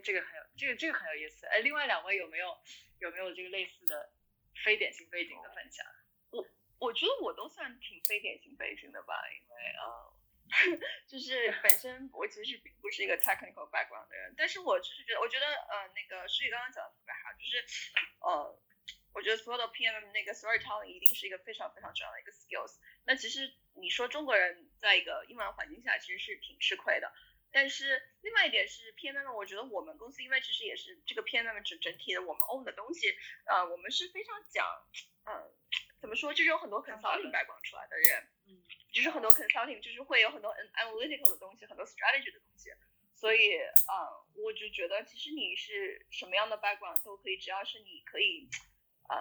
[0.00, 1.46] 这个很有，这个这个很有意思。
[1.46, 2.56] 哎，另外两位有没有
[2.98, 4.12] 有没有这个类似的
[4.64, 5.86] 非典型背景的分享？
[6.30, 6.46] 我
[6.78, 17.64] 我觉得我都算挺非典型背景的吧，因为呃， 就是本身我其实并不是一个 technical background 的人，但是我就是觉得，我觉得呃，那个诗雨刚刚讲的特别好，就是
[18.20, 18.58] 呃，
[19.14, 22.78] 我觉得所有的 PM 那个 storytelling 一定是一个非常非常重要的一个 skills。
[23.06, 27.12] 那其实你说中国人在一个英文环境下其实是挺吃亏的，
[27.54, 33.08] 但是另外一点是 PM，我觉得我们公司因为其实也是这个 PM 整整体的我们 own 的东西，
[33.46, 34.66] 呃，我们是非常讲，
[35.24, 35.54] 嗯。
[36.00, 36.34] 怎么说？
[36.34, 38.60] 就是有很多 consulting background 出来的人，嗯，
[38.92, 42.68] 就是很多 consulting，就是会有很多 analytical 的东西，很多 strategy 的东西。
[43.14, 43.56] 所以，
[43.88, 48.50] 啊，我就觉得其实你是什么样的 background 都可以，只要是你可以，
[49.08, 49.16] 呃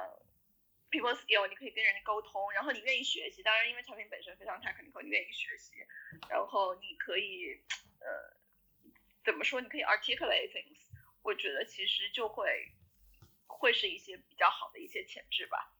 [0.91, 3.41] ，people skill，你可以跟人家沟通，然后你愿意学习。
[3.41, 5.72] 当然，因为产品本身非常 technical，你愿意学习，
[6.27, 7.64] 然后你可以，
[8.03, 8.38] 呃，
[9.23, 9.61] 怎么说？
[9.61, 10.77] 你可以 articulate things。
[11.23, 12.71] 我觉得其实就会
[13.47, 15.73] 会是一些比较好的一些潜质吧。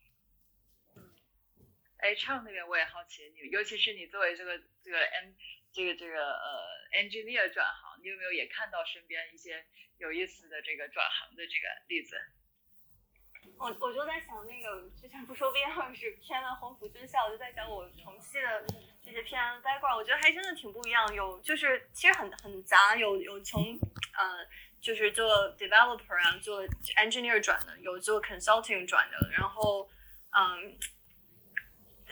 [1.98, 5.36] 哎，唱那边我也好奇，你尤其是你作为这个这个 N
[5.72, 9.66] 这个这个呃 engineer 转行，你有没有也看到身边一些
[9.98, 12.20] 有意思的这个转行的这个例子？
[13.58, 18.66] 我我就在想，那个之前不说 V 二是偏了鸿福军校，我就在想我同期的
[19.06, 21.14] 这些偏歪罐儿我觉得还真的挺不一样。
[21.14, 23.62] 有就是其实很很杂，有有从
[24.18, 24.46] 呃
[24.82, 26.64] 就是做 developer 啊做
[26.98, 29.90] engineer 转的，有做 consulting 转的，然后
[30.32, 30.78] 嗯。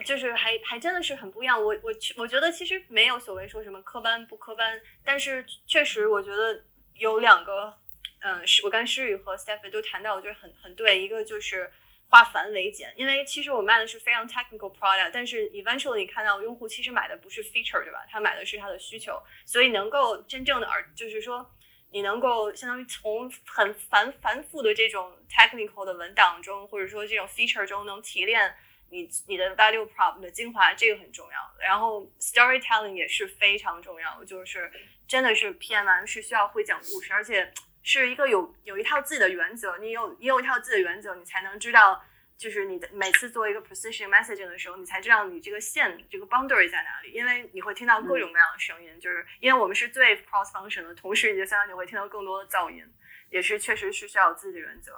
[0.04, 6.64] 就是还还真的是很不一样，我我我觉得其实没有所谓说什么科班不科班，但是确实我觉得
[6.96, 7.78] 有两个，
[8.22, 11.72] 嗯，是我跟诗雨和 Stephanie 都谈到，我觉得很很对，一个就是
[12.12, 18.06] 化繁为简，因为其实我卖的是非常 technical product，但是 eventually 看到用户其实买的不是 feature 对吧？
[18.10, 21.50] 他买的是他的需求，所以能够真正的而就是说
[21.92, 28.54] 你能够相当于从很繁繁复的这种 technical 的文档中，或者说这种 feature 中能提炼。
[28.94, 31.66] 你你的 value prop 的精华，这个很重要。
[31.66, 34.70] 然后 storytelling 也是非常重要，就是
[35.08, 39.78] 真的是 PM 是需要会讲故事，而且是一个有有一套自己的原则。
[39.78, 42.04] 你有你有一套自己的原则，你才能知道，
[42.38, 47.12] 就是你的每次做一个 precision messaging 的时候，你才知道你这个线这个 boundary 在哪里。
[47.12, 52.84] 因为你会听到各种各样的声音，就是因为我们是最 cross function 的，同时也相当于你会听到更多的噪音，
[53.30, 54.94] 也是确实是需要有自己的原则。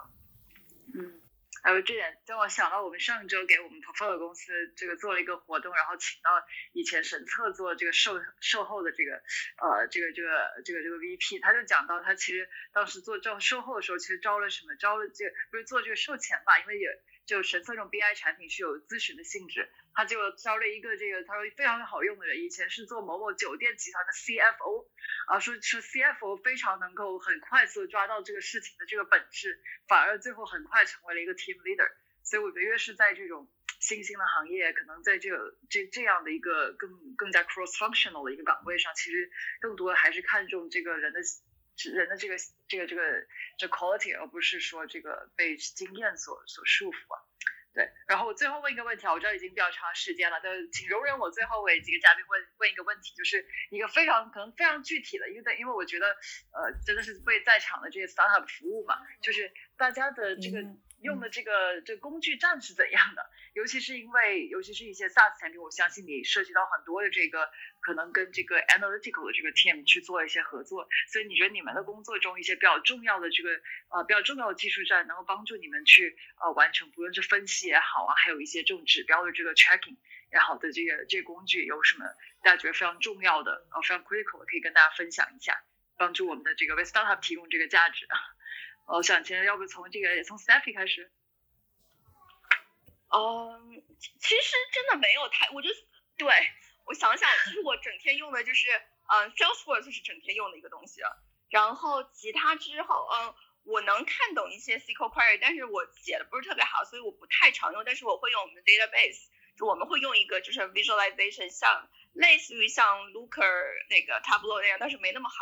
[1.64, 6.30] 还有这点，让我想到我们上周给我们 portfolio 公司这个做了一个活动，然后请到
[6.74, 9.16] 以前沈策做这个售售后的这个
[9.58, 10.30] 呃这个这个
[10.66, 14.76] 这个这个 VP，他就讲到他其实当时做招售后的时候，其实招了什么？
[14.76, 16.60] 招了这不是做这个售前吧？
[16.60, 16.90] 因为也
[17.34, 19.68] 就神策这种 BI 产品是有咨询的性质。
[19.96, 24.88] 他就招了一个这个他说非常好用的人，以前是做某某酒店集团的 CFO，
[25.28, 31.92] 啊说说 CFO 非常能够很快速抓到这个事情的这个本质，反而最后很快成为了一个 team leader。
[32.24, 33.48] 所以我觉得越是在这种
[33.80, 39.30] 新兴的行业，可能在这个这这样的一个更更加 cross functional 的一个岗位上，其实
[39.62, 41.20] 更多的还是看重这个人的
[41.94, 42.36] 人的这个
[42.68, 43.02] 这个这个
[43.58, 47.22] 这 quality，而不是说这个被经验所所束缚啊。
[47.74, 56.08] 对，然后我最后问一个问题啊，我知道已经比较长时间了，但请容忍我最后为几个嘉宾问问一个问题，就是一个非常可能非常具体的，因为因为我觉得
[56.52, 60.64] 呃真的是为在场的这些 startup 服务嘛，就是大家的这个。
[61.04, 63.30] 用的这个这工具站是怎样的？
[63.54, 67.52] 尤其是因为，尤其是一些 SaaS 产品，我相信你涉及到很多的这个
[67.82, 73.52] 可能跟这个 analytical 的这个 team 去做一些合作，所以你觉得你们的工作中一些比较重要的这个
[73.90, 79.98] 呃比较重要的技术站，能够帮助你们去呃完成，不论是分析也好啊，还有一些这种指标的这个 tracking
[80.32, 82.06] 也好的这个这个工具有什么
[82.42, 85.62] 大家觉得非常重要的呃非常 critical 的，可以跟大家分享一下，
[85.96, 88.33] 帮助我们的这个为 startup 提供这个价值啊。
[88.86, 91.12] 我想先要不从这个从 Stephy 开始。
[93.10, 95.70] 嗯，其实真的没有太，我就
[96.18, 96.28] 对
[96.86, 98.68] 我想想，其实我整天用的就是，
[99.08, 101.02] 嗯，Salesforce 是整天用的一个东西。
[101.50, 103.36] 然后其他之后，嗯，
[103.66, 107.84] 我能看懂一些 SQL query，但是我写的不是特别好，所以我不太常用。
[107.86, 109.28] 但是我会用我们的 database，
[109.58, 115.36] 就我们会用一个就是 visualization，像类似于像 Looker 那个 Tableau 那样，但是没那么好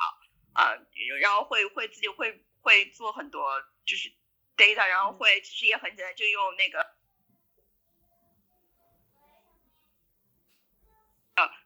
[0.53, 0.75] 啊。
[1.21, 4.09] 然后会会自己会会做很多就是
[4.55, 6.95] data，然后会其实也很简单，就用那个。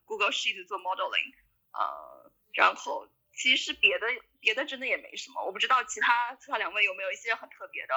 [0.06, 1.34] Google Sheet 做 modeling，
[1.74, 4.08] 呃，然后其实别的
[4.46, 7.96] 别的真的也没什么，我不知道其他其他两位有没有一些很特别的、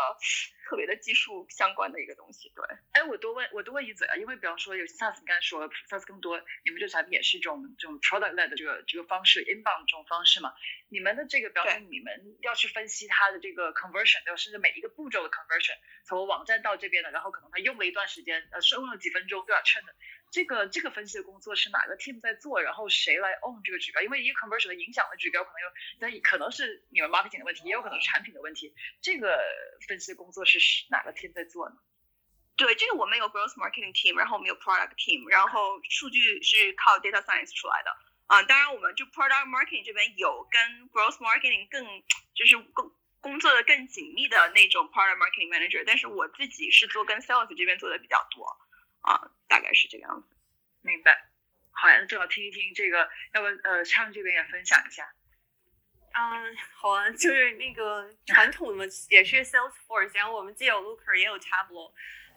[0.65, 2.51] 特别的技术相关的一个东西。
[2.57, 10.55] 对，哎，我多问我多问一嘴啊，因为比方说有 SaaS，你刚才说 SaaS 更多，你们这产品也是一种这种 product led 的这个这个方式，inbound 这种方式嘛。
[10.89, 14.37] 你们的这个，比方说你们要去分析它的这个 conversion，对吧？
[14.37, 15.77] 甚至每一个步骤的 conversion，
[16.07, 19.61] 从网站到这边的，然后可能他用了一段时间，呃，是用了几分钟，对吧？
[19.61, 19.95] 称的。
[20.31, 22.61] 这个这个分析的工作是哪个 team 在做？
[22.61, 24.03] 然后谁来 own 这个指标？
[24.03, 25.69] 因为一个 conversion 的影响的指标可能有，
[26.01, 28.75] 那可能是你们 marketing 的问题，也有可能是产品的问题。
[29.01, 29.39] 这个
[29.87, 30.59] 分析的工作是
[30.91, 31.77] 哪个 team 在做呢？
[32.57, 37.97] 对，这个我们有 growth marketing team，然后我们有 product team，然后数据是靠 data science 出来的。
[38.27, 42.03] 啊，当然我们就 product marketing 这边有跟 growth marketing 更
[42.35, 48.47] 就是更工作的更紧密的那种 product marketing manager，但是我自己是做跟 sales 这边做的比较多。
[49.09, 50.37] 啊，大概是这个样子，
[50.83, 51.29] 明白。
[51.71, 55.13] 好呀，那正好听一听这个，要不呃，畅这边也分享一下。
[56.13, 61.93] 嗯，好啊，就是那个传统的也是 Salesforce，然后我们既有 Looker 也有 Tableau，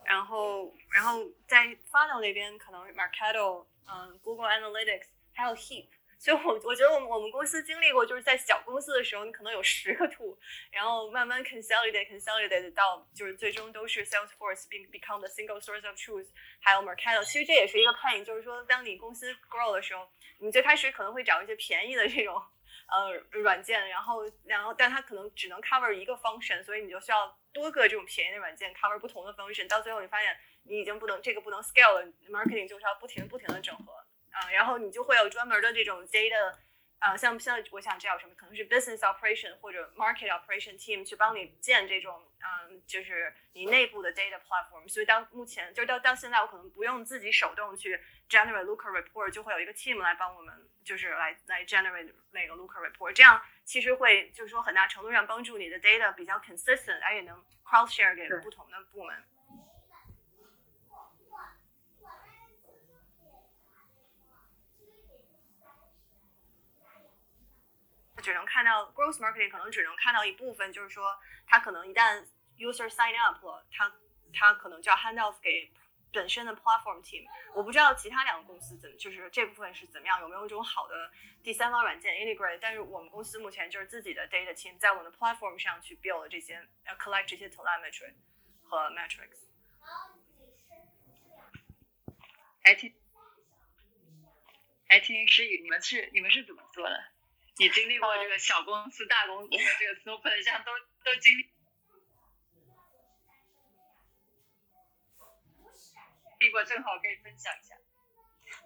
[0.06, 5.88] 然后然后在 f i n a l 那边可能 Marketo，嗯，Google Analytics，还有 Heap。
[6.22, 10.38] 所以，我我觉得我们我们公司经历过，就是在小公司的时候，你可能有十个 tool，
[10.70, 16.28] 然后慢慢 consolidate consolidate 到就是最终都是 Salesforce 并 become the single source of truth，
[16.60, 17.24] 还有 Marketo。
[17.24, 20.08] 其实这也是一个 pain，就是说当你公司 grow 的时候，
[20.38, 34.01] 你最开始可能会找一些便宜的这种呃软件，然后然后但它可能只能 cover 一个 function，所以你就需要多个这种便宜的软件 cover 不同的 function，到最后你发现你已经不能这个不能 scale 了，marketing 就是要不停不停的整合。
[34.32, 36.56] 啊，然后你就会有专门的这种 data，
[37.00, 44.88] 啊，像像我想知道什么，可能是 business operation 或者 market operation team 去帮你建这种，嗯，就是你内部的 data platform。
[44.88, 48.00] 所以到目前，就到到现在，我可能不用自己手动去
[48.30, 53.14] generate looker report，就会有一个 team 来帮我们，就是来来 generate 那个 looker report。
[53.14, 59.16] 这样其实会就是说很大程度上帮助你的 data 比较 consistent，而且能 cross share 给不同的部门。
[68.22, 72.26] 只能看到 growth marketing，可能只能看到一部分，就是说，它可能一旦
[72.58, 73.92] user sign up 了，它
[74.34, 75.72] 它可能就要 hand off 给
[76.14, 77.26] 本身的 platform team。
[77.54, 81.12] 我不知道其他两个公司怎么，就是这部分是怎么样，有没有一种好的
[81.44, 82.60] 第三方软件 integrate。
[82.62, 88.14] 但是我们公司目前就是自己的 data team 在我们的 platform 上去 build 这些，呃，collect 这些 telemetry
[88.64, 89.48] 和 metrics。
[92.64, 92.94] 还听，
[94.88, 97.04] 还听诗雨，你们是你们是怎么做的？
[97.58, 100.72] 你经历过这个小公司、大公司的这个 snowplan，像都
[101.04, 101.50] 都经历，
[106.40, 107.76] 历过正好可以分享一下。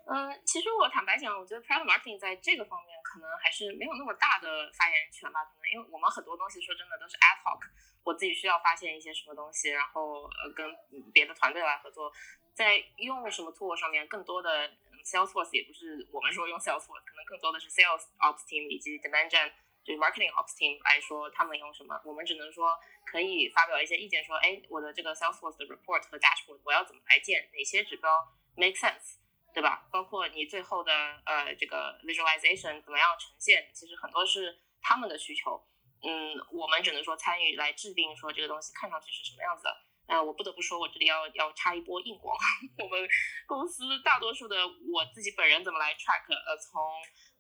[0.08, 5.44] 嗯，其实我坦白讲，我觉得 product marketing 在这个方面可能还是没有那么大的发言权吧。
[5.44, 7.60] 可能因为我们很多东西说真的都是 ad hoc，
[8.04, 10.74] 我自己需要发现一些什么东西，然后呃跟
[11.12, 12.14] 别的团队来合作，
[12.54, 14.72] 在用什么 tool 上面更多的。
[15.06, 19.54] Salesforce 也不是我们说用 Salesforce，可能更多的是 Sales Ops Team 以及 Demand Gen
[19.86, 22.76] 就是 Marketing Ops Team 来说他们用什么，我们只能说
[23.06, 28.10] 可以发表一些意见，说哎，我的这个 Salesforce 的 report 和 dashboard 我要怎么来建，哪些指标
[28.58, 29.22] make sense，
[29.54, 29.88] 对吧？
[29.92, 30.92] 包括你最后的
[31.26, 35.64] 呃这个 visualization 怎么样呈现，其实很多是他们的需求，
[36.02, 39.78] 嗯，我们只能说参与来制定说这个东西看上去是什么样子的。
[40.08, 42.38] 那我不得不说，我这里要要插一波硬广。
[42.78, 43.08] 我们
[43.48, 46.32] 公司大多数的我自己本人怎么来 track？
[46.32, 46.82] 呃，从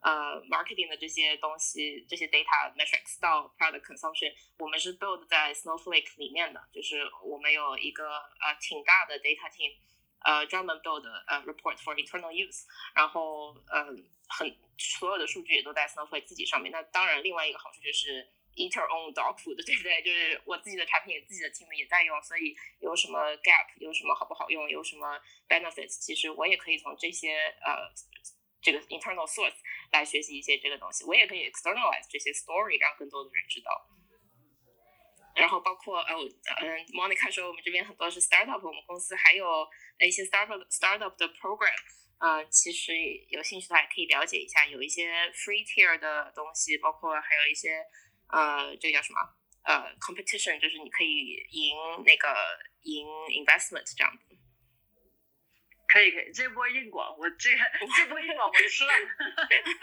[0.02, 9.76] 呃 marketing 的这些东西，这些 data metrics 到 product consumption，我们是 build 在 Snowflake 里面的，就是我们有一个呃挺大的 data team，
[10.24, 12.64] 呃专门 build 呃 report for internal use，
[12.96, 13.86] 然后呃
[14.28, 16.72] 很所有的数据也都在 Snowflake 自己上面。
[16.72, 18.28] 那当然，另外一个好处就是。
[18.56, 20.02] Eat your own dog food， 对不对？
[20.02, 25.20] 就是我自己的产品，自己的 team 也在用，所以有什么 gap，有什么好不好用，有什么
[25.50, 27.92] benefits，其实我也可以从这些呃
[28.62, 29.60] 这个 internal source
[29.92, 31.04] 来学习一些这个东西。
[31.04, 33.70] 我也可以 externalize 这些 story，让更多的人知道。
[35.36, 39.68] 然后包括呃嗯，Monica 说我们这边很多是 startup，我们公司还有
[40.00, 41.76] 一些 startup startup 的 program，
[42.20, 42.96] 呃，其实
[43.28, 47.84] 有兴趣的话也可以了解一下，有一些 free tier 的东西，包括还有一些。
[48.30, 49.20] 呃，这个叫什么？
[49.64, 51.76] 呃，competition 就是你可以赢
[52.06, 52.36] 那个
[52.84, 53.08] 赢
[53.42, 54.36] investment 这样子。
[55.88, 57.50] 可以可以，这波硬广我这
[57.96, 58.94] 这波硬广我吃了。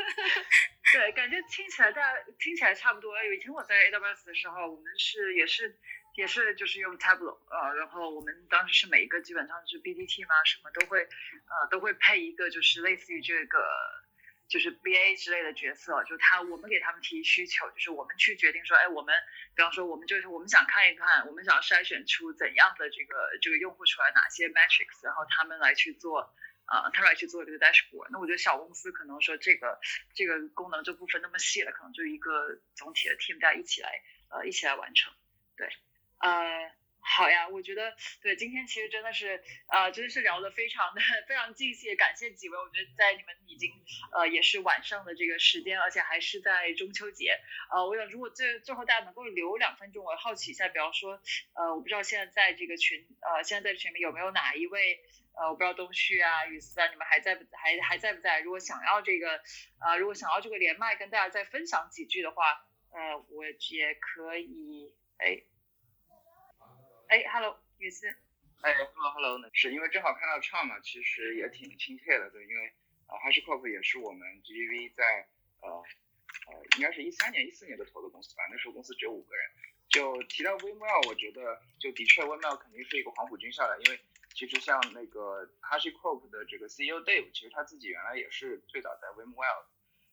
[0.93, 3.15] 对，感觉听起来大家听起来差不多。
[3.25, 5.79] 以前我在 AWS 的时候，我们是也是
[6.17, 13.59] 也是就是用 Tableau 呃，然后我们当时是每一个基本上是 BDT 嘛，什么都会呃都会配一个就是类似于这个。
[14.49, 19.15] 就是 B A 之类的角色，就他，我们给他们提需求，就是我们去决定说，哎，我们，
[19.55, 26.35] 比方说，我们就是我们想看一看，我们想筛选出怎样的这个这个用户出来哪些 metrics，然后他们来去做，
[26.67, 28.09] 呃，他们来去做这个 dashboard。
[28.11, 29.81] 那我觉得小公司可能说这个
[30.15, 35.13] 这个功能就不分那么细了，可能就一个总体的 team 大家一起来，呃，一起来完成。
[35.57, 35.69] 对，
[36.19, 36.73] 呃。
[37.15, 42.57] 好呀，我觉得对，今天其实真的是，呃，真的是聊得非常的 非常尽兴，感谢几位。
[42.57, 43.71] 我觉得在你们已经，
[44.13, 47.39] 呃，也是晚上的这个时间，而且还是在中秋节，
[47.71, 51.21] 呃，我想如果最最后大家能够留两分钟，我好奇一下，比方说，
[51.55, 54.99] 呃，我不知道现在在这个群，呃，现在在群里有没有哪一位，
[55.37, 58.41] 呃，我不知道东旭啊、雨思啊，你们还在不还还在不在？
[58.41, 59.43] 如果想要这个，
[59.85, 65.43] 呃，如果想要这个连麦跟大家再分享几句的话，呃，我也可以，哎。
[67.13, 68.09] 哎，Hello，雨思。
[68.63, 72.73] 哎，Hello，Hello，是因为正好看到唱嘛，其实也挺亲切的，对，因为
[73.05, 75.29] 啊，HashiCorp 也是我们 GGV 在
[75.61, 79.45] 呃呃，应该是一三年、一四年的投的公司吧，那时候公司只有五个人。
[79.91, 84.01] 就提到 WeMail，我觉得就的确 WeMail 肯定是一个黄埔军校的，因为
[84.33, 89.67] 其实像那个 HashiCorp 的这个 CEO Dave，其实他自己原来也是最早在 WeMail。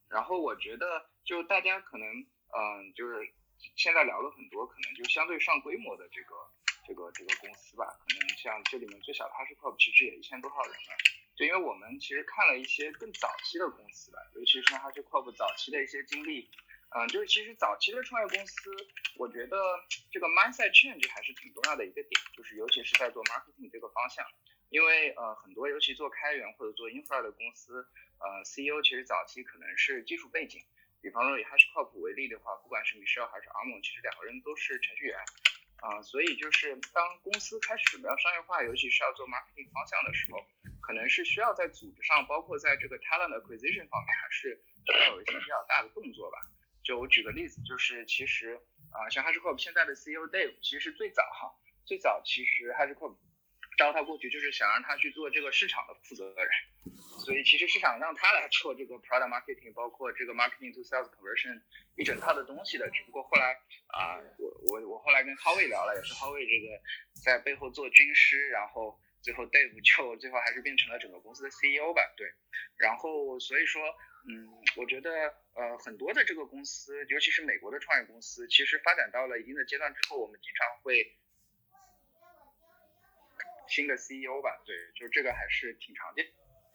[0.09, 3.31] 然后我觉得就大家可能嗯，就是
[3.77, 6.35] 现在聊了很多，可能就相对上规模的这个。
[6.89, 10.97] 这个这个公司吧，可能像这里面最小的 HashiCorp 其实也一千多号人了。
[11.35, 16.49] 就因为我们其实看了一些更早期的公司吧，尤其是 HashiCorp 早期的一些经历，
[16.89, 18.71] 嗯，就是其实早期的创业公司，
[19.17, 19.55] 我觉得
[20.09, 24.25] 这个 mindset change 还是挺重要的一个点，就是尤其是在做 marketing 这个方向，
[24.69, 27.87] 因为呃很多尤其做开源或者做 infra 的公司，
[28.17, 30.59] 呃 CEO 其实早期可能是技术背景，
[31.01, 35.19] 比方说以 HashiCorp 为例的话，不管是 Michelle 还是 Armon，其实两个人都是程序员。
[35.81, 40.45] 啊，所以就是当公司开始准备要商业化，尤其是要做 marketing 方向的时候，
[40.81, 46.37] 可能是需要在组织上，包括在这个 talent acquisition 方面，还是需要有一些比较大的动作吧。
[46.83, 48.59] 就我举个例子，就是其实
[48.91, 51.53] 啊，像 HashiCorp 现在的 CEO Dave，其实最早哈，
[51.85, 53.15] 最早其实 HashiCorp
[53.79, 56.49] 招他过去就是想让他去做这个市场的负责人。
[57.23, 61.61] 所以其实市场让他来做这个 product marketing，包括这个 marketing to sales conversion
[61.95, 62.89] 一整套的东西的。
[62.89, 63.55] 只不过后来
[63.87, 66.81] 啊，我我我后来跟 Howie 聊了，也是 Howie 这个
[67.23, 72.01] 在背后做军师，然后最后 Dave 就最后还是变成了整个公司的 CEO 吧。
[72.17, 72.27] 对，
[72.77, 73.81] 然后所以说，
[74.27, 74.47] 嗯，
[74.77, 75.11] 我觉得
[75.53, 81.17] 呃很多的这个公司，尤其是美国的创业公司，其实发展到了一定的阶段之后，我们经常会
[83.69, 84.61] 新的 CEO 吧。
[84.65, 86.27] 对，就这个还是挺常见。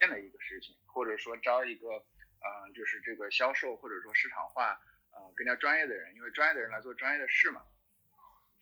[0.06, 4.78] 的一个事情，或者说招一个，嗯，就是这个销售或者说市场化，
[5.12, 7.62] 呃，更加专业的人，因为专业的人来做专业的事嘛。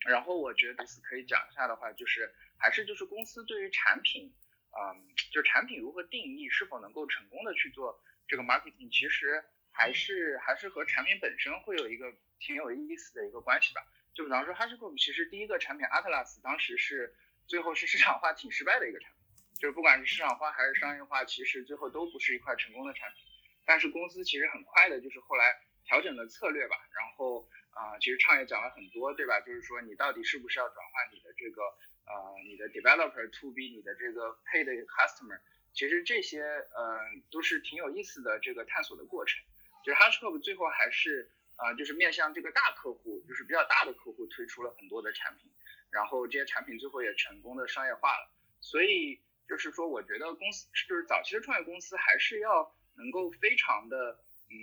[0.07, 4.33] 然后我觉得可以讲一下的话，就是还是就是公司对于产品，
[4.71, 5.03] 嗯，
[5.33, 13.85] 就是产品如何定义，是否能够成功的去做这个 marketing，其实还是还是和产品本身会有一个挺有意思的一个关系吧。
[14.13, 17.13] 就比方说，HashiCorp 其实第一个产品 Atlas 当时是
[17.47, 19.19] 最后是市场化挺失败的一个产品。
[19.59, 23.23] 就是不管是市场化还是商业化，其实最后都不是一块成功的产品。
[23.65, 25.55] 但是公司其实很快的，就是后来
[25.85, 26.75] 调整了策略吧。
[26.91, 29.39] 然后啊，其实创业讲了很多，对吧？
[29.39, 31.63] 就是说你到底是不是要转换你的这个
[32.05, 35.39] 呃你的 developer to B，你的这个 paid customer？
[35.71, 36.99] 其实这些呃
[37.31, 39.41] 都是挺有意思的这个探索的过程。
[39.85, 45.49] 就是 HashiCorp 最后还是啊就是面向这个大客户，就是比较大的客户推出了很多的产品。
[45.93, 48.29] 然后这些产品最后也成功的商业化了。
[48.59, 54.55] 所以就是说，我觉得公司就是早期的创业公司还是要能够非常的嗯，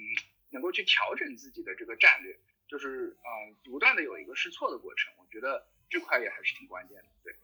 [0.51, 2.39] 能够去调整自己的这个战略，
[2.69, 5.12] 就是嗯，不断的有一个试错的过程。
[5.19, 7.35] 我觉得这块也还是挺关键的，对。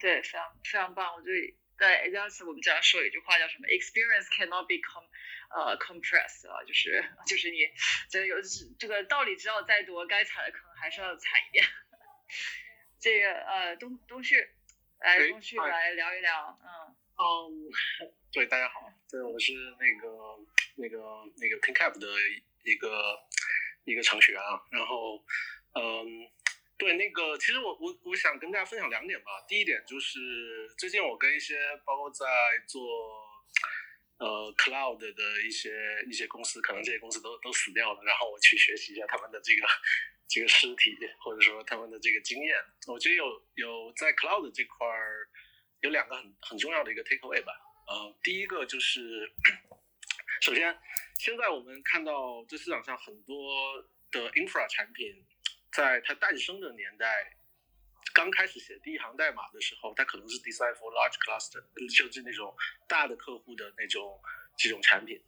[0.00, 1.14] 对，非常非常棒。
[1.14, 5.08] 我觉得在 Ajax 我们经常说一句话叫什么？Experience cannot be come
[5.54, 7.58] 呃 compressed 啊，就是就是你
[8.10, 8.36] 这有
[8.78, 11.64] 这个道理知道再多，该踩的坑还是要踩一遍。
[12.98, 14.36] 这个呃东东旭，
[14.98, 16.96] 来东旭来聊一聊，嗯。
[17.16, 17.70] 嗯，
[18.32, 20.36] 对，大家好，对，我是那个
[20.76, 20.98] 那个
[21.36, 22.08] 那个 PinCap 的
[22.64, 23.16] 一个
[23.84, 25.24] 一个程序员啊，然后
[25.74, 26.30] 嗯。
[26.76, 29.44] 对，那个其实我我我想跟大家分享两点吧。
[29.46, 30.18] 第一点就是
[30.76, 31.54] 最近我跟一些
[31.84, 32.26] 包括在
[32.66, 32.82] 做
[34.18, 35.70] 呃 cloud 的一些
[36.08, 39.66] 一些公司，可能这些公司都都死掉了，然后我去学习一下他们的这个
[40.28, 42.56] 这个尸体，或者说他们的这个经验。
[42.86, 43.24] 我觉得有
[43.54, 45.28] 有在 cloud 这块儿
[45.80, 47.52] 有两个很很重要的一个 take away 吧。
[47.88, 49.32] 呃，第一个就是
[50.40, 50.78] 首先
[51.18, 55.24] 现在我们看到这市场上很多的 infra 产品。
[55.74, 57.36] 在它诞生的年代，
[58.14, 61.60] 刚开始写第一行代码的时候，它可能是 design for large cluster，
[61.94, 62.56] 就是那种
[62.88, 64.18] 大的客户的那种
[64.56, 65.20] 这种产品。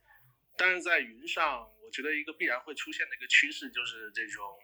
[0.56, 4.58] 但是在云上，我觉得一个必然会出现的一个趋势就是这种，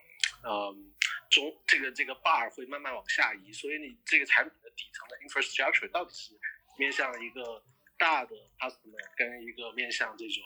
[0.44, 0.94] 嗯，
[1.28, 3.52] 中这个这个 bar 会慢慢往下移。
[3.52, 6.32] 所以你这个产品的底层的 infrastructure 到底是
[6.78, 7.62] 面向一个
[7.98, 10.42] 大的 customer，跟一个面向这种，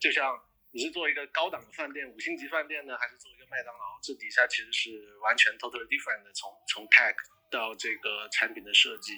[0.00, 0.40] 就像。
[0.70, 3.98] 你是做一个高档的饭店，五星级饭店呢，还是做麦当劳？
[4.02, 7.14] 这底下其实是完全 totally different 的，从从 tech
[7.50, 9.12] 到这个产品的设计，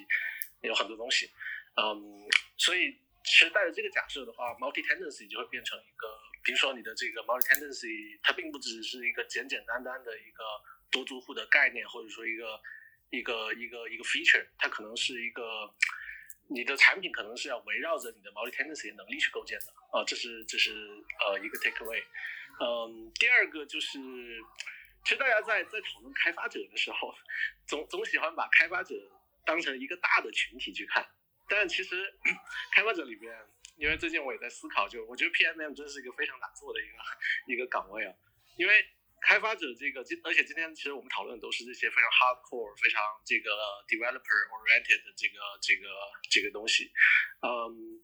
[0.63, 1.31] 有很多东西。
[1.77, 2.27] 嗯，
[2.57, 2.93] 所以
[3.25, 6.07] 其实带着这个假设的话，multi tendency 就会变成一个，
[6.43, 10.45] 比如说你的这个 multi tendency，它并不只是一个简简单单的一个
[10.91, 12.61] 多租户的概念，或者说一个
[13.11, 15.75] 一个一个一个 feature，它可能是一个。
[16.53, 20.73] 你的产品可能是要围绕着你的 multi tendency 能力去构建的啊，这是这是
[21.21, 22.03] 呃一个 take away。
[22.61, 23.99] 嗯，第二个就是，
[25.05, 27.15] 其实大家在在讨论开发者的时候，
[27.67, 28.95] 总总喜欢把开发者
[29.45, 31.09] 当成一个大的群体去看，
[31.49, 32.15] 但其实
[32.73, 33.35] 开发者里面，
[33.77, 36.93] 因为最近我也在思考，就我觉得 PMM 真是一个非常难做的一个
[37.47, 38.15] 一个岗位啊，
[38.57, 38.87] 因为。
[39.23, 43.51] 开发者这个今，而且今天其实我们讨论的都是这些非常 hardcore、非常这个
[43.87, 45.89] developer oriented 的这个这个
[46.31, 46.91] 这个东西。
[47.43, 48.01] 嗯，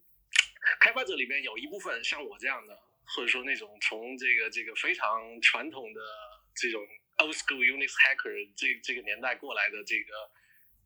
[0.79, 2.79] 开发者里面有一部分像我这样的，
[3.15, 6.01] 或者说那种从这个这个非常传统的
[6.55, 6.81] 这种
[7.17, 10.31] old school Unix hacker 这这个年代过来的这个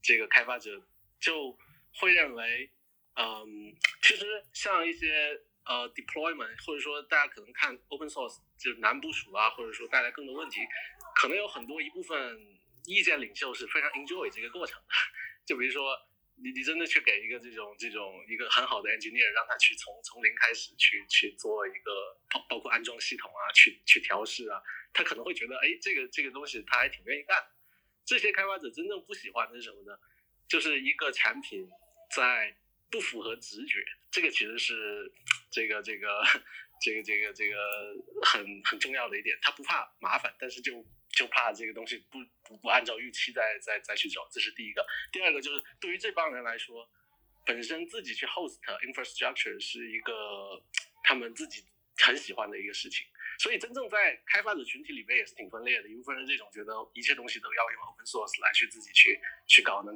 [0.02, 0.81] 这个开发者，
[1.19, 1.57] 就
[1.95, 2.72] 会认为，
[3.15, 5.41] 嗯，其实像一些。
[5.64, 10.60] 呃，deployment 或者说大家可能看 open source 就是难部署啊，或者说带来更多问题，
[11.15, 12.35] 可能有很多一部分
[12.88, 14.88] 意见领袖是非常 enjoy 这个过程的。
[15.45, 15.95] 就比如说，
[16.44, 24.62] 你你真的去给一个这种这种一个很好的 engineer，让他去从从零开始去去做一个包包括安装系统啊，去去调试啊，
[24.92, 27.38] 他可能会觉得，哎，这个这个东西他还挺愿意干。
[28.06, 29.98] 这些开发者真正不喜欢的是什么呢？
[30.48, 31.70] 就是一个产品
[32.16, 32.58] 在。
[32.92, 33.82] 不符合直觉，
[34.12, 35.10] 这个其实是
[35.50, 36.22] 这个这个
[36.82, 37.56] 这个这个这个
[38.22, 39.40] 很很重要的一点。
[39.42, 44.86] 他不怕麻烦，但是就就怕这个东西不不不按照预期再再再去走，这是第一个。
[45.12, 46.90] 第二个就是对于这帮人来说，
[47.46, 50.64] 本身自己去 host infrastructure 是一个
[51.04, 51.64] 他们自己
[51.98, 53.06] 很喜欢的一个事情。
[53.40, 59.92] 所以真正在开发者群体里面也是挺分裂的，一部分人这种觉得一切东西都要用 open source 来去自己去去搞呢，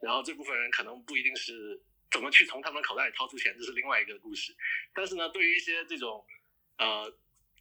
[0.00, 1.82] 然后这部分人可能不一定是。
[2.10, 4.54] 怎么去从他们口袋里掏出钱，这是另外一个故事。
[4.94, 6.24] 但是呢，对于一些这种
[6.78, 7.12] 呃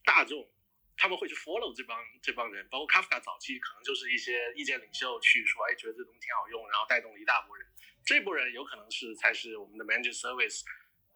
[0.05, 0.47] 大众，
[0.95, 7.67] 他们会去 follow 这帮这帮人，包括 Kafka 早期可能就是一些意见领袖去说，哎，觉得这东西挺好用，然后带动了一大波人。
[8.05, 10.61] 这波人有可能是才是我们的 managed service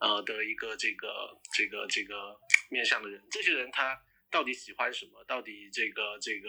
[0.00, 2.38] 呃的一个这个这个这个
[2.70, 3.22] 面向的人。
[3.30, 4.00] 这些人他
[4.30, 5.24] 到底喜欢什么？
[5.24, 6.48] 到底这个这个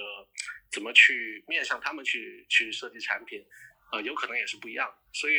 [0.71, 3.45] 怎么去面向他们去去设计产品？
[3.91, 4.93] 呃，有可能也是不一样。
[5.13, 5.37] 所以。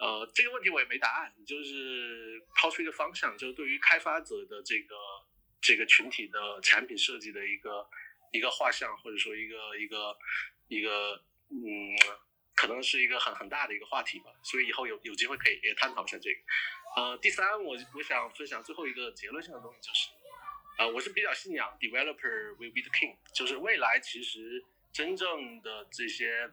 [0.00, 4.94] 呃，这个问题我也没答案，就是抛出一个方向，就是对于开发者的这个
[5.60, 7.88] 这个群体的产品设计的一个
[8.32, 10.18] 一个画像，或者说一个一个
[10.68, 11.96] 一个嗯，
[12.54, 14.30] 可能是一个很很大的一个话题吧。
[14.42, 16.40] 所以以后有有机会可以也探讨一下这个。
[16.96, 20.08] 呃，第三，我我想分享最后一个结论性的东西，就是
[20.78, 26.50] 呃，我是比较信仰 developer will be the king，就是未来其实真正的这些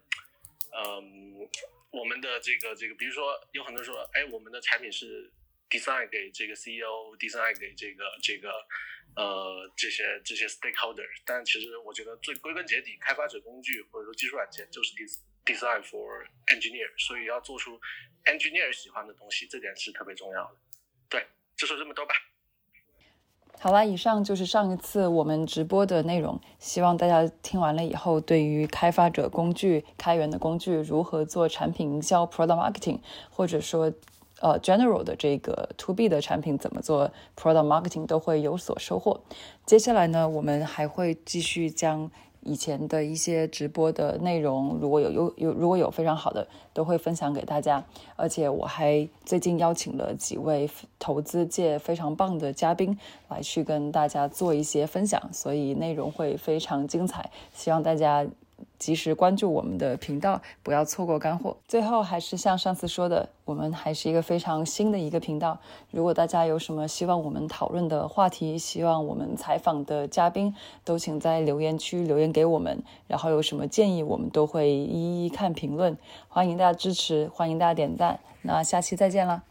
[0.72, 1.49] 嗯。
[1.91, 5.32] 我们的这个这个，比如说有很多人说，哎，我们的产品是
[5.69, 8.52] design 给这个 CEO，design 给这个这个
[9.15, 11.06] 呃这些这些 stakeholder。
[11.26, 14.94] 但其实我觉得最归根结底，开发者工具或者说技术软件就是
[15.45, 17.80] design for engineer，所以要做出
[18.26, 20.57] engineer 喜欢的东西，这点是特别重要的。
[21.10, 22.15] 对，就说这么多吧。
[23.57, 26.40] 好啦，以上就是上一次我们直播的内容。
[26.60, 32.99] 希望大家听完了以后，对于开发者工具、开源的工具如何做产品营销 （product marketing），
[33.30, 33.94] 或者说
[34.41, 39.21] 呃 general 的这个 to B 的产品怎么做 product marketing，都会有所收获。
[39.65, 42.11] 接下来呢，我们还会继续将。
[42.47, 47.83] 以前的一些直播的内容，如果有有有如果有非常好的，都会分享给大家。
[48.15, 52.95] 而且我还最近邀请了几位投资界非常棒的嘉宾
[53.29, 57.31] 来去跟大家做一些分享，所以内容会非常精彩。
[57.51, 58.23] 希望大家。
[58.77, 61.56] 及时关注我们的频道，不要错过干货。
[61.68, 65.57] 最后，还是像上次说的，我们还是一个非常新的一个频道。
[65.91, 70.53] 如果大家有什么希望我们讨论的话题，希望我们采访的嘉宾，
[70.84, 72.84] 都请在留言区留言给我们。
[73.07, 75.97] 然后有什么建议，我们都会一一看评论。
[76.27, 78.19] 欢迎大家支持，欢迎大家点赞。
[78.41, 79.43] 那下期再见了。